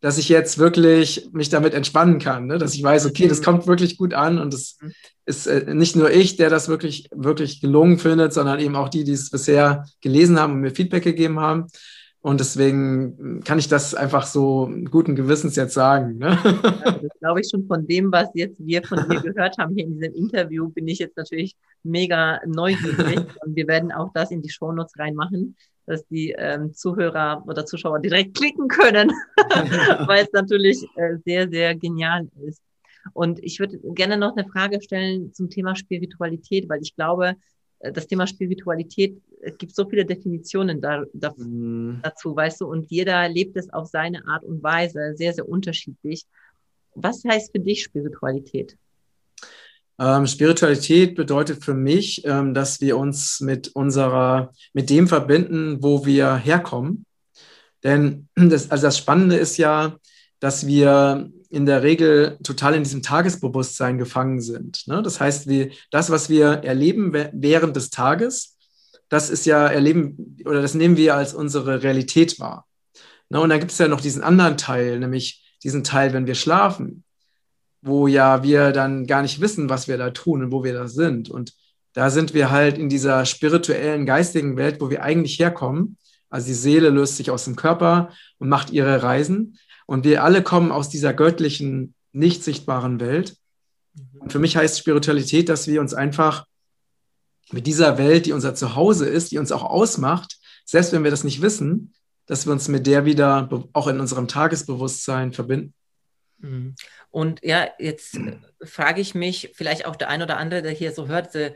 dass 0.00 0.16
ich 0.16 0.28
jetzt 0.28 0.58
wirklich 0.58 1.28
mich 1.32 1.48
damit 1.48 1.74
entspannen 1.74 2.20
kann, 2.20 2.46
ne? 2.46 2.58
dass 2.58 2.74
ich 2.74 2.84
weiß, 2.84 3.06
okay, 3.06 3.26
das 3.26 3.40
mhm. 3.40 3.44
kommt 3.44 3.66
wirklich 3.66 3.98
gut 3.98 4.14
an 4.14 4.38
und 4.38 4.54
es 4.54 4.78
mhm. 4.80 4.92
ist 5.26 5.48
äh, 5.48 5.74
nicht 5.74 5.96
nur 5.96 6.12
ich, 6.12 6.36
der 6.36 6.48
das 6.48 6.68
wirklich, 6.68 7.08
wirklich 7.12 7.60
gelungen 7.60 7.98
findet, 7.98 8.32
sondern 8.32 8.60
eben 8.60 8.76
auch 8.76 8.90
die, 8.90 9.02
die 9.02 9.10
es 9.10 9.30
bisher 9.30 9.86
gelesen 10.00 10.38
haben 10.38 10.52
und 10.52 10.60
mir 10.60 10.70
Feedback 10.70 11.02
gegeben 11.02 11.40
haben. 11.40 11.66
Und 12.22 12.38
deswegen 12.38 13.42
kann 13.44 13.58
ich 13.58 13.66
das 13.66 13.96
einfach 13.96 14.26
so 14.26 14.70
guten 14.90 15.16
Gewissens 15.16 15.56
jetzt 15.56 15.74
sagen. 15.74 16.18
Ne? 16.18 16.38
Also 16.84 17.08
das 17.08 17.18
glaube 17.18 17.40
ich 17.40 17.48
schon 17.50 17.66
von 17.66 17.84
dem, 17.84 18.12
was 18.12 18.28
jetzt 18.34 18.64
wir 18.64 18.84
von 18.84 19.08
dir 19.08 19.20
gehört 19.22 19.58
haben 19.58 19.74
hier 19.74 19.86
in 19.86 19.98
diesem 19.98 20.14
Interview, 20.14 20.68
bin 20.68 20.86
ich 20.86 21.00
jetzt 21.00 21.16
natürlich 21.16 21.56
mega 21.82 22.40
neugierig. 22.46 23.18
Und 23.44 23.56
wir 23.56 23.66
werden 23.66 23.90
auch 23.90 24.12
das 24.14 24.30
in 24.30 24.40
die 24.40 24.50
Shownotes 24.50 24.96
reinmachen, 25.00 25.56
dass 25.86 26.06
die 26.06 26.32
ähm, 26.38 26.72
Zuhörer 26.72 27.42
oder 27.48 27.66
Zuschauer 27.66 27.98
direkt 27.98 28.36
klicken 28.36 28.68
können, 28.68 29.10
weil 30.06 30.24
es 30.24 30.32
natürlich 30.32 30.86
äh, 30.94 31.16
sehr, 31.24 31.48
sehr 31.48 31.74
genial 31.74 32.28
ist. 32.46 32.62
Und 33.14 33.40
ich 33.42 33.58
würde 33.58 33.80
gerne 33.94 34.16
noch 34.16 34.36
eine 34.36 34.48
Frage 34.48 34.80
stellen 34.80 35.34
zum 35.34 35.50
Thema 35.50 35.74
Spiritualität, 35.74 36.68
weil 36.68 36.82
ich 36.82 36.94
glaube, 36.94 37.34
das 37.90 38.06
Thema 38.06 38.26
Spiritualität, 38.26 39.20
es 39.40 39.58
gibt 39.58 39.74
so 39.74 39.88
viele 39.88 40.04
Definitionen 40.04 40.80
da, 40.80 41.02
da, 41.12 41.34
mhm. 41.36 42.00
dazu, 42.02 42.34
weißt 42.36 42.60
du, 42.60 42.66
und 42.66 42.90
jeder 42.90 43.28
lebt 43.28 43.56
es 43.56 43.72
auf 43.72 43.88
seine 43.88 44.26
Art 44.28 44.44
und 44.44 44.62
Weise, 44.62 45.14
sehr, 45.16 45.32
sehr 45.32 45.48
unterschiedlich. 45.48 46.24
Was 46.94 47.24
heißt 47.24 47.52
für 47.52 47.58
dich 47.58 47.82
Spiritualität? 47.82 48.76
Ähm, 49.98 50.26
Spiritualität 50.26 51.14
bedeutet 51.14 51.64
für 51.64 51.74
mich, 51.74 52.24
ähm, 52.24 52.54
dass 52.54 52.80
wir 52.80 52.96
uns 52.96 53.40
mit 53.40 53.68
unserer, 53.68 54.52
mit 54.72 54.90
dem 54.90 55.08
verbinden, 55.08 55.82
wo 55.82 56.06
wir 56.06 56.36
herkommen. 56.36 57.04
Denn 57.82 58.28
das, 58.36 58.70
also 58.70 58.86
das 58.86 58.98
Spannende 58.98 59.36
ist 59.36 59.56
ja, 59.56 59.96
dass 60.42 60.66
wir 60.66 61.30
in 61.50 61.66
der 61.66 61.84
Regel 61.84 62.36
total 62.42 62.74
in 62.74 62.82
diesem 62.82 63.00
Tagesbewusstsein 63.00 63.96
gefangen 63.96 64.40
sind. 64.40 64.88
Ne? 64.88 65.00
Das 65.00 65.20
heißt, 65.20 65.46
wie, 65.46 65.70
das, 65.92 66.10
was 66.10 66.28
wir 66.28 66.64
erleben 66.64 67.14
während 67.32 67.76
des 67.76 67.90
Tages, 67.90 68.58
das 69.08 69.30
ist 69.30 69.46
ja 69.46 69.68
erleben 69.68 70.36
oder 70.44 70.60
das 70.60 70.74
nehmen 70.74 70.96
wir 70.96 71.14
als 71.14 71.32
unsere 71.32 71.84
Realität 71.84 72.40
wahr. 72.40 72.66
Ne? 73.28 73.40
Und 73.40 73.50
dann 73.50 73.60
gibt 73.60 73.70
es 73.70 73.78
ja 73.78 73.86
noch 73.86 74.00
diesen 74.00 74.24
anderen 74.24 74.56
Teil, 74.56 74.98
nämlich 74.98 75.44
diesen 75.62 75.84
Teil, 75.84 76.12
wenn 76.12 76.26
wir 76.26 76.34
schlafen, 76.34 77.04
wo 77.80 78.08
ja 78.08 78.42
wir 78.42 78.72
dann 78.72 79.06
gar 79.06 79.22
nicht 79.22 79.40
wissen, 79.40 79.70
was 79.70 79.86
wir 79.86 79.96
da 79.96 80.10
tun 80.10 80.42
und 80.42 80.50
wo 80.50 80.64
wir 80.64 80.72
da 80.72 80.88
sind. 80.88 81.30
Und 81.30 81.52
da 81.92 82.10
sind 82.10 82.34
wir 82.34 82.50
halt 82.50 82.78
in 82.78 82.88
dieser 82.88 83.26
spirituellen, 83.26 84.06
geistigen 84.06 84.56
Welt, 84.56 84.80
wo 84.80 84.90
wir 84.90 85.04
eigentlich 85.04 85.38
herkommen. 85.38 85.98
Also 86.30 86.48
die 86.48 86.54
Seele 86.54 86.88
löst 86.88 87.16
sich 87.16 87.30
aus 87.30 87.44
dem 87.44 87.54
Körper 87.54 88.10
und 88.38 88.48
macht 88.48 88.70
ihre 88.70 89.04
Reisen. 89.04 89.56
Und 89.86 90.04
wir 90.04 90.24
alle 90.24 90.42
kommen 90.42 90.72
aus 90.72 90.88
dieser 90.88 91.12
göttlichen, 91.12 91.94
nicht 92.12 92.44
sichtbaren 92.44 93.00
Welt. 93.00 93.36
Und 94.18 94.32
für 94.32 94.38
mich 94.38 94.56
heißt 94.56 94.78
Spiritualität, 94.78 95.48
dass 95.48 95.66
wir 95.66 95.80
uns 95.80 95.94
einfach 95.94 96.46
mit 97.50 97.66
dieser 97.66 97.98
Welt, 97.98 98.26
die 98.26 98.32
unser 98.32 98.54
Zuhause 98.54 99.06
ist, 99.06 99.32
die 99.32 99.38
uns 99.38 99.52
auch 99.52 99.64
ausmacht, 99.64 100.38
selbst 100.64 100.92
wenn 100.92 101.04
wir 101.04 101.10
das 101.10 101.24
nicht 101.24 101.42
wissen, 101.42 101.92
dass 102.26 102.46
wir 102.46 102.52
uns 102.52 102.68
mit 102.68 102.86
der 102.86 103.04
wieder 103.04 103.48
auch 103.72 103.88
in 103.88 104.00
unserem 104.00 104.28
Tagesbewusstsein 104.28 105.32
verbinden. 105.32 105.74
Mhm. 106.42 106.74
Und 107.10 107.42
ja, 107.44 107.68
jetzt 107.78 108.18
frage 108.62 109.00
ich 109.00 109.14
mich, 109.14 109.52
vielleicht 109.54 109.86
auch 109.86 109.96
der 109.96 110.08
ein 110.08 110.22
oder 110.22 110.36
andere, 110.38 110.62
der 110.62 110.72
hier 110.72 110.92
so 110.92 111.06
hört, 111.06 111.34
äh, 111.34 111.54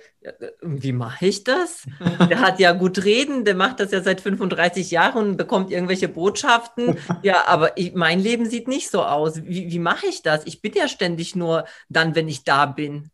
wie 0.62 0.92
mache 0.92 1.27
ich 1.27 1.44
das? 1.44 1.87
Der 2.31 2.40
hat 2.40 2.59
ja 2.59 2.72
gut 2.72 3.05
reden, 3.05 3.44
der 3.44 3.55
macht 3.55 3.79
das 3.79 3.92
ja 3.92 4.01
seit 4.01 4.20
35 4.20 4.90
Jahren 4.90 5.31
und 5.31 5.37
bekommt 5.37 5.70
irgendwelche 5.70 6.09
Botschaften. 6.09 6.96
Ja, 7.22 7.46
aber 7.46 7.77
ich, 7.77 7.94
mein 7.94 8.20
Leben 8.20 8.49
sieht 8.49 8.68
nicht 8.68 8.90
so 8.90 9.03
aus. 9.03 9.42
Wie, 9.42 9.70
wie 9.70 9.79
mache 9.79 10.07
ich 10.07 10.22
das? 10.22 10.46
Ich 10.46 10.61
bin 10.61 10.72
ja 10.75 10.87
ständig 10.87 11.35
nur 11.35 11.64
dann, 11.88 12.14
wenn 12.14 12.29
ich 12.29 12.44
da 12.44 12.66
bin. 12.66 13.11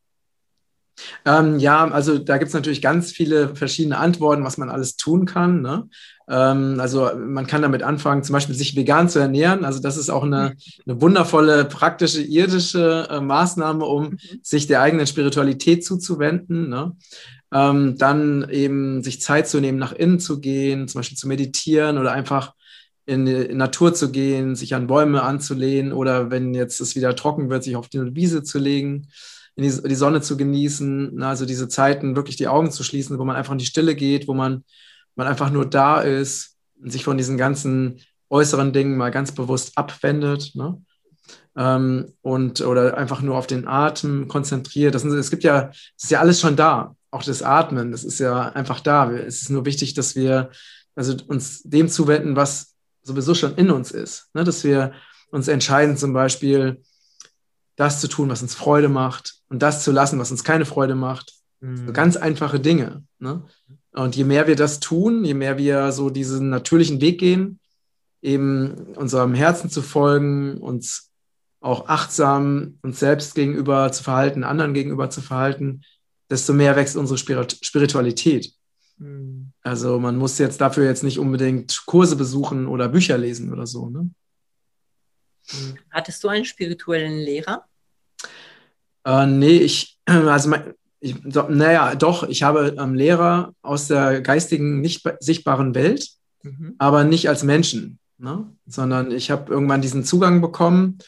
Ähm, 1.25 1.59
ja, 1.59 1.85
also 1.89 2.19
da 2.19 2.39
gibt 2.39 2.49
es 2.49 2.55
natürlich 2.55 2.83
ganz 2.83 3.13
viele 3.13 3.55
verschiedene 3.55 3.99
Antworten, 3.99 4.45
was 4.45 4.59
man 4.59 4.71
alles 4.71 4.97
tun 4.97 5.25
kann. 5.25 5.63
Ne? 5.63 5.89
Ähm, 6.29 6.79
also 6.81 7.11
man 7.17 7.47
kann 7.47 7.63
damit 7.63 7.83
anfangen, 7.83 8.23
zum 8.23 8.33
Beispiel 8.33 8.55
sich 8.55 8.77
vegan 8.77 9.09
zu 9.09 9.19
ernähren. 9.19 9.65
Also 9.65 9.81
das 9.81 9.97
ist 9.97 10.11
auch 10.11 10.25
eine, 10.25 10.55
eine 10.87 11.01
wundervolle, 11.01 11.65
praktische, 11.65 12.23
irdische 12.23 13.07
äh, 13.11 13.21
Maßnahme, 13.21 13.85
um 13.85 14.03
mhm. 14.05 14.19
sich 14.43 14.67
der 14.67 14.81
eigenen 14.81 15.07
Spiritualität 15.07 15.85
zuzuwenden. 15.85 16.69
Ne? 16.69 16.97
Ähm, 17.53 17.97
dann 17.99 18.49
eben 18.51 19.03
sich 19.03 19.21
Zeit 19.21 19.49
zu 19.49 19.61
nehmen, 19.61 19.79
nach 19.79 19.93
innen 19.93 20.21
zu 20.21 20.41
gehen, 20.41 20.89
zum 20.89 21.01
Beispiel 21.01 21.19
zu 21.19 21.29
meditieren 21.29 21.99
oder 21.99 22.13
einfach 22.13 22.55
in 23.05 23.27
die 23.27 23.53
Natur 23.53 23.95
zu 23.95 24.11
gehen, 24.11 24.55
sich 24.55 24.75
an 24.75 24.87
Bäume 24.87 25.23
anzulehnen 25.23 25.93
oder 25.93 26.31
wenn 26.31 26.55
jetzt 26.55 26.81
es 26.81 26.95
wieder 26.95 27.17
trocken 27.17 27.51
wird, 27.51 27.65
sich 27.65 27.77
auf 27.77 27.89
die 27.89 28.15
Wiese 28.15 28.43
zu 28.43 28.59
legen 28.59 29.09
in 29.55 29.65
die, 29.65 29.89
die 29.89 29.95
Sonne 29.95 30.21
zu 30.21 30.37
genießen, 30.37 31.15
ne? 31.15 31.27
also 31.27 31.45
diese 31.45 31.69
Zeiten 31.69 32.17
wirklich 32.17 32.37
die 32.37 32.49
Augen 32.49 32.71
zu 32.71 32.85
schließen, 32.85 33.19
wo 33.19 33.25
man 33.25 33.37
einfach 33.37 33.53
in 33.53 33.59
die 33.59 33.67
Stille 33.67 33.95
geht, 33.95 34.29
wo 34.29 34.35
man, 34.35 34.65
man 35.15 35.27
einfach 35.27 35.51
nur 35.51 35.67
da 35.67 36.01
ist 36.01 36.57
und 36.81 36.91
sich 36.91 37.05
von 37.05 37.19
diesen 37.19 37.37
ganzen 37.37 38.01
äußeren 38.31 38.73
Dingen 38.73 38.97
mal 38.97 39.11
ganz 39.11 39.33
bewusst 39.33 39.77
abwendet. 39.77 40.53
Ne? 40.55 40.83
Ähm, 41.55 42.15
und 42.23 42.63
oder 42.63 42.97
einfach 42.97 43.21
nur 43.21 43.37
auf 43.37 43.47
den 43.47 43.69
Atem 43.69 44.27
konzentriert. 44.27 44.95
Das 44.95 45.03
sind, 45.03 45.13
es 45.13 45.31
gibt 45.31 45.45
ja, 45.45 45.71
es 45.97 46.05
ist 46.05 46.11
ja 46.11 46.21
alles 46.21 46.41
schon 46.41 46.57
da. 46.57 46.97
Auch 47.11 47.23
das 47.23 47.43
Atmen, 47.43 47.93
das 47.93 48.05
ist 48.05 48.21
ja 48.21 48.49
einfach 48.53 48.81
da. 48.81 49.11
Es 49.13 49.43
ist 49.43 49.51
nur 49.51 49.67
wichtig, 49.67 49.93
dass 49.93 50.17
wir 50.17 50.51
also 50.95 51.15
uns 51.27 51.63
dem 51.63 51.89
zuwenden, 51.89 52.37
was 52.37 52.75
sowieso 53.03 53.35
schon 53.35 53.55
in 53.57 53.71
uns 53.71 53.91
ist. 53.91 54.31
Ne? 54.33 54.45
Dass 54.45 54.65
wir 54.65 54.93
uns 55.31 55.49
entscheiden, 55.49 55.99
zum 55.99 56.15
Beispiel 56.15 56.83
das 57.77 58.01
zu 58.01 58.09
tun, 58.09 58.31
was 58.31 58.43
uns 58.43 58.55
Freude 58.55 58.89
macht 58.89 59.42
und 59.53 59.61
das 59.61 59.85
zu 59.85 59.93
lassen, 59.93 60.19
was 60.19 60.31
uns 60.31 60.45
keine 60.45 60.65
Freude 60.65 60.95
macht. 60.95 61.35
Mhm. 61.61 61.87
So 61.87 61.93
ganz 61.93 62.17
einfache 62.17 62.59
Dinge. 62.59 63.05
Ne? 63.19 63.43
Und 63.93 64.17
je 64.17 64.25
mehr 64.25 64.47
wir 64.47 64.57
das 64.57 64.81
tun, 64.81 65.27
je 65.27 65.35
mehr 65.35 65.59
wir 65.59 65.93
so 65.93 66.09
diesen 66.09 66.49
natürlichen 66.49 67.03
Weg 67.03 67.21
gehen, 67.21 67.61
eben 68.23 68.95
unserem 68.97 69.35
Herzen 69.35 69.69
zu 69.69 69.83
folgen, 69.83 70.57
uns 70.57 71.11
auch 71.61 71.87
achtsam 71.89 72.79
uns 72.83 72.99
selbst 72.99 73.35
gegenüber 73.35 73.93
zu 73.93 74.03
verhalten, 74.03 74.43
anderen 74.43 74.73
gegenüber 74.73 75.11
zu 75.11 75.21
verhalten, 75.21 75.83
desto 76.31 76.55
mehr 76.55 76.75
wächst 76.75 76.97
unsere 76.97 77.19
Spiritualität. 77.19 78.55
Mhm. 78.97 79.53
Also 79.61 80.01
man 80.01 80.17
muss 80.17 80.39
jetzt 80.39 80.63
dafür 80.63 80.87
jetzt 80.87 81.05
nicht 81.05 81.19
unbedingt 81.19 81.83
Kurse 81.85 82.17
besuchen 82.17 82.67
oder 82.67 82.89
Bücher 82.89 83.19
lesen 83.19 83.53
oder 83.53 83.67
so. 83.67 83.91
Ne? 83.91 84.11
Hattest 85.91 86.25
du 86.25 86.29
einen 86.29 86.47
spirituellen 86.47 87.19
Lehrer? 87.19 87.67
Äh, 89.05 89.27
nee, 89.27 89.59
ich, 89.59 89.99
also 90.07 90.49
mein, 90.49 90.75
ich, 91.01 91.17
so, 91.29 91.49
naja, 91.49 91.95
doch, 91.95 92.23
ich 92.29 92.43
habe 92.43 92.77
ähm, 92.79 92.95
Lehrer 92.95 93.55
aus 93.63 93.89
der 93.89 94.21
geistigen, 94.21 94.81
nicht 94.81 95.03
sichtbaren 95.21 95.75
Welt, 95.75 96.09
mhm. 96.43 96.75
aber 96.79 97.05
nicht 97.05 97.29
als 97.29 97.43
Menschen, 97.43 97.99
ne? 98.19 98.47
sondern 98.67 99.11
ich 99.11 99.31
habe 99.31 99.53
irgendwann 99.53 99.83
diesen 99.83 100.05
Zugang 100.05 100.41
bekommen 100.41 100.99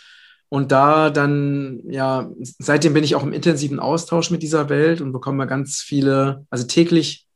und 0.49 0.73
da 0.73 1.11
dann, 1.11 1.81
ja, 1.89 2.31
seitdem 2.41 2.95
bin 2.95 3.05
ich 3.05 3.15
auch 3.15 3.23
im 3.23 3.33
intensiven 3.33 3.79
Austausch 3.81 4.31
mit 4.31 4.43
dieser 4.43 4.69
Welt 4.69 5.01
und 5.01 5.13
bekomme 5.13 5.47
ganz 5.47 5.81
viele, 5.81 6.45
also 6.51 6.67
täglich 6.67 7.27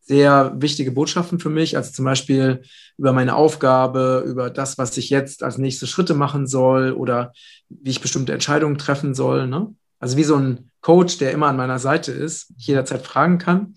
sehr 0.00 0.52
wichtige 0.56 0.92
Botschaften 0.92 1.40
für 1.40 1.50
mich, 1.50 1.76
also 1.76 1.90
zum 1.90 2.04
Beispiel 2.04 2.62
über 2.98 3.12
meine 3.12 3.36
Aufgabe, 3.36 4.24
über 4.26 4.50
das, 4.50 4.76
was 4.76 4.96
ich 4.98 5.08
jetzt 5.08 5.42
als 5.42 5.56
nächste 5.56 5.86
Schritte 5.86 6.14
machen 6.14 6.46
soll 6.46 6.92
oder 6.92 7.32
wie 7.68 7.90
ich 7.90 8.00
bestimmte 8.00 8.32
Entscheidungen 8.32 8.76
treffen 8.76 9.14
soll. 9.14 9.46
Ne? 9.46 9.74
Also 9.98 10.16
wie 10.16 10.24
so 10.24 10.36
ein 10.36 10.70
Coach, 10.80 11.18
der 11.18 11.32
immer 11.32 11.48
an 11.48 11.56
meiner 11.56 11.78
Seite 11.78 12.12
ist, 12.12 12.52
ich 12.58 12.66
jederzeit 12.66 13.02
fragen 13.02 13.38
kann. 13.38 13.76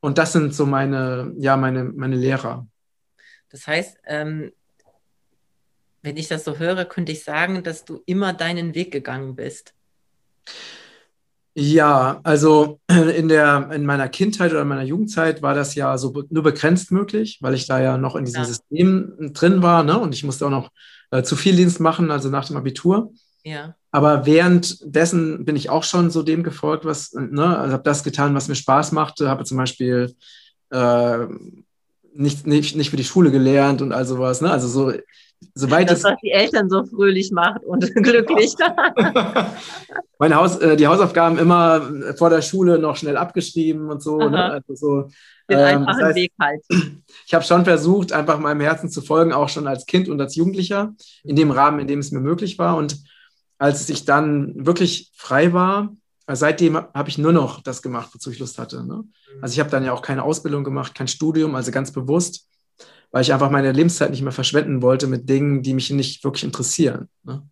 Und 0.00 0.18
das 0.18 0.32
sind 0.32 0.54
so 0.54 0.66
meine, 0.66 1.32
ja, 1.38 1.56
meine, 1.56 1.84
meine 1.84 2.16
Lehrer. 2.16 2.66
Das 3.50 3.66
heißt, 3.66 3.98
ähm, 4.06 4.52
wenn 6.02 6.16
ich 6.16 6.28
das 6.28 6.44
so 6.44 6.58
höre, 6.58 6.84
könnte 6.84 7.12
ich 7.12 7.24
sagen, 7.24 7.62
dass 7.62 7.84
du 7.84 8.02
immer 8.06 8.32
deinen 8.32 8.74
Weg 8.74 8.92
gegangen 8.92 9.34
bist. 9.34 9.74
Ja, 11.58 12.20
also 12.22 12.80
in, 12.88 13.28
der, 13.28 13.70
in 13.72 13.86
meiner 13.86 14.08
Kindheit 14.08 14.52
oder 14.52 14.62
in 14.62 14.68
meiner 14.68 14.82
Jugendzeit 14.82 15.40
war 15.42 15.54
das 15.54 15.74
ja 15.74 15.96
so 15.96 16.24
nur 16.28 16.42
begrenzt 16.42 16.92
möglich, 16.92 17.38
weil 17.40 17.54
ich 17.54 17.66
da 17.66 17.80
ja 17.80 17.96
noch 17.96 18.14
in 18.14 18.26
diesem 18.26 18.42
ja. 18.42 18.46
System 18.46 19.32
drin 19.32 19.62
war 19.62 19.82
ne? 19.82 19.98
und 19.98 20.14
ich 20.14 20.22
musste 20.22 20.46
auch 20.46 20.50
noch 20.50 20.70
äh, 21.10 21.22
zu 21.22 21.34
viel 21.34 21.56
Dienst 21.56 21.80
machen, 21.80 22.10
also 22.10 22.28
nach 22.28 22.46
dem 22.46 22.56
Abitur. 22.56 23.12
Ja. 23.46 23.76
Aber 23.92 24.26
währenddessen 24.26 25.44
bin 25.44 25.54
ich 25.54 25.70
auch 25.70 25.84
schon 25.84 26.10
so 26.10 26.24
dem 26.24 26.42
gefolgt, 26.42 26.84
was, 26.84 27.12
ne, 27.12 27.56
also 27.56 27.74
habe 27.74 27.84
das 27.84 28.02
getan, 28.02 28.34
was 28.34 28.48
mir 28.48 28.56
Spaß 28.56 28.90
machte, 28.90 29.28
habe 29.28 29.44
zum 29.44 29.56
Beispiel 29.56 30.16
äh, 30.70 31.26
nicht, 32.12 32.44
nicht, 32.44 32.74
nicht 32.74 32.90
für 32.90 32.96
die 32.96 33.04
Schule 33.04 33.30
gelernt 33.30 33.82
und 33.82 33.92
all 33.92 34.04
sowas. 34.04 34.40
Ne? 34.40 34.50
Also 34.50 34.66
so, 34.66 34.92
soweit 35.54 35.88
das, 35.88 36.02
was 36.02 36.16
die 36.24 36.32
Eltern 36.32 36.68
so 36.68 36.84
fröhlich 36.86 37.30
macht 37.30 37.62
und 37.62 37.82
glücklich. 37.94 38.52
Meine 40.18 40.34
Haus, 40.34 40.56
äh, 40.56 40.76
die 40.76 40.88
Hausaufgaben 40.88 41.38
immer 41.38 41.88
vor 42.16 42.30
der 42.30 42.42
Schule 42.42 42.80
noch 42.80 42.96
schnell 42.96 43.16
abgeschrieben 43.16 43.88
und 43.90 44.02
so. 44.02 44.18
Ne? 44.18 44.44
Also 44.54 44.74
so 44.74 45.02
Den 45.48 45.58
ähm, 45.58 45.64
einfachen 45.64 45.86
das 45.86 46.02
heißt, 46.02 46.16
Weg 46.16 46.32
halt. 46.40 46.62
Ich 47.28 47.34
habe 47.34 47.44
schon 47.44 47.64
versucht, 47.64 48.12
einfach 48.12 48.38
meinem 48.38 48.60
Herzen 48.60 48.88
zu 48.88 49.02
folgen, 49.02 49.32
auch 49.32 49.48
schon 49.48 49.66
als 49.66 49.86
Kind 49.86 50.08
und 50.08 50.20
als 50.20 50.36
Jugendlicher, 50.36 50.94
in 51.24 51.34
dem 51.34 51.50
Rahmen, 51.50 51.80
in 51.80 51.88
dem 51.88 51.98
es 51.98 52.12
mir 52.12 52.20
möglich 52.20 52.56
war. 52.56 52.76
Und 52.76 52.98
als 53.58 53.88
ich 53.88 54.04
dann 54.04 54.66
wirklich 54.66 55.12
frei 55.14 55.52
war, 55.52 55.94
seitdem 56.28 56.76
habe 56.76 57.08
ich 57.08 57.18
nur 57.18 57.32
noch 57.32 57.62
das 57.62 57.82
gemacht, 57.82 58.10
wozu 58.12 58.30
ich 58.30 58.38
Lust 58.38 58.58
hatte. 58.58 58.84
Ne? 58.84 59.04
Also 59.40 59.52
ich 59.52 59.60
habe 59.60 59.70
dann 59.70 59.84
ja 59.84 59.92
auch 59.92 60.02
keine 60.02 60.24
Ausbildung 60.24 60.64
gemacht, 60.64 60.94
kein 60.94 61.08
Studium, 61.08 61.54
also 61.54 61.70
ganz 61.70 61.92
bewusst, 61.92 62.48
weil 63.10 63.22
ich 63.22 63.32
einfach 63.32 63.50
meine 63.50 63.72
Lebenszeit 63.72 64.10
nicht 64.10 64.22
mehr 64.22 64.32
verschwenden 64.32 64.82
wollte 64.82 65.06
mit 65.06 65.28
Dingen, 65.28 65.62
die 65.62 65.74
mich 65.74 65.90
nicht 65.90 66.24
wirklich 66.24 66.44
interessieren. 66.44 67.08
Ne? 67.22 67.48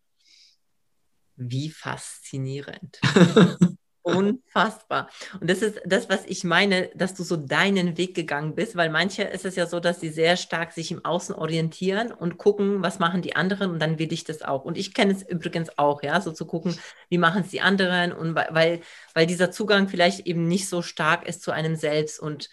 Wie 1.36 1.70
faszinierend. 1.70 3.00
Unfassbar. 4.06 5.08
Und 5.40 5.48
das 5.48 5.62
ist 5.62 5.80
das, 5.86 6.10
was 6.10 6.26
ich 6.26 6.44
meine, 6.44 6.90
dass 6.94 7.14
du 7.14 7.22
so 7.24 7.38
deinen 7.38 7.96
Weg 7.96 8.14
gegangen 8.14 8.54
bist, 8.54 8.76
weil 8.76 8.90
manche 8.90 9.22
ist 9.22 9.46
es 9.46 9.56
ja 9.56 9.64
so, 9.64 9.80
dass 9.80 9.98
sie 9.98 10.10
sehr 10.10 10.36
stark 10.36 10.72
sich 10.72 10.90
im 10.92 11.02
Außen 11.02 11.34
orientieren 11.34 12.12
und 12.12 12.36
gucken, 12.36 12.82
was 12.82 12.98
machen 12.98 13.22
die 13.22 13.34
anderen 13.34 13.70
und 13.70 13.78
dann 13.80 13.98
will 13.98 14.12
ich 14.12 14.24
das 14.24 14.42
auch. 14.42 14.66
Und 14.66 14.76
ich 14.76 14.92
kenne 14.92 15.12
es 15.14 15.22
übrigens 15.22 15.78
auch, 15.78 16.02
ja, 16.02 16.20
so 16.20 16.32
zu 16.32 16.44
gucken, 16.44 16.76
wie 17.08 17.16
machen 17.16 17.44
es 17.44 17.48
die 17.48 17.62
anderen 17.62 18.12
und 18.12 18.34
weil, 18.34 18.82
weil 19.14 19.26
dieser 19.26 19.50
Zugang 19.50 19.88
vielleicht 19.88 20.26
eben 20.26 20.48
nicht 20.48 20.68
so 20.68 20.82
stark 20.82 21.26
ist 21.26 21.42
zu 21.42 21.50
einem 21.50 21.74
selbst 21.74 22.20
und 22.20 22.50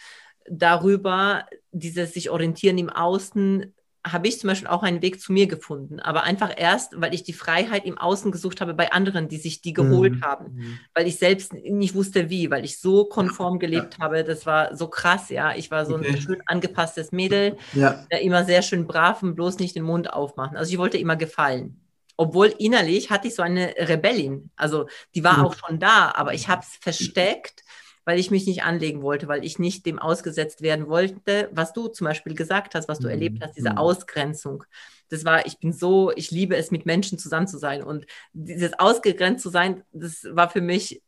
darüber 0.50 1.46
dieses 1.74 2.14
sich 2.14 2.30
orientieren 2.30 2.78
im 2.78 2.90
Außen 2.90 3.74
habe 4.06 4.28
ich 4.28 4.40
zum 4.40 4.48
Beispiel 4.48 4.68
auch 4.68 4.82
einen 4.82 5.02
Weg 5.02 5.22
zu 5.22 5.32
mir 5.32 5.48
gefunden. 5.48 6.00
Aber 6.00 6.24
einfach 6.24 6.52
erst, 6.56 7.00
weil 7.00 7.14
ich 7.14 7.24
die 7.24 7.34
Freiheit 7.34 7.86
im 7.86 7.98
Außen 7.98 8.32
gesucht 8.32 8.60
habe 8.60 8.74
bei 8.74 8.92
anderen, 8.92 9.28
die 9.28 9.38
sich 9.38 9.62
die 9.62 9.74
geholt 9.74 10.16
mhm. 10.16 10.22
haben. 10.22 10.54
Mhm. 10.56 10.80
Weil 10.96 11.08
ich 11.08 11.18
selbst 11.20 11.54
nicht 11.54 11.94
wusste 11.94 12.30
wie, 12.30 12.50
weil 12.50 12.66
ich 12.66 12.80
so 12.80 13.06
konform 13.06 13.60
gelebt 13.60 13.98
ja. 13.98 14.06
habe. 14.06 14.24
Das 14.24 14.46
war 14.46 14.76
so 14.76 14.88
krass, 14.88 15.30
ja. 15.30 15.56
Ich 15.56 15.70
war 15.70 15.86
so 15.86 15.96
okay. 15.96 16.10
ein 16.10 16.22
schön 16.22 16.42
angepasstes 16.46 17.12
Mädel, 17.12 17.58
ja. 17.74 18.06
immer 18.22 18.44
sehr 18.44 18.64
schön 18.64 18.88
brav 18.88 19.22
und 19.22 19.36
bloß 19.36 19.60
nicht 19.60 19.76
den 19.76 19.84
Mund 19.84 20.12
aufmachen. 20.12 20.58
Also 20.58 20.72
ich 20.72 20.78
wollte 20.80 20.98
immer 20.98 21.16
gefallen. 21.16 21.82
Obwohl 22.18 22.54
innerlich 22.58 23.10
hatte 23.10 23.28
ich 23.28 23.36
so 23.36 23.42
eine 23.42 23.74
Rebellin. 23.78 24.52
Also 24.56 24.88
die 25.16 25.24
war 25.24 25.38
mhm. 25.38 25.46
auch 25.46 25.56
schon 25.56 25.80
da, 25.80 26.12
aber 26.16 26.34
ich 26.34 26.48
habe 26.48 26.62
es 26.62 26.78
versteckt 26.82 27.64
weil 28.06 28.20
ich 28.20 28.32
mich 28.32 28.46
nicht 28.48 28.64
anlegen 28.64 29.02
wollte, 29.02 29.28
weil 29.28 29.46
ich 29.46 29.60
nicht 29.60 29.86
dem 29.86 30.00
ausgesetzt 30.00 30.62
werden 30.62 30.88
wollte, 30.88 31.50
was 31.52 31.74
du 31.74 31.88
zum 31.88 32.06
Beispiel 32.06 32.34
gesagt 32.34 32.76
hast, 32.76 32.88
was 32.88 33.00
du 33.00 33.08
mhm. 33.08 33.12
erlebt 33.12 33.44
hast, 33.44 33.56
diese 33.58 33.72
mhm. 33.72 33.78
Ausgrenzung. 33.78 34.64
Das 35.10 35.26
war, 35.26 35.46
ich 35.46 35.60
bin 35.60 35.74
so, 35.74 36.12
ich 36.16 36.32
liebe 36.32 36.56
es, 36.56 36.72
mit 36.72 36.86
Menschen 36.86 37.20
zusammen 37.20 37.48
zu 37.48 37.58
sein. 37.58 37.84
Und 37.84 38.06
dieses 38.34 38.80
ausgegrenzt 38.80 39.44
zu 39.44 39.50
sein, 39.50 39.84
das 39.92 40.26
war 40.32 40.50
für 40.50 40.62
mich 40.62 41.02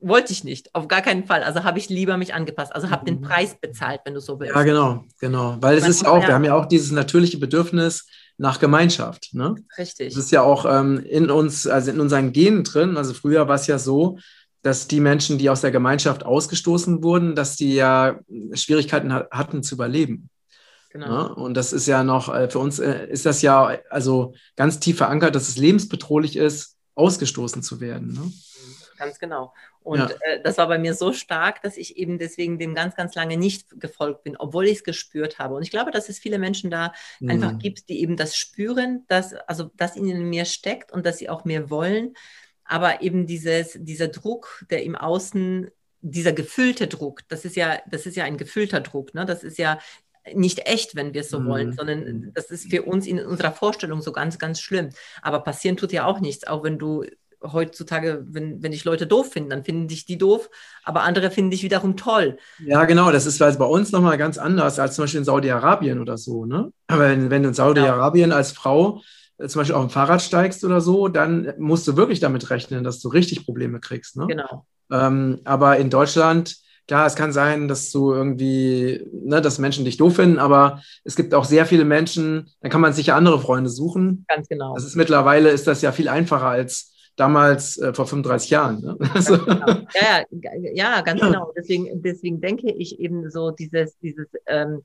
wollte 0.00 0.32
ich 0.32 0.44
nicht, 0.44 0.74
auf 0.74 0.86
gar 0.86 1.02
keinen 1.02 1.24
Fall. 1.24 1.42
Also 1.42 1.64
habe 1.64 1.78
ich 1.78 1.88
lieber 1.88 2.16
mich 2.16 2.32
angepasst. 2.32 2.74
Also 2.74 2.90
habe 2.90 3.04
den 3.04 3.16
mhm. 3.16 3.22
Preis 3.22 3.56
bezahlt, 3.60 4.02
wenn 4.04 4.14
du 4.14 4.20
so 4.20 4.38
willst. 4.38 4.54
Ja, 4.54 4.62
genau, 4.62 5.04
genau. 5.18 5.56
Weil 5.60 5.76
es 5.76 5.88
ist 5.88 6.02
ja 6.02 6.10
auch, 6.10 6.24
wir 6.24 6.34
haben 6.34 6.44
ja 6.44 6.54
auch 6.54 6.66
dieses 6.66 6.92
natürliche 6.92 7.38
Bedürfnis 7.38 8.06
nach 8.36 8.60
Gemeinschaft. 8.60 9.30
Ne? 9.32 9.56
Richtig. 9.76 10.14
Das 10.14 10.24
ist 10.24 10.30
ja 10.30 10.42
auch 10.42 10.64
ähm, 10.64 11.04
in 11.04 11.30
uns, 11.30 11.66
also 11.66 11.90
in 11.90 12.00
unseren 12.00 12.32
Genen 12.32 12.62
drin. 12.62 12.96
Also 12.96 13.12
früher 13.12 13.48
war 13.48 13.56
es 13.56 13.66
ja 13.66 13.78
so, 13.78 14.18
dass 14.68 14.86
die 14.86 15.00
Menschen, 15.00 15.38
die 15.38 15.48
aus 15.48 15.62
der 15.62 15.70
Gemeinschaft 15.70 16.26
ausgestoßen 16.26 17.02
wurden, 17.02 17.34
dass 17.34 17.56
die 17.56 17.74
ja 17.74 18.20
Schwierigkeiten 18.52 19.10
hatten 19.14 19.62
zu 19.62 19.76
überleben. 19.76 20.28
Genau. 20.90 21.06
Ja, 21.06 21.22
und 21.32 21.54
das 21.54 21.72
ist 21.72 21.86
ja 21.86 22.04
noch, 22.04 22.34
äh, 22.34 22.50
für 22.50 22.58
uns 22.58 22.78
äh, 22.78 23.06
ist 23.08 23.24
das 23.24 23.40
ja 23.40 23.78
also 23.88 24.34
ganz 24.56 24.78
tief 24.78 24.98
verankert, 24.98 25.34
dass 25.34 25.48
es 25.48 25.56
lebensbedrohlich 25.56 26.36
ist, 26.36 26.76
ausgestoßen 26.96 27.62
zu 27.62 27.80
werden. 27.80 28.12
Ne? 28.12 28.30
Ganz 28.98 29.18
genau. 29.18 29.54
Und 29.80 30.00
ja. 30.00 30.10
äh, 30.20 30.42
das 30.42 30.58
war 30.58 30.68
bei 30.68 30.78
mir 30.78 30.92
so 30.92 31.14
stark, 31.14 31.62
dass 31.62 31.78
ich 31.78 31.96
eben 31.96 32.18
deswegen 32.18 32.58
dem 32.58 32.74
ganz, 32.74 32.94
ganz 32.94 33.14
lange 33.14 33.38
nicht 33.38 33.80
gefolgt 33.80 34.22
bin, 34.24 34.36
obwohl 34.36 34.66
ich 34.66 34.78
es 34.78 34.84
gespürt 34.84 35.38
habe. 35.38 35.54
Und 35.54 35.62
ich 35.62 35.70
glaube, 35.70 35.92
dass 35.92 36.10
es 36.10 36.18
viele 36.18 36.38
Menschen 36.38 36.70
da 36.70 36.92
mhm. 37.20 37.30
einfach 37.30 37.58
gibt, 37.58 37.88
die 37.88 38.02
eben 38.02 38.18
das 38.18 38.36
spüren, 38.36 39.06
dass, 39.08 39.32
also, 39.32 39.70
dass 39.76 39.96
ihnen 39.96 40.10
in 40.10 40.28
mir 40.28 40.44
steckt 40.44 40.92
und 40.92 41.06
dass 41.06 41.16
sie 41.16 41.30
auch 41.30 41.46
mehr 41.46 41.70
wollen 41.70 42.12
aber 42.68 43.02
eben 43.02 43.26
dieses, 43.26 43.76
dieser 43.80 44.08
Druck, 44.08 44.64
der 44.70 44.84
im 44.84 44.94
Außen, 44.94 45.70
dieser 46.00 46.32
gefüllte 46.32 46.86
Druck, 46.86 47.22
das 47.28 47.44
ist 47.44 47.56
ja, 47.56 47.78
das 47.90 48.06
ist 48.06 48.16
ja 48.16 48.24
ein 48.24 48.36
gefüllter 48.36 48.80
Druck, 48.80 49.14
ne? 49.14 49.26
Das 49.26 49.42
ist 49.42 49.58
ja 49.58 49.78
nicht 50.34 50.68
echt, 50.68 50.94
wenn 50.94 51.14
wir 51.14 51.22
es 51.22 51.30
so 51.30 51.40
mhm. 51.40 51.46
wollen, 51.48 51.72
sondern 51.72 52.30
das 52.34 52.50
ist 52.50 52.70
für 52.70 52.82
uns 52.82 53.06
in 53.06 53.18
unserer 53.18 53.52
Vorstellung 53.52 54.02
so 54.02 54.12
ganz, 54.12 54.38
ganz 54.38 54.60
schlimm. 54.60 54.90
Aber 55.22 55.40
passieren 55.40 55.78
tut 55.78 55.92
ja 55.92 56.04
auch 56.04 56.20
nichts, 56.20 56.46
auch 56.46 56.62
wenn 56.62 56.78
du 56.78 57.04
heutzutage, 57.42 58.24
wenn, 58.28 58.62
wenn 58.62 58.72
dich 58.72 58.84
Leute 58.84 59.06
doof 59.06 59.32
finden, 59.32 59.50
dann 59.50 59.64
finden 59.64 59.88
dich 59.88 60.04
die 60.04 60.18
doof, 60.18 60.50
aber 60.84 61.02
andere 61.02 61.30
finden 61.30 61.50
dich 61.50 61.62
wiederum 61.62 61.96
toll. 61.96 62.36
Ja, 62.58 62.84
genau, 62.84 63.10
das 63.10 63.26
ist 63.26 63.38
bei 63.38 63.64
uns 63.64 63.92
nochmal 63.92 64.18
ganz 64.18 64.38
anders 64.38 64.78
als 64.78 64.96
zum 64.96 65.04
Beispiel 65.04 65.20
in 65.20 65.24
Saudi-Arabien 65.24 66.00
oder 66.00 66.18
so. 66.18 66.44
Ne? 66.44 66.72
Aber 66.88 67.08
wenn, 67.08 67.30
wenn 67.30 67.42
du 67.42 67.48
in 67.48 67.54
Saudi-Arabien 67.54 68.32
als 68.32 68.52
Frau 68.52 69.00
zum 69.46 69.60
Beispiel 69.60 69.74
auf 69.76 69.86
dem 69.86 69.90
Fahrrad 69.90 70.22
steigst 70.22 70.64
oder 70.64 70.80
so, 70.80 71.08
dann 71.08 71.52
musst 71.58 71.86
du 71.86 71.96
wirklich 71.96 72.20
damit 72.20 72.50
rechnen, 72.50 72.84
dass 72.84 73.00
du 73.00 73.08
richtig 73.08 73.44
Probleme 73.44 73.80
kriegst. 73.80 74.16
Ne? 74.16 74.26
Genau. 74.26 74.66
Ähm, 74.90 75.40
aber 75.44 75.76
in 75.76 75.90
Deutschland, 75.90 76.56
klar, 76.88 77.06
es 77.06 77.14
kann 77.14 77.32
sein, 77.32 77.68
dass 77.68 77.90
du 77.92 78.12
irgendwie, 78.12 79.06
ne, 79.12 79.40
dass 79.40 79.58
Menschen 79.58 79.84
dich 79.84 79.96
doof 79.96 80.16
finden, 80.16 80.38
aber 80.38 80.82
es 81.04 81.14
gibt 81.14 81.34
auch 81.34 81.44
sehr 81.44 81.66
viele 81.66 81.84
Menschen, 81.84 82.50
dann 82.60 82.70
kann 82.70 82.80
man 82.80 82.92
sich 82.92 83.06
ja 83.06 83.16
andere 83.16 83.40
Freunde 83.40 83.70
suchen. 83.70 84.24
Ganz 84.28 84.48
genau. 84.48 84.74
Das 84.74 84.84
ist 84.84 84.96
mittlerweile 84.96 85.50
ist 85.50 85.66
das 85.66 85.82
ja 85.82 85.92
viel 85.92 86.08
einfacher 86.08 86.48
als 86.48 86.94
damals 87.16 87.78
äh, 87.78 87.92
vor 87.92 88.06
35 88.06 88.50
Jahren. 88.50 88.80
Ne? 88.80 88.96
Also 89.14 89.38
genau. 89.38 89.66
Ja, 89.94 90.22
ja, 90.30 90.50
ja, 90.72 91.00
ganz 91.02 91.20
genau. 91.20 91.52
Deswegen, 91.56 92.02
deswegen 92.02 92.40
denke 92.40 92.72
ich 92.72 92.98
eben 92.98 93.30
so 93.30 93.50
dieses, 93.50 93.98
dieses 93.98 94.26
ähm, 94.46 94.82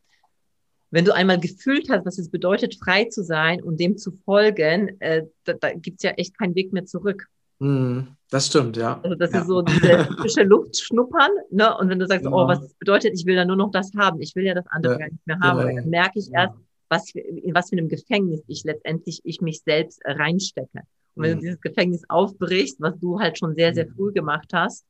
wenn 0.94 1.06
du 1.06 1.16
einmal 1.16 1.40
gefühlt 1.40 1.90
hast, 1.90 2.06
was 2.06 2.20
es 2.20 2.30
bedeutet, 2.30 2.76
frei 2.76 3.06
zu 3.06 3.24
sein 3.24 3.64
und 3.64 3.80
dem 3.80 3.98
zu 3.98 4.12
folgen, 4.12 4.96
äh, 5.02 5.24
da, 5.44 5.54
da 5.54 5.74
gibt 5.74 5.98
es 5.98 6.04
ja 6.04 6.12
echt 6.12 6.38
keinen 6.38 6.54
Weg 6.54 6.72
mehr 6.72 6.86
zurück. 6.86 7.26
Mm, 7.58 8.02
das 8.30 8.46
stimmt, 8.46 8.78
ja. 8.78 9.02
Also 9.02 9.16
das 9.16 9.32
ja. 9.32 9.42
ist 9.42 9.48
so 9.48 9.64
diese 9.64 10.06
frische 10.20 10.44
Luft 10.44 10.78
schnuppern. 10.78 11.32
Ne? 11.50 11.76
Und 11.80 11.90
wenn 11.90 11.98
du 11.98 12.06
sagst, 12.06 12.26
ja. 12.26 12.32
oh, 12.32 12.48
was 12.48 12.62
das 12.62 12.76
bedeutet, 12.76 13.14
ich 13.16 13.26
will 13.26 13.36
da 13.36 13.44
nur 13.44 13.56
noch 13.56 13.72
das 13.72 13.90
haben, 13.98 14.22
ich 14.22 14.36
will 14.36 14.44
ja 14.46 14.54
das 14.54 14.68
andere 14.68 14.94
ja. 14.94 15.00
gar 15.00 15.10
nicht 15.10 15.26
mehr 15.26 15.40
haben, 15.40 15.76
dann 15.76 15.90
merke 15.90 16.20
ich 16.20 16.32
erst, 16.32 16.54
was 16.90 17.10
in 17.16 17.56
was 17.56 17.70
für 17.70 17.78
einem 17.78 17.90
Gefängnis 17.90 18.44
ich 18.46 18.64
letztendlich 18.64 19.20
ich 19.24 19.42
mich 19.42 19.62
selbst 19.62 20.00
reinstecke. 20.06 20.84
Und 21.16 21.24
wenn 21.24 21.34
du 21.34 21.40
dieses 21.40 21.60
Gefängnis 21.60 22.04
aufbrichst, 22.08 22.80
was 22.80 23.00
du 23.00 23.20
halt 23.20 23.40
schon 23.40 23.56
sehr, 23.56 23.74
sehr 23.74 23.88
mm. 23.88 23.96
früh 23.96 24.14
gemacht 24.14 24.52
hast, 24.54 24.86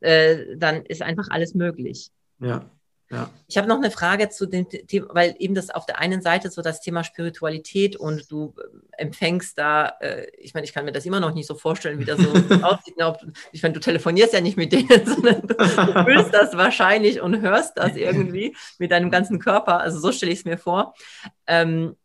äh, 0.00 0.56
dann 0.56 0.84
ist 0.86 1.00
einfach 1.00 1.28
alles 1.30 1.54
möglich. 1.54 2.10
Ja. 2.40 2.68
Ja. 3.14 3.30
Ich 3.46 3.56
habe 3.56 3.68
noch 3.68 3.76
eine 3.76 3.90
Frage 3.90 4.28
zu 4.28 4.46
dem 4.46 4.68
Thema, 4.68 5.14
weil 5.14 5.36
eben 5.38 5.54
das 5.54 5.70
auf 5.70 5.86
der 5.86 6.00
einen 6.00 6.20
Seite 6.20 6.50
so 6.50 6.62
das 6.62 6.80
Thema 6.80 7.04
Spiritualität 7.04 7.94
und 7.94 8.30
du 8.30 8.54
äh, 8.58 9.02
empfängst 9.02 9.56
da, 9.56 9.94
äh, 10.00 10.26
ich 10.38 10.54
meine, 10.54 10.66
ich 10.66 10.72
kann 10.72 10.84
mir 10.84 10.92
das 10.92 11.06
immer 11.06 11.20
noch 11.20 11.32
nicht 11.32 11.46
so 11.46 11.54
vorstellen, 11.54 12.00
wie 12.00 12.04
das 12.04 12.18
so 12.18 12.28
aussieht. 12.62 12.96
Ne, 12.96 13.16
ich 13.52 13.62
meine, 13.62 13.74
du 13.74 13.80
telefonierst 13.80 14.32
ja 14.32 14.40
nicht 14.40 14.56
mit 14.56 14.72
denen, 14.72 14.88
sondern 15.06 15.42
du, 15.42 15.54
du 15.54 16.04
fühlst 16.04 16.34
das 16.34 16.56
wahrscheinlich 16.56 17.20
und 17.20 17.40
hörst 17.40 17.78
das 17.78 17.94
irgendwie 17.94 18.56
mit 18.78 18.90
deinem 18.90 19.10
ganzen 19.10 19.38
Körper. 19.38 19.80
Also 19.80 20.00
so 20.00 20.10
stelle 20.10 20.32
ich 20.32 20.40
es 20.40 20.44
mir 20.44 20.58
vor. 20.58 20.94
Ähm, 21.46 21.96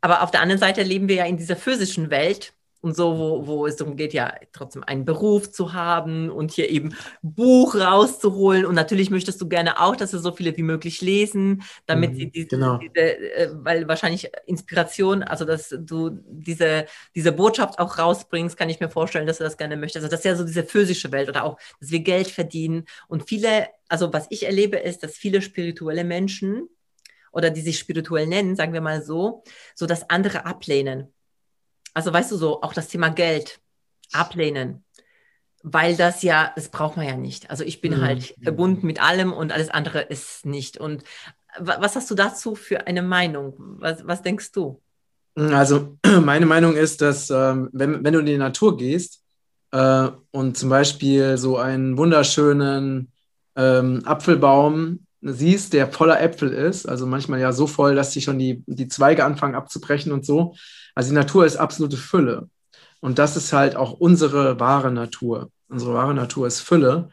aber 0.00 0.22
auf 0.22 0.30
der 0.30 0.40
anderen 0.40 0.60
Seite 0.60 0.82
leben 0.82 1.08
wir 1.08 1.16
ja 1.16 1.26
in 1.26 1.36
dieser 1.36 1.56
physischen 1.56 2.10
Welt 2.10 2.54
und 2.86 2.94
so, 2.94 3.18
wo, 3.18 3.46
wo 3.48 3.66
es 3.66 3.74
darum 3.74 3.96
geht, 3.96 4.14
ja 4.14 4.32
trotzdem 4.52 4.84
einen 4.84 5.04
Beruf 5.04 5.50
zu 5.50 5.72
haben 5.72 6.30
und 6.30 6.52
hier 6.52 6.70
eben 6.70 6.94
Buch 7.20 7.74
rauszuholen. 7.74 8.64
Und 8.64 8.76
natürlich 8.76 9.10
möchtest 9.10 9.40
du 9.40 9.48
gerne 9.48 9.80
auch, 9.80 9.96
dass 9.96 10.12
sie 10.12 10.20
so 10.20 10.30
viele 10.30 10.56
wie 10.56 10.62
möglich 10.62 11.00
lesen, 11.00 11.64
damit 11.86 12.12
mhm, 12.12 12.16
sie 12.16 12.30
diese, 12.30 12.46
genau. 12.46 12.78
diese 12.78 13.00
äh, 13.00 13.50
weil 13.54 13.88
wahrscheinlich 13.88 14.30
Inspiration, 14.46 15.24
also 15.24 15.44
dass 15.44 15.74
du 15.76 16.10
diese, 16.28 16.86
diese 17.16 17.32
Botschaft 17.32 17.80
auch 17.80 17.98
rausbringst, 17.98 18.56
kann 18.56 18.70
ich 18.70 18.78
mir 18.78 18.88
vorstellen, 18.88 19.26
dass 19.26 19.38
du 19.38 19.44
das 19.44 19.56
gerne 19.56 19.76
möchtest. 19.76 20.04
Also 20.04 20.10
das 20.12 20.20
ist 20.20 20.24
ja 20.24 20.36
so 20.36 20.44
diese 20.44 20.62
physische 20.62 21.10
Welt 21.10 21.28
oder 21.28 21.42
auch, 21.42 21.58
dass 21.80 21.90
wir 21.90 22.00
Geld 22.00 22.28
verdienen. 22.28 22.84
Und 23.08 23.28
viele, 23.28 23.66
also 23.88 24.12
was 24.12 24.28
ich 24.30 24.46
erlebe, 24.46 24.76
ist, 24.76 25.02
dass 25.02 25.16
viele 25.16 25.42
spirituelle 25.42 26.04
Menschen 26.04 26.68
oder 27.32 27.50
die 27.50 27.62
sich 27.62 27.80
spirituell 27.80 28.28
nennen, 28.28 28.54
sagen 28.54 28.72
wir 28.72 28.80
mal 28.80 29.02
so, 29.02 29.42
so 29.74 29.86
das 29.86 30.08
andere 30.08 30.46
ablehnen 30.46 31.12
also 31.96 32.12
weißt 32.12 32.30
du 32.30 32.36
so, 32.36 32.60
auch 32.60 32.74
das 32.74 32.88
Thema 32.88 33.08
Geld 33.08 33.58
ablehnen, 34.12 34.84
weil 35.62 35.96
das 35.96 36.22
ja, 36.22 36.52
das 36.54 36.68
braucht 36.68 36.98
man 36.98 37.06
ja 37.06 37.16
nicht. 37.16 37.48
Also 37.48 37.64
ich 37.64 37.80
bin 37.80 37.96
mhm. 37.96 38.02
halt 38.02 38.34
verbunden 38.42 38.86
mit 38.86 39.02
allem 39.02 39.32
und 39.32 39.50
alles 39.50 39.70
andere 39.70 40.02
ist 40.02 40.44
nicht. 40.44 40.76
Und 40.76 41.04
was 41.58 41.96
hast 41.96 42.10
du 42.10 42.14
dazu 42.14 42.54
für 42.54 42.86
eine 42.86 43.00
Meinung? 43.00 43.54
Was, 43.78 44.06
was 44.06 44.20
denkst 44.20 44.52
du? 44.52 44.82
Also 45.36 45.96
meine 46.22 46.44
Meinung 46.44 46.76
ist, 46.76 47.00
dass 47.00 47.30
ähm, 47.30 47.70
wenn, 47.72 48.04
wenn 48.04 48.12
du 48.12 48.20
in 48.20 48.26
die 48.26 48.36
Natur 48.36 48.76
gehst 48.76 49.22
äh, 49.70 50.10
und 50.32 50.58
zum 50.58 50.68
Beispiel 50.68 51.38
so 51.38 51.56
einen 51.56 51.96
wunderschönen 51.96 53.10
ähm, 53.56 54.02
Apfelbaum 54.04 55.05
siehst, 55.22 55.72
der 55.72 55.90
voller 55.90 56.20
Äpfel 56.20 56.52
ist, 56.52 56.86
also 56.86 57.06
manchmal 57.06 57.40
ja 57.40 57.52
so 57.52 57.66
voll, 57.66 57.94
dass 57.94 58.12
sie 58.12 58.20
schon 58.20 58.38
die, 58.38 58.62
die 58.66 58.88
Zweige 58.88 59.24
anfangen 59.24 59.54
abzubrechen 59.54 60.12
und 60.12 60.24
so. 60.24 60.54
Also 60.94 61.10
die 61.10 61.16
Natur 61.16 61.46
ist 61.46 61.56
absolute 61.56 61.96
Fülle. 61.96 62.48
Und 63.00 63.18
das 63.18 63.36
ist 63.36 63.52
halt 63.52 63.76
auch 63.76 63.92
unsere 63.92 64.58
wahre 64.60 64.90
Natur. 64.90 65.50
Unsere 65.68 65.94
wahre 65.94 66.14
Natur 66.14 66.46
ist 66.46 66.60
Fülle 66.60 67.10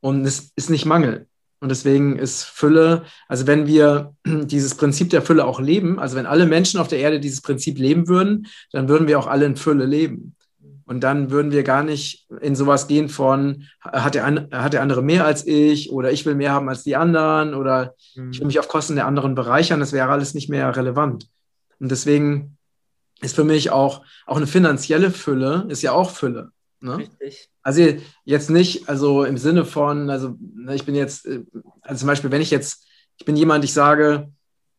und 0.00 0.24
es 0.24 0.52
ist 0.56 0.70
nicht 0.70 0.84
Mangel. 0.84 1.26
Und 1.60 1.70
deswegen 1.70 2.18
ist 2.18 2.44
Fülle, 2.44 3.04
also 3.26 3.46
wenn 3.46 3.66
wir 3.66 4.14
dieses 4.26 4.74
Prinzip 4.74 5.08
der 5.10 5.22
Fülle 5.22 5.46
auch 5.46 5.60
leben, 5.60 5.98
also 5.98 6.16
wenn 6.16 6.26
alle 6.26 6.46
Menschen 6.46 6.78
auf 6.78 6.88
der 6.88 6.98
Erde 6.98 7.20
dieses 7.20 7.40
Prinzip 7.40 7.78
leben 7.78 8.06
würden, 8.06 8.46
dann 8.72 8.88
würden 8.88 9.08
wir 9.08 9.18
auch 9.18 9.26
alle 9.26 9.46
in 9.46 9.56
Fülle 9.56 9.86
leben. 9.86 10.36
Und 10.86 11.00
dann 11.00 11.30
würden 11.30 11.50
wir 11.50 11.62
gar 11.62 11.82
nicht 11.82 12.26
in 12.40 12.54
sowas 12.54 12.86
gehen 12.88 13.08
von, 13.08 13.64
hat 13.80 14.14
der, 14.14 14.48
hat 14.50 14.72
der 14.74 14.82
andere 14.82 15.02
mehr 15.02 15.24
als 15.24 15.46
ich 15.46 15.90
oder 15.90 16.12
ich 16.12 16.26
will 16.26 16.34
mehr 16.34 16.52
haben 16.52 16.68
als 16.68 16.82
die 16.82 16.96
anderen 16.96 17.54
oder 17.54 17.94
mhm. 18.14 18.30
ich 18.30 18.40
will 18.40 18.46
mich 18.46 18.58
auf 18.58 18.68
Kosten 18.68 18.96
der 18.96 19.06
anderen 19.06 19.34
bereichern. 19.34 19.80
Das 19.80 19.92
wäre 19.92 20.10
alles 20.10 20.34
nicht 20.34 20.50
mehr 20.50 20.76
relevant. 20.76 21.28
Und 21.80 21.90
deswegen 21.90 22.58
ist 23.22 23.34
für 23.34 23.44
mich 23.44 23.70
auch, 23.70 24.04
auch 24.26 24.36
eine 24.36 24.46
finanzielle 24.46 25.10
Fülle, 25.10 25.66
ist 25.68 25.82
ja 25.82 25.92
auch 25.92 26.10
Fülle. 26.10 26.50
Ne? 26.80 26.98
Richtig. 26.98 27.48
Also 27.62 27.82
jetzt 28.24 28.50
nicht, 28.50 28.88
also 28.88 29.24
im 29.24 29.38
Sinne 29.38 29.64
von, 29.64 30.10
also 30.10 30.36
ne, 30.38 30.74
ich 30.74 30.84
bin 30.84 30.94
jetzt, 30.94 31.24
äh, 31.24 31.40
also 31.80 32.00
zum 32.00 32.08
Beispiel, 32.08 32.30
wenn 32.30 32.42
ich 32.42 32.50
jetzt, 32.50 32.86
ich 33.16 33.24
bin 33.24 33.36
jemand, 33.36 33.64
ich 33.64 33.72
sage, 33.72 34.30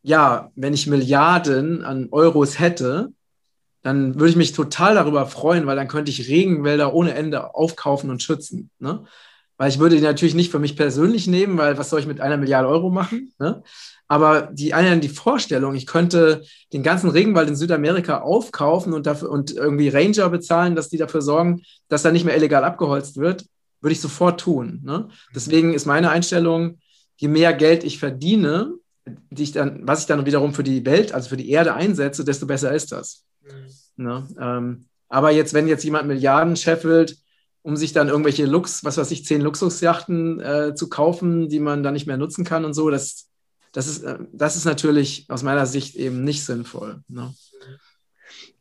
ja, 0.04 0.52
wenn 0.56 0.76
ich 0.76 0.86
Milliarden 0.86 1.84
an 1.84 2.10
Euros 2.12 2.60
hätte, 2.60 3.12
dann 3.86 4.16
würde 4.16 4.32
ich 4.32 4.36
mich 4.36 4.52
total 4.52 4.96
darüber 4.96 5.28
freuen, 5.28 5.68
weil 5.68 5.76
dann 5.76 5.88
könnte 5.88 6.10
ich 6.10 6.28
Regenwälder 6.28 6.96
ohne 6.96 7.14
Ende 7.14 7.54
aufkaufen 7.54 8.10
und 8.10 8.24
schützen. 8.24 8.72
Ne? 8.80 9.04
Weil 9.58 9.70
ich 9.70 9.78
würde 9.78 9.96
die 9.96 10.02
natürlich 10.02 10.34
nicht 10.34 10.50
für 10.50 10.58
mich 10.58 10.76
persönlich 10.76 11.28
nehmen, 11.28 11.60
weil 11.60 11.78
was 11.78 11.92
soll 11.92 12.00
ich 12.00 12.08
mit 12.08 12.20
einer 12.20 12.38
Milliarde 12.38 12.68
Euro 12.68 12.90
machen? 12.90 13.32
Ne? 13.38 13.62
Aber 14.08 14.50
die 14.52 14.74
eine 14.74 14.98
die 14.98 15.08
Vorstellung, 15.08 15.76
ich 15.76 15.86
könnte 15.86 16.42
den 16.74 16.82
ganzen 16.82 17.12
Regenwald 17.12 17.48
in 17.48 17.56
Südamerika 17.56 18.22
aufkaufen 18.22 18.92
und 18.92 19.06
dafür 19.06 19.30
und 19.30 19.52
irgendwie 19.52 19.90
Ranger 19.90 20.30
bezahlen, 20.30 20.76
dass 20.76 20.90
die 20.90 20.98
dafür 20.98 21.22
sorgen, 21.22 21.62
dass 21.88 22.02
da 22.02 22.12
nicht 22.12 22.26
mehr 22.26 22.36
illegal 22.36 22.64
abgeholzt 22.64 23.18
wird, 23.18 23.46
würde 23.82 23.94
ich 23.94 24.02
sofort 24.02 24.40
tun. 24.40 24.82
Ne? 24.84 25.10
Deswegen 25.36 25.76
ist 25.76 25.86
meine 25.86 26.10
Einstellung, 26.10 26.80
je 27.18 27.28
mehr 27.28 27.54
Geld 27.54 27.84
ich 27.84 28.00
verdiene, 28.00 28.74
die 29.06 29.44
ich 29.44 29.52
dann, 29.52 29.88
was 29.88 30.00
ich 30.00 30.06
dann 30.08 30.26
wiederum 30.26 30.56
für 30.56 30.64
die 30.64 30.84
Welt, 30.88 31.14
also 31.14 31.30
für 31.30 31.38
die 31.38 31.52
Erde 31.52 31.76
einsetze, 31.76 32.26
desto 32.26 32.48
besser 32.48 32.74
ist 32.74 32.92
das. 32.92 33.26
Mhm. 33.46 34.04
Ne? 34.04 34.28
Ähm, 34.40 34.86
aber 35.10 35.32
jetzt, 35.32 35.54
wenn 35.54 35.68
jetzt 35.68 35.84
jemand 35.84 36.08
Milliarden 36.08 36.56
scheffelt, 36.56 37.18
um 37.62 37.76
sich 37.76 37.94
dann 37.94 38.10
irgendwelche 38.10 38.46
Lux, 38.46 38.84
was 38.84 38.98
weiß 38.98 39.10
ich, 39.12 39.26
zehn 39.26 39.42
Luxusjachten 39.42 40.40
äh, 40.40 40.76
zu 40.76 40.90
kaufen, 40.90 41.50
die 41.50 41.60
man 41.60 41.84
dann 41.84 41.94
nicht 41.94 42.06
mehr 42.06 42.18
nutzen 42.18 42.46
kann 42.46 42.66
und 42.66 42.74
so, 42.74 42.90
das, 42.90 43.30
das, 43.72 43.88
ist, 43.88 44.04
äh, 44.04 44.20
das 44.34 44.56
ist 44.56 44.66
natürlich 44.66 45.26
aus 45.30 45.42
meiner 45.42 45.66
Sicht 45.66 45.96
eben 45.96 46.24
nicht 46.24 46.46
sinnvoll. 46.46 47.02
Ne? 47.08 47.34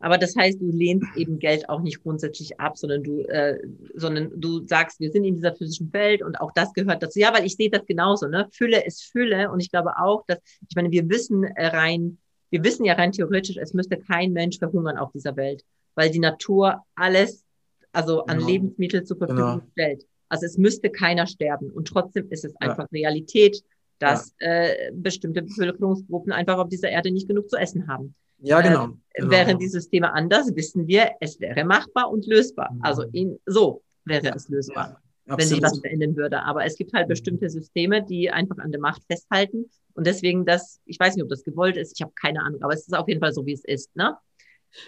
Aber 0.01 0.19
das 0.19 0.35
heißt, 0.37 0.61
du 0.61 0.71
lehnst 0.71 1.07
eben 1.17 1.39
Geld 1.39 1.69
auch 1.69 1.81
nicht 1.81 2.03
grundsätzlich 2.03 2.61
ab, 2.61 2.77
sondern 2.77 3.03
du, 3.03 3.21
äh, 3.23 3.59
sondern 3.95 4.31
du 4.39 4.67
sagst, 4.67 5.01
wir 5.01 5.11
sind 5.11 5.25
in 5.25 5.37
dieser 5.37 5.55
physischen 5.55 5.93
Welt 5.93 6.23
und 6.23 6.41
auch 6.41 6.53
das 6.55 6.73
gehört 6.73 7.03
dazu. 7.03 7.19
Ja, 7.19 7.33
weil 7.35 7.47
ich 7.47 7.57
sehe 7.57 7.71
das 7.71 7.87
genauso. 7.87 8.27
Ne? 8.27 8.49
Fülle 8.53 8.85
ist 8.85 9.05
Fülle 9.05 9.51
und 9.51 9.61
ich 9.61 9.71
glaube 9.71 9.99
auch, 9.99 10.25
dass, 10.27 10.39
ich 10.69 10.77
meine, 10.77 10.91
wir 10.91 11.09
wissen 11.09 11.45
rein 11.57 12.19
wir 12.55 12.63
wissen 12.63 12.85
ja 12.85 12.95
rein 12.95 13.11
theoretisch, 13.11 13.57
es 13.57 13.75
müsste 13.75 13.97
kein 13.97 14.33
Mensch 14.33 14.61
verhungern 14.61 14.97
auf 14.97 15.11
dieser 15.11 15.35
Welt, 15.35 15.65
weil 15.97 16.09
die 16.11 16.21
Natur 16.21 16.85
alles, 16.95 17.45
also 17.91 18.27
an 18.27 18.37
genau. 18.39 18.49
Lebensmitteln 18.49 19.05
zur 19.05 19.17
Verfügung 19.17 19.55
genau. 19.55 19.67
stellt. 19.73 20.07
Also 20.29 20.47
es 20.47 20.57
müsste 20.57 20.89
keiner 20.89 21.27
sterben. 21.27 21.73
Und 21.73 21.89
trotzdem 21.89 22.31
ist 22.31 22.45
es 22.45 22.53
ja. 22.53 22.69
einfach 22.69 22.87
Realität, 22.93 23.65
dass 23.99 24.37
ja. 24.39 24.67
äh, 24.67 24.93
bestimmte 24.95 25.43
Bevölkerungsgruppen 25.43 26.31
einfach 26.31 26.59
auf 26.59 26.69
dieser 26.69 26.91
Erde 26.91 27.11
nicht 27.11 27.27
genug 27.27 27.51
zu 27.51 27.57
essen 27.57 27.89
haben. 27.89 28.15
Ja, 28.39 28.61
genau. 28.61 28.85
Äh, 28.85 29.23
genau. 29.23 29.31
Wäre 29.33 29.59
dieses 29.59 29.89
Thema 29.89 30.15
anders, 30.15 30.55
wissen 30.55 30.87
wir, 30.87 31.11
es 31.19 31.41
wäre 31.41 31.65
machbar 31.65 32.09
und 32.09 32.25
lösbar. 32.25 32.73
Mhm. 32.73 32.83
Also 32.83 33.03
in, 33.11 33.37
so 33.47 33.83
wäre 34.05 34.27
ja. 34.27 34.33
es 34.37 34.49
lösbar. 34.49 35.03
Absolut. 35.27 35.41
wenn 35.41 35.49
sich 35.49 35.63
was 35.63 35.81
verändern 35.81 36.17
würde. 36.17 36.43
Aber 36.43 36.65
es 36.65 36.77
gibt 36.77 36.93
halt 36.93 37.07
mhm. 37.07 37.11
bestimmte 37.11 37.49
Systeme, 37.49 38.05
die 38.05 38.31
einfach 38.31 38.59
an 38.59 38.71
der 38.71 38.81
Macht 38.81 39.03
festhalten. 39.09 39.71
Und 39.95 40.07
deswegen 40.07 40.45
das, 40.45 40.81
ich 40.85 40.99
weiß 40.99 41.15
nicht, 41.15 41.23
ob 41.23 41.31
das 41.31 41.45
gewollt 41.45 41.77
ist, 41.77 41.93
ich 41.97 42.03
habe 42.03 42.13
keine 42.21 42.43
Ahnung, 42.43 42.63
aber 42.63 42.75
es 42.75 42.81
ist 42.81 42.95
auf 42.95 43.09
jeden 43.09 43.21
Fall 43.21 43.33
so, 43.33 43.47
wie 43.47 43.53
es 43.53 43.65
ist. 43.65 43.95
Ne? 43.97 44.17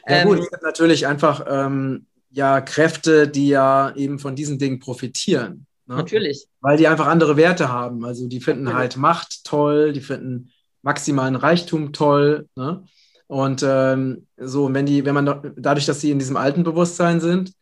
Ja 0.09 0.25
gut, 0.25 0.39
ähm, 0.39 0.43
es 0.43 0.51
gibt 0.51 0.63
natürlich 0.63 1.07
einfach 1.07 1.45
ähm, 1.49 2.07
ja 2.31 2.61
Kräfte, 2.61 3.29
die 3.29 3.49
ja 3.49 3.95
eben 3.95 4.19
von 4.19 4.35
diesen 4.35 4.59
Dingen 4.59 4.79
profitieren. 4.79 5.67
Ne? 5.87 5.97
Natürlich. 5.97 6.47
Weil 6.61 6.77
die 6.77 6.89
einfach 6.89 7.07
andere 7.07 7.37
Werte 7.37 7.71
haben. 7.71 8.05
Also 8.05 8.27
die 8.27 8.41
finden 8.41 8.65
natürlich. 8.65 8.81
halt 8.81 8.97
Macht 8.97 9.45
toll, 9.45 9.93
die 9.93 10.01
finden 10.01 10.51
maximalen 10.83 11.37
Reichtum 11.37 11.93
toll. 11.93 12.49
Ne? 12.57 12.85
Und 13.29 13.65
ähm, 13.67 14.27
so, 14.37 14.73
wenn 14.73 14.87
die, 14.87 15.05
wenn 15.05 15.15
man 15.15 15.55
dadurch, 15.57 15.87
dass 15.87 16.01
sie 16.01 16.11
in 16.11 16.19
diesem 16.19 16.37
alten 16.37 16.63
Bewusstsein 16.63 17.21
sind, 17.21 17.53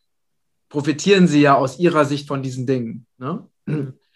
profitieren 0.75 1.29
sie 1.29 1.41
ja 1.41 1.55
aus 1.55 1.79
ihrer 1.79 2.05
Sicht 2.05 2.27
von 2.27 2.43
diesen 2.43 2.67
Dingen. 2.67 3.07
Ne? 3.19 3.47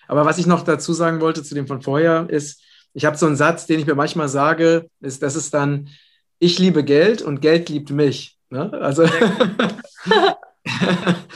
Aber 0.08 0.24
was 0.24 0.38
ich 0.38 0.46
noch 0.48 0.64
dazu 0.64 0.92
sagen 0.92 1.20
wollte 1.20 1.44
zu 1.44 1.54
dem 1.54 1.68
von 1.68 1.82
vorher, 1.82 2.26
ist, 2.28 2.60
ich 2.94 3.04
habe 3.04 3.16
so 3.16 3.26
einen 3.26 3.36
Satz, 3.36 3.66
den 3.66 3.78
ich 3.78 3.86
mir 3.86 3.94
manchmal 3.94 4.28
sage, 4.28 4.90
ist, 4.98 5.22
das 5.22 5.36
ist 5.36 5.54
dann, 5.54 5.88
ich 6.40 6.58
liebe 6.58 6.82
Geld 6.82 7.22
und 7.22 7.40
Geld 7.40 7.68
liebt 7.68 7.90
mich. 7.90 8.38
Ne? 8.50 8.72
Also. 8.72 9.06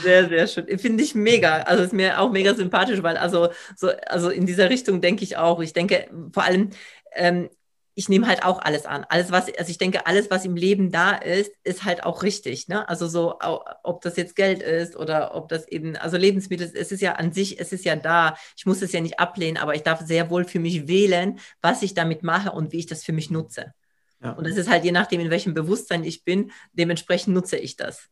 Sehr, 0.03 0.29
sehr 0.29 0.47
schön. 0.49 0.77
Finde 0.77 1.05
ich 1.05 1.15
mega. 1.15 1.59
Also 1.59 1.85
ist 1.85 1.93
mir 1.93 2.19
auch 2.19 2.33
mega 2.33 2.53
sympathisch, 2.55 3.01
weil 3.05 3.17
also 3.17 3.51
so, 3.77 3.91
also 4.09 4.29
in 4.29 4.45
dieser 4.45 4.71
Richtung 4.71 5.01
denke 5.01 5.23
ich 5.23 5.37
auch. 5.37 5.61
Ich 5.61 5.73
denke 5.73 6.09
vor 6.33 6.43
allem, 6.43 6.71
ähm, 7.15 7.49
ich 7.95 8.09
nehme 8.09 8.27
halt 8.27 8.45
auch 8.45 8.61
alles 8.61 8.87
an. 8.87 9.05
Alles, 9.09 9.31
was, 9.31 9.53
also 9.55 9.71
ich 9.71 9.79
denke, 9.79 10.07
alles, 10.07 10.31
was 10.31 10.45
im 10.45 10.57
Leben 10.57 10.91
da 10.91 11.13
ist, 11.13 11.53
ist 11.63 11.85
halt 11.85 12.05
auch 12.05 12.23
richtig. 12.23 12.69
Ne? 12.69 12.89
Also 12.89 13.07
so, 13.07 13.39
ob 13.83 14.01
das 14.01 14.17
jetzt 14.17 14.35
Geld 14.35 14.63
ist 14.63 14.97
oder 14.97 15.35
ob 15.35 15.49
das 15.49 15.69
eben, 15.69 15.97
also 15.97 16.17
Lebensmittel, 16.17 16.71
es 16.75 16.91
ist 16.91 17.03
ja 17.03 17.13
an 17.15 17.33
sich, 17.33 17.61
es 17.61 17.73
ist 17.73 17.85
ja 17.85 17.97
da. 17.97 18.35
Ich 18.57 18.65
muss 18.65 18.81
es 18.81 18.93
ja 18.93 19.01
nicht 19.01 19.21
ablehnen, 19.21 19.59
aber 19.59 19.75
ich 19.75 19.83
darf 19.83 20.01
sehr 20.01 20.31
wohl 20.31 20.45
für 20.45 20.59
mich 20.59 20.89
wählen, 20.89 21.39
was 21.61 21.83
ich 21.83 21.93
damit 21.93 22.23
mache 22.23 22.53
und 22.53 22.73
wie 22.73 22.79
ich 22.79 22.87
das 22.87 23.05
für 23.05 23.13
mich 23.13 23.31
nutze. 23.31 23.75
Ja. 24.23 24.33
Und 24.33 24.47
das 24.47 24.57
ist 24.57 24.71
halt 24.71 24.85
je 24.85 24.93
nachdem, 24.93 25.21
in 25.21 25.31
welchem 25.31 25.53
Bewusstsein 25.53 26.05
ich 26.05 26.25
bin, 26.25 26.51
dementsprechend 26.73 27.35
nutze 27.35 27.59
ich 27.59 27.77
das. 27.77 28.09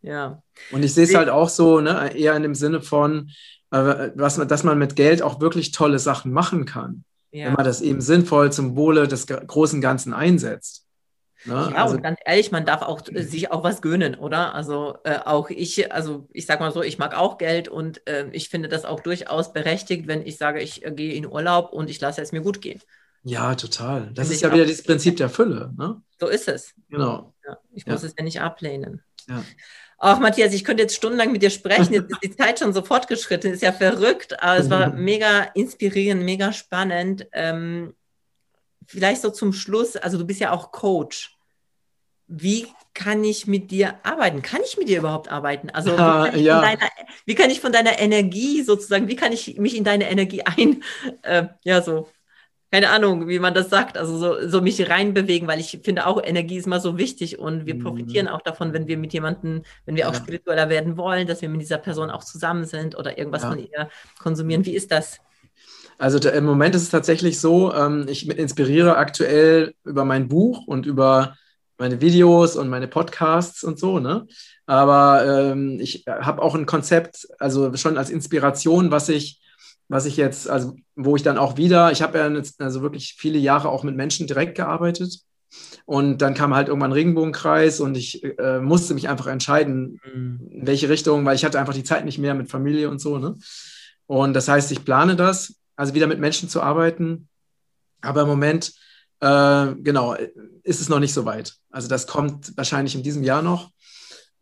Ja. 0.00 0.42
Und 0.70 0.82
ich 0.82 0.94
sehe 0.94 1.04
es 1.04 1.14
halt 1.14 1.28
auch 1.28 1.48
so, 1.48 1.80
ne, 1.80 2.16
eher 2.16 2.34
in 2.36 2.42
dem 2.42 2.54
Sinne 2.54 2.80
von, 2.80 3.30
äh, 3.70 4.10
was 4.14 4.36
dass 4.36 4.62
man 4.62 4.78
mit 4.78 4.96
Geld 4.96 5.20
auch 5.20 5.40
wirklich 5.40 5.72
tolle 5.72 5.98
Sachen 5.98 6.32
machen 6.32 6.64
kann 6.64 7.04
ja. 7.30 7.46
wenn 7.46 7.54
man 7.54 7.64
das 7.64 7.80
eben 7.80 8.00
sinnvoll 8.00 8.52
zum 8.52 8.76
Wohle 8.76 9.08
des 9.08 9.26
großen 9.26 9.80
Ganzen 9.80 10.12
einsetzt. 10.12 10.86
Ne? 11.44 11.52
Ja, 11.52 11.84
also, 11.84 11.96
und 11.96 12.02
ganz 12.02 12.18
ehrlich, 12.24 12.50
man 12.50 12.64
darf 12.64 12.82
auch 12.82 13.02
äh, 13.08 13.22
sich 13.22 13.52
auch 13.52 13.62
was 13.62 13.80
gönnen, 13.80 14.16
oder? 14.16 14.54
Also 14.54 14.96
äh, 15.04 15.18
auch 15.24 15.50
ich, 15.50 15.92
also 15.92 16.28
ich 16.32 16.46
sag 16.46 16.60
mal 16.60 16.72
so, 16.72 16.82
ich 16.82 16.98
mag 16.98 17.16
auch 17.16 17.38
Geld 17.38 17.68
und 17.68 18.06
äh, 18.08 18.28
ich 18.32 18.48
finde 18.48 18.68
das 18.68 18.84
auch 18.84 19.00
durchaus 19.00 19.52
berechtigt, 19.52 20.08
wenn 20.08 20.26
ich 20.26 20.38
sage, 20.38 20.60
ich 20.60 20.84
äh, 20.84 20.90
gehe 20.90 21.14
in 21.14 21.26
Urlaub 21.26 21.72
und 21.72 21.88
ich 21.88 22.00
lasse 22.00 22.20
es 22.20 22.32
mir 22.32 22.40
gut 22.40 22.60
gehen. 22.60 22.80
Ja, 23.22 23.54
total. 23.54 24.10
Das 24.14 24.30
ist 24.30 24.40
ja 24.40 24.52
wieder 24.52 24.66
das 24.66 24.82
Prinzip 24.82 25.16
der 25.16 25.28
Fülle. 25.28 25.72
Ne? 25.76 26.00
So 26.18 26.28
ist 26.28 26.48
es. 26.48 26.74
Genau. 26.88 27.34
Ja, 27.46 27.58
ich 27.72 27.86
muss 27.86 28.02
ja. 28.02 28.08
es 28.08 28.14
ja 28.16 28.24
nicht 28.24 28.40
ablehnen. 28.40 29.02
Ja. 29.28 29.42
Ach, 29.98 30.18
Matthias, 30.18 30.52
ich 30.52 30.64
könnte 30.64 30.82
jetzt 30.82 30.94
stundenlang 30.94 31.32
mit 31.32 31.42
dir 31.42 31.50
sprechen. 31.50 31.92
Jetzt 31.92 32.10
ist 32.10 32.22
die 32.22 32.36
Zeit 32.36 32.58
schon 32.58 32.72
so 32.72 32.82
fortgeschritten. 32.82 33.52
Ist 33.52 33.62
ja 33.62 33.72
verrückt, 33.72 34.42
aber 34.42 34.58
es 34.58 34.68
war 34.68 34.92
mega 34.92 35.42
inspirierend, 35.54 36.22
mega 36.22 36.52
spannend. 36.52 37.26
Ähm, 37.32 37.94
vielleicht 38.86 39.22
so 39.22 39.30
zum 39.30 39.52
Schluss, 39.52 39.96
also 39.96 40.18
du 40.18 40.26
bist 40.26 40.40
ja 40.40 40.52
auch 40.52 40.70
Coach. 40.70 41.32
Wie 42.28 42.66
kann 42.92 43.22
ich 43.24 43.46
mit 43.46 43.70
dir 43.70 43.94
arbeiten? 44.02 44.42
Kann 44.42 44.60
ich 44.64 44.76
mit 44.76 44.88
dir 44.88 44.98
überhaupt 44.98 45.30
arbeiten? 45.30 45.70
Also 45.70 45.92
wie 45.92 45.96
kann, 45.96 46.38
ja. 46.40 46.60
deiner, 46.60 46.88
wie 47.24 47.34
kann 47.34 47.50
ich 47.50 47.60
von 47.60 47.72
deiner 47.72 47.98
Energie 47.98 48.62
sozusagen, 48.62 49.08
wie 49.08 49.16
kann 49.16 49.32
ich 49.32 49.58
mich 49.58 49.76
in 49.76 49.84
deine 49.84 50.10
Energie 50.10 50.42
ein, 50.42 50.82
äh, 51.22 51.44
ja 51.64 51.80
so 51.82 52.08
keine 52.70 52.90
Ahnung, 52.90 53.28
wie 53.28 53.38
man 53.38 53.54
das 53.54 53.70
sagt, 53.70 53.96
also 53.96 54.18
so, 54.18 54.48
so 54.48 54.60
mich 54.60 54.88
reinbewegen, 54.88 55.46
weil 55.46 55.60
ich 55.60 55.78
finde 55.84 56.06
auch, 56.06 56.22
Energie 56.22 56.56
ist 56.56 56.66
immer 56.66 56.80
so 56.80 56.98
wichtig 56.98 57.38
und 57.38 57.64
wir 57.64 57.76
mhm. 57.76 57.82
profitieren 57.82 58.28
auch 58.28 58.42
davon, 58.42 58.72
wenn 58.72 58.88
wir 58.88 58.98
mit 58.98 59.12
jemandem, 59.12 59.62
wenn 59.84 59.96
wir 59.96 60.08
auch 60.08 60.14
ja. 60.14 60.20
spiritueller 60.20 60.68
werden 60.68 60.96
wollen, 60.96 61.26
dass 61.26 61.42
wir 61.42 61.48
mit 61.48 61.60
dieser 61.60 61.78
Person 61.78 62.10
auch 62.10 62.24
zusammen 62.24 62.64
sind 62.64 62.96
oder 62.96 63.18
irgendwas 63.18 63.42
ja. 63.42 63.50
von 63.50 63.58
ihr 63.58 63.88
konsumieren. 64.18 64.66
Wie 64.66 64.74
ist 64.74 64.90
das? 64.90 65.20
Also 65.98 66.18
im 66.28 66.44
Moment 66.44 66.74
ist 66.74 66.82
es 66.82 66.90
tatsächlich 66.90 67.40
so, 67.40 67.72
ähm, 67.72 68.06
ich 68.08 68.28
inspiriere 68.28 68.96
aktuell 68.96 69.74
über 69.84 70.04
mein 70.04 70.28
Buch 70.28 70.66
und 70.66 70.86
über 70.86 71.36
meine 71.78 72.00
Videos 72.00 72.56
und 72.56 72.68
meine 72.68 72.88
Podcasts 72.88 73.62
und 73.62 73.78
so, 73.78 73.98
ne? 74.00 74.26
Aber 74.66 75.24
ähm, 75.52 75.78
ich 75.80 76.04
habe 76.06 76.42
auch 76.42 76.54
ein 76.54 76.66
Konzept, 76.66 77.28
also 77.38 77.74
schon 77.76 77.96
als 77.96 78.10
Inspiration, 78.10 78.90
was 78.90 79.08
ich 79.08 79.40
was 79.88 80.06
ich 80.06 80.16
jetzt, 80.16 80.48
also 80.48 80.76
wo 80.94 81.16
ich 81.16 81.22
dann 81.22 81.38
auch 81.38 81.56
wieder, 81.56 81.92
ich 81.92 82.02
habe 82.02 82.18
ja 82.18 82.28
jetzt, 82.28 82.60
also 82.60 82.82
wirklich 82.82 83.14
viele 83.18 83.38
Jahre 83.38 83.68
auch 83.68 83.84
mit 83.84 83.96
Menschen 83.96 84.26
direkt 84.26 84.56
gearbeitet. 84.56 85.20
Und 85.84 86.18
dann 86.22 86.34
kam 86.34 86.54
halt 86.54 86.68
irgendwann 86.68 86.90
ein 86.90 86.94
Regenbogenkreis 86.94 87.80
und 87.80 87.96
ich 87.96 88.22
äh, 88.38 88.58
musste 88.60 88.94
mich 88.94 89.08
einfach 89.08 89.28
entscheiden, 89.28 90.00
mhm. 90.04 90.48
in 90.50 90.66
welche 90.66 90.88
Richtung, 90.88 91.24
weil 91.24 91.36
ich 91.36 91.44
hatte 91.44 91.60
einfach 91.60 91.74
die 91.74 91.84
Zeit 91.84 92.04
nicht 92.04 92.18
mehr 92.18 92.34
mit 92.34 92.50
Familie 92.50 92.90
und 92.90 93.00
so. 93.00 93.18
Ne? 93.18 93.36
Und 94.06 94.34
das 94.34 94.48
heißt, 94.48 94.72
ich 94.72 94.84
plane 94.84 95.14
das 95.14 95.54
also 95.76 95.94
wieder 95.94 96.06
mit 96.06 96.18
Menschen 96.18 96.48
zu 96.48 96.62
arbeiten. 96.62 97.28
Aber 98.00 98.22
im 98.22 98.28
Moment, 98.28 98.72
äh, 99.20 99.74
genau, 99.76 100.14
ist 100.62 100.80
es 100.80 100.88
noch 100.88 101.00
nicht 101.00 101.14
so 101.14 101.24
weit. 101.24 101.54
Also 101.70 101.88
das 101.88 102.06
kommt 102.06 102.56
wahrscheinlich 102.56 102.94
in 102.94 103.02
diesem 103.02 103.22
Jahr 103.22 103.42
noch. 103.42 103.70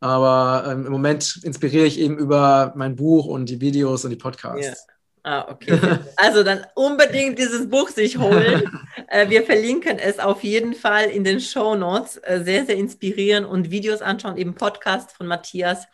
Aber 0.00 0.64
ähm, 0.70 0.86
im 0.86 0.92
Moment 0.92 1.40
inspiriere 1.42 1.86
ich 1.86 1.98
eben 1.98 2.18
über 2.18 2.72
mein 2.76 2.96
Buch 2.96 3.26
und 3.26 3.48
die 3.48 3.60
Videos 3.60 4.04
und 4.04 4.10
die 4.10 4.16
Podcasts. 4.16 4.66
Yeah. 4.66 4.93
Ah, 5.26 5.46
okay. 5.50 5.78
Also 6.16 6.42
dann 6.42 6.66
unbedingt 6.74 7.38
dieses 7.38 7.68
Buch 7.70 7.88
sich 7.88 8.18
holen. 8.18 8.62
äh, 9.08 9.30
wir 9.30 9.42
verlinken 9.42 9.98
es 9.98 10.18
auf 10.18 10.44
jeden 10.44 10.74
Fall 10.74 11.06
in 11.06 11.24
den 11.24 11.40
Show 11.40 11.74
Notes. 11.74 12.18
Äh, 12.18 12.42
sehr, 12.44 12.66
sehr 12.66 12.76
inspirieren 12.76 13.46
und 13.46 13.70
Videos 13.70 14.02
anschauen, 14.02 14.36
eben 14.36 14.54
Podcast 14.54 15.12
von 15.12 15.26
Matthias. 15.26 15.86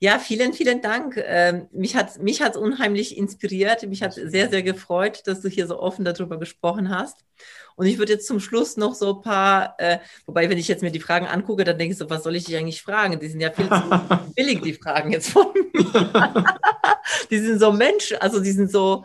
Ja, 0.00 0.20
vielen, 0.20 0.52
vielen 0.52 0.80
Dank. 0.80 1.16
Ähm, 1.16 1.66
mich 1.72 1.96
hat 1.96 2.22
mich 2.22 2.40
hat's 2.40 2.56
unheimlich 2.56 3.16
inspiriert. 3.16 3.84
Mich 3.88 4.02
hat 4.02 4.14
sehr, 4.14 4.48
sehr 4.48 4.62
gefreut, 4.62 5.22
dass 5.26 5.40
du 5.40 5.48
hier 5.48 5.66
so 5.66 5.80
offen 5.80 6.04
darüber 6.04 6.38
gesprochen 6.38 6.88
hast. 6.88 7.24
Und 7.74 7.86
ich 7.86 7.98
würde 7.98 8.12
jetzt 8.12 8.26
zum 8.26 8.38
Schluss 8.38 8.76
noch 8.76 8.94
so 8.94 9.16
ein 9.16 9.22
paar, 9.22 9.74
äh, 9.78 9.98
wobei, 10.26 10.48
wenn 10.48 10.58
ich 10.58 10.68
jetzt 10.68 10.82
mir 10.82 10.92
die 10.92 11.00
Fragen 11.00 11.26
angucke, 11.26 11.64
dann 11.64 11.78
denke 11.78 11.92
ich 11.92 11.98
so, 11.98 12.08
was 12.10 12.22
soll 12.22 12.36
ich 12.36 12.44
dich 12.44 12.56
eigentlich 12.56 12.82
fragen? 12.82 13.18
Die 13.18 13.28
sind 13.28 13.40
ja 13.40 13.50
viel 13.50 13.68
zu 13.68 14.32
billig, 14.36 14.62
die 14.62 14.74
Fragen 14.74 15.12
jetzt 15.12 15.30
von 15.30 15.46
mir. 15.54 15.64
die 17.30 17.38
sind 17.38 17.58
so 17.58 17.72
Mensch, 17.72 18.14
also 18.20 18.40
die 18.40 18.52
sind 18.52 18.70
so, 18.70 19.04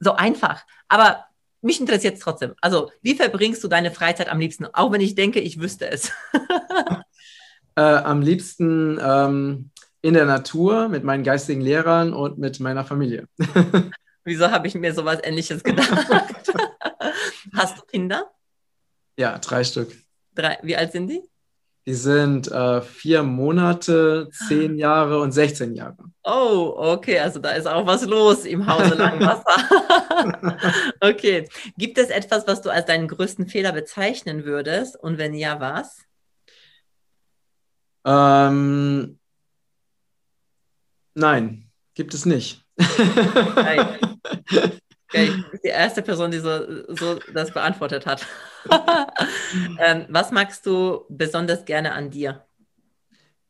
so 0.00 0.14
einfach. 0.14 0.64
Aber 0.88 1.26
mich 1.60 1.80
interessiert 1.80 2.14
es 2.14 2.20
trotzdem. 2.20 2.54
Also, 2.60 2.90
wie 3.02 3.14
verbringst 3.14 3.62
du 3.64 3.68
deine 3.68 3.90
Freizeit 3.90 4.28
am 4.28 4.38
liebsten? 4.40 4.66
Auch 4.66 4.92
wenn 4.92 5.00
ich 5.00 5.14
denke, 5.14 5.40
ich 5.40 5.60
wüsste 5.60 5.90
es. 5.90 6.12
äh, 7.76 7.80
am 7.80 8.20
liebsten 8.20 8.98
ähm, 9.02 9.70
in 10.04 10.12
der 10.12 10.26
Natur 10.26 10.90
mit 10.90 11.02
meinen 11.02 11.24
geistigen 11.24 11.62
Lehrern 11.62 12.12
und 12.12 12.36
mit 12.36 12.60
meiner 12.60 12.84
Familie. 12.84 13.26
Wieso 14.24 14.50
habe 14.50 14.66
ich 14.66 14.74
mir 14.74 14.92
sowas 14.92 15.18
Ähnliches 15.22 15.64
gedacht? 15.64 15.88
Hast 17.54 17.78
du 17.78 17.82
Kinder? 17.86 18.30
Ja, 19.16 19.38
drei 19.38 19.64
Stück. 19.64 19.96
Drei. 20.34 20.58
Wie 20.62 20.76
alt 20.76 20.92
sind 20.92 21.08
die? 21.08 21.22
Die 21.86 21.94
sind 21.94 22.52
äh, 22.52 22.82
vier 22.82 23.22
Monate, 23.22 24.28
zehn 24.46 24.76
Jahre 24.76 25.20
und 25.20 25.32
16 25.32 25.74
Jahre. 25.74 25.96
Oh, 26.22 26.74
okay, 26.76 27.20
also 27.20 27.38
da 27.38 27.52
ist 27.52 27.66
auch 27.66 27.86
was 27.86 28.04
los 28.04 28.44
im 28.44 28.66
Hause 28.66 28.96
Langwasser. 28.96 30.58
okay. 31.00 31.48
Gibt 31.78 31.96
es 31.96 32.10
etwas, 32.10 32.46
was 32.46 32.60
du 32.60 32.68
als 32.68 32.84
deinen 32.84 33.08
größten 33.08 33.46
Fehler 33.46 33.72
bezeichnen 33.72 34.44
würdest? 34.44 35.02
Und 35.02 35.16
wenn 35.16 35.32
ja, 35.32 35.60
was? 35.60 36.04
Ähm, 38.04 39.18
nein, 41.14 41.70
gibt 41.94 42.14
es 42.14 42.26
nicht. 42.26 42.64
Nein. 42.76 43.98
Okay, 45.08 45.26
du 45.42 45.50
bist 45.50 45.64
die 45.64 45.68
erste 45.68 46.02
Person, 46.02 46.30
die 46.30 46.38
so, 46.38 46.84
so 46.94 47.18
das 47.32 47.52
beantwortet 47.52 48.06
hat. 48.06 48.26
ähm, 49.78 50.06
was 50.08 50.30
magst 50.32 50.66
du 50.66 51.04
besonders 51.08 51.64
gerne 51.64 51.92
an 51.92 52.10
dir? 52.10 52.44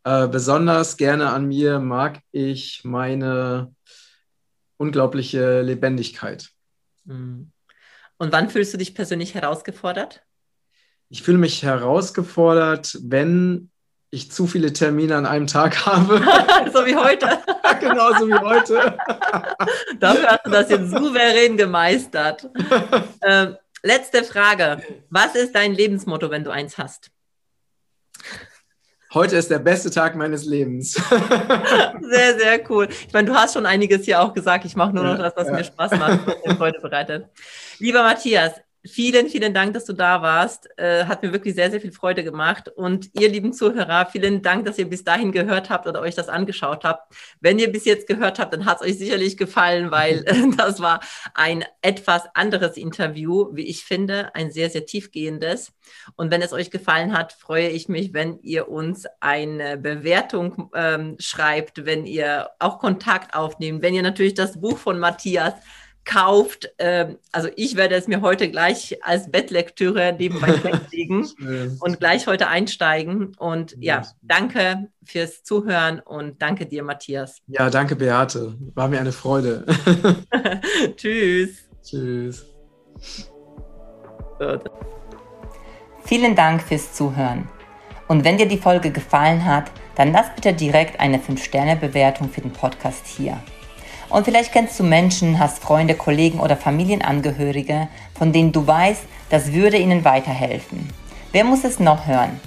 Äh, 0.05 0.29
besonders 0.29 0.97
gerne 0.97 1.31
an 1.31 1.47
mir 1.47 1.79
mag 1.81 2.21
ich 2.31 2.83
meine 2.85 3.75
unglaubliche 4.77 5.63
Lebendigkeit. 5.63 6.51
Mhm. 7.05 7.51
Und 8.19 8.33
wann 8.33 8.51
fühlst 8.51 8.75
du 8.75 8.79
dich 8.79 8.95
persönlich 8.95 9.35
herausgefordert? 9.35 10.23
Ich 11.09 11.23
fühle 11.23 11.39
mich 11.39 11.63
herausgefordert, 11.63 12.99
wenn 13.03 13.71
ich 14.15 14.31
zu 14.31 14.47
viele 14.47 14.73
Termine 14.73 15.17
an 15.17 15.27
einem 15.27 15.47
Tag 15.47 15.85
habe. 15.87 16.19
so 16.73 16.87
wie 16.87 16.95
heute. 16.95 17.27
genau, 17.81 18.15
so 18.19 18.29
wie 18.29 18.35
heute. 18.35 18.97
Dafür 20.01 20.29
hast 20.29 20.47
du 20.47 20.51
das 20.51 20.71
jetzt 20.71 20.91
souverän 20.91 21.57
gemeistert. 21.57 22.49
Ähm, 23.23 23.57
letzte 23.83 24.23
Frage. 24.23 24.83
Was 25.11 25.35
ist 25.35 25.55
dein 25.55 25.75
Lebensmotto, 25.75 26.31
wenn 26.31 26.45
du 26.45 26.51
eins 26.51 26.79
hast? 26.79 27.11
Heute 29.13 29.37
ist 29.37 29.51
der 29.51 29.59
beste 29.61 29.91
Tag 29.91 30.17
meines 30.17 30.45
Lebens. 30.45 30.93
sehr, 30.93 32.39
sehr 32.39 32.71
cool. 32.71 32.89
Ich 32.89 33.13
meine, 33.13 33.29
du 33.29 33.35
hast 33.35 33.55
schon 33.55 33.67
einiges 33.67 34.05
hier 34.05 34.21
auch 34.21 34.33
gesagt. 34.33 34.65
Ich 34.65 34.75
mache 34.75 34.93
nur 34.93 35.05
noch 35.05 35.19
das, 35.19 35.35
was 35.37 35.47
ja. 35.49 35.53
mir 35.53 35.65
Spaß 35.65 35.93
macht, 35.93 36.21
was 36.45 36.59
heute 36.59 36.81
bereitet. 36.81 37.29
Lieber 37.79 38.03
Matthias, 38.03 38.55
Vielen, 38.87 39.31
vielen 39.31 39.55
Dank, 39.55 39.73
dass 39.73 39.87
du 39.87 39.95
da 39.95 40.21
warst. 40.21 40.69
Äh, 40.79 41.07
hat 41.07 41.23
mir 41.23 41.33
wirklich 41.33 41.55
sehr, 41.55 41.71
sehr 41.71 41.81
viel 41.81 41.91
Freude 41.91 42.23
gemacht. 42.23 42.69
Und 42.69 43.09
ihr 43.19 43.31
lieben 43.31 43.55
Zuhörer, 43.55 44.05
vielen 44.05 44.43
Dank, 44.43 44.67
dass 44.67 44.79
ihr 44.79 44.85
bis 44.85 45.03
dahin 45.03 45.33
gehört 45.33 45.71
habt 45.71 45.87
oder 45.87 46.03
euch 46.03 46.15
das 46.15 46.29
angeschaut 46.29 46.85
habt. 46.85 47.15
Wenn 47.41 47.59
ihr 47.59 47.73
bis 47.73 47.87
jetzt 47.87 48.07
gehört 48.07 48.39
habt, 48.39 48.53
dann 48.53 48.67
hat 48.67 48.83
es 48.83 48.87
euch 48.87 48.99
sicherlich 48.99 49.39
gefallen, 49.39 49.91
weil 49.91 50.23
äh, 50.27 50.35
das 50.59 50.81
war 50.81 51.01
ein 51.33 51.65
etwas 51.81 52.25
anderes 52.35 52.77
Interview, 52.77 53.49
wie 53.53 53.67
ich 53.67 53.85
finde, 53.85 54.35
ein 54.35 54.51
sehr, 54.51 54.69
sehr 54.69 54.85
tiefgehendes. 54.85 55.73
Und 56.17 56.31
wenn 56.31 56.43
es 56.43 56.53
euch 56.53 56.71
gefallen 56.71 57.17
hat, 57.17 57.33
freue 57.33 57.69
ich 57.69 57.89
mich, 57.89 58.13
wenn 58.13 58.39
ihr 58.43 58.69
uns 58.69 59.07
eine 59.21 59.79
Bewertung 59.79 60.71
ähm, 60.75 61.17
schreibt, 61.19 61.87
wenn 61.87 62.05
ihr 62.05 62.51
auch 62.59 62.81
Kontakt 62.81 63.35
aufnehmt, 63.35 63.81
wenn 63.81 63.95
ihr 63.95 64.03
natürlich 64.03 64.35
das 64.35 64.61
Buch 64.61 64.77
von 64.77 64.99
Matthias 64.99 65.55
kauft. 66.05 66.73
Ähm, 66.79 67.19
also 67.33 67.49
ich 67.57 67.77
werde 67.77 67.95
es 67.95 68.07
mir 68.09 68.21
heute 68.21 68.51
gleich 68.51 68.99
als 69.03 69.31
Bettlektüre 69.31 70.15
nebenbei 70.19 70.49
weglegen 70.65 71.27
und 71.81 72.01
gleich 72.01 72.27
heute 72.27 72.49
einsteigen. 72.49 73.35
Und 73.39 73.77
ja, 73.79 74.03
danke 74.23 74.89
fürs 75.05 75.43
Zuhören 75.45 76.01
und 76.01 76.41
danke 76.41 76.67
dir, 76.67 76.83
Matthias. 76.83 77.39
Ja, 77.47 77.71
danke, 77.71 77.97
Beate. 77.97 78.57
War 78.75 78.89
mir 78.89 79.01
eine 79.01 79.13
Freude. 79.13 79.65
Tschüss. 80.97 81.69
Tschüss. 81.83 82.47
Vielen 86.05 86.35
Dank 86.35 86.63
fürs 86.63 86.93
Zuhören. 86.93 87.49
Und 88.09 88.25
wenn 88.25 88.37
dir 88.37 88.47
die 88.47 88.59
Folge 88.59 88.91
gefallen 88.91 89.45
hat, 89.45 89.71
dann 89.95 90.13
lass 90.13 90.35
bitte 90.35 90.53
direkt 90.53 91.01
eine 91.01 91.19
5-Sterne-Bewertung 91.19 92.29
für 92.29 92.41
den 92.41 92.53
Podcast 92.53 93.07
hier. 93.07 93.41
Und 94.09 94.25
vielleicht 94.25 94.53
kennst 94.53 94.79
du 94.79 94.85
Menschen, 94.85 95.39
hast 95.39 95.63
Freunde, 95.63 95.95
Kollegen 95.95 96.41
oder 96.41 96.57
Familienangehörige, 96.57 97.89
von 98.17 98.33
denen 98.33 98.53
du 98.53 98.67
weißt, 98.67 99.03
das 99.31 99.53
würde 99.53 99.79
ihnen 99.79 100.05
weiterhelfen. 100.05 100.89
Wer 101.33 101.45
muss 101.45 101.65
es 101.65 101.81
noch 101.81 102.07
hören? 102.07 102.41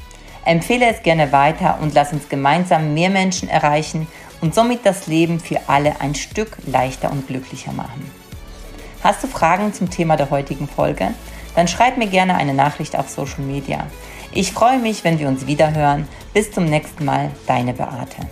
Empfehle 0.45 0.85
es 0.87 1.03
gerne 1.03 1.31
weiter 1.33 1.79
und 1.81 1.93
lass 1.93 2.13
uns 2.13 2.29
gemeinsam 2.29 2.93
mehr 2.93 3.09
Menschen 3.09 3.49
erreichen 3.49 4.07
und 4.39 4.55
somit 4.55 4.85
das 4.85 5.07
Leben 5.07 5.39
für 5.39 5.59
alle 5.67 5.99
ein 5.99 6.15
Stück 6.15 6.57
leichter 6.65 7.11
und 7.11 7.27
glücklicher 7.27 7.73
machen. 7.73 8.09
Hast 9.03 9.23
du 9.23 9.27
Fragen 9.27 9.73
zum 9.73 9.89
Thema 9.89 10.15
der 10.15 10.29
heutigen 10.29 10.67
Folge? 10.67 11.09
Dann 11.55 11.67
schreib 11.67 11.97
mir 11.97 12.07
gerne 12.07 12.35
eine 12.35 12.53
Nachricht 12.53 12.97
auf 12.97 13.09
Social 13.09 13.41
Media. 13.41 13.87
Ich 14.31 14.51
freue 14.51 14.79
mich, 14.79 15.03
wenn 15.03 15.19
wir 15.19 15.27
uns 15.27 15.47
wieder 15.47 15.73
hören. 15.73 16.07
Bis 16.33 16.51
zum 16.51 16.65
nächsten 16.65 17.03
Mal, 17.03 17.31
deine 17.47 17.73
Beate. 17.73 18.27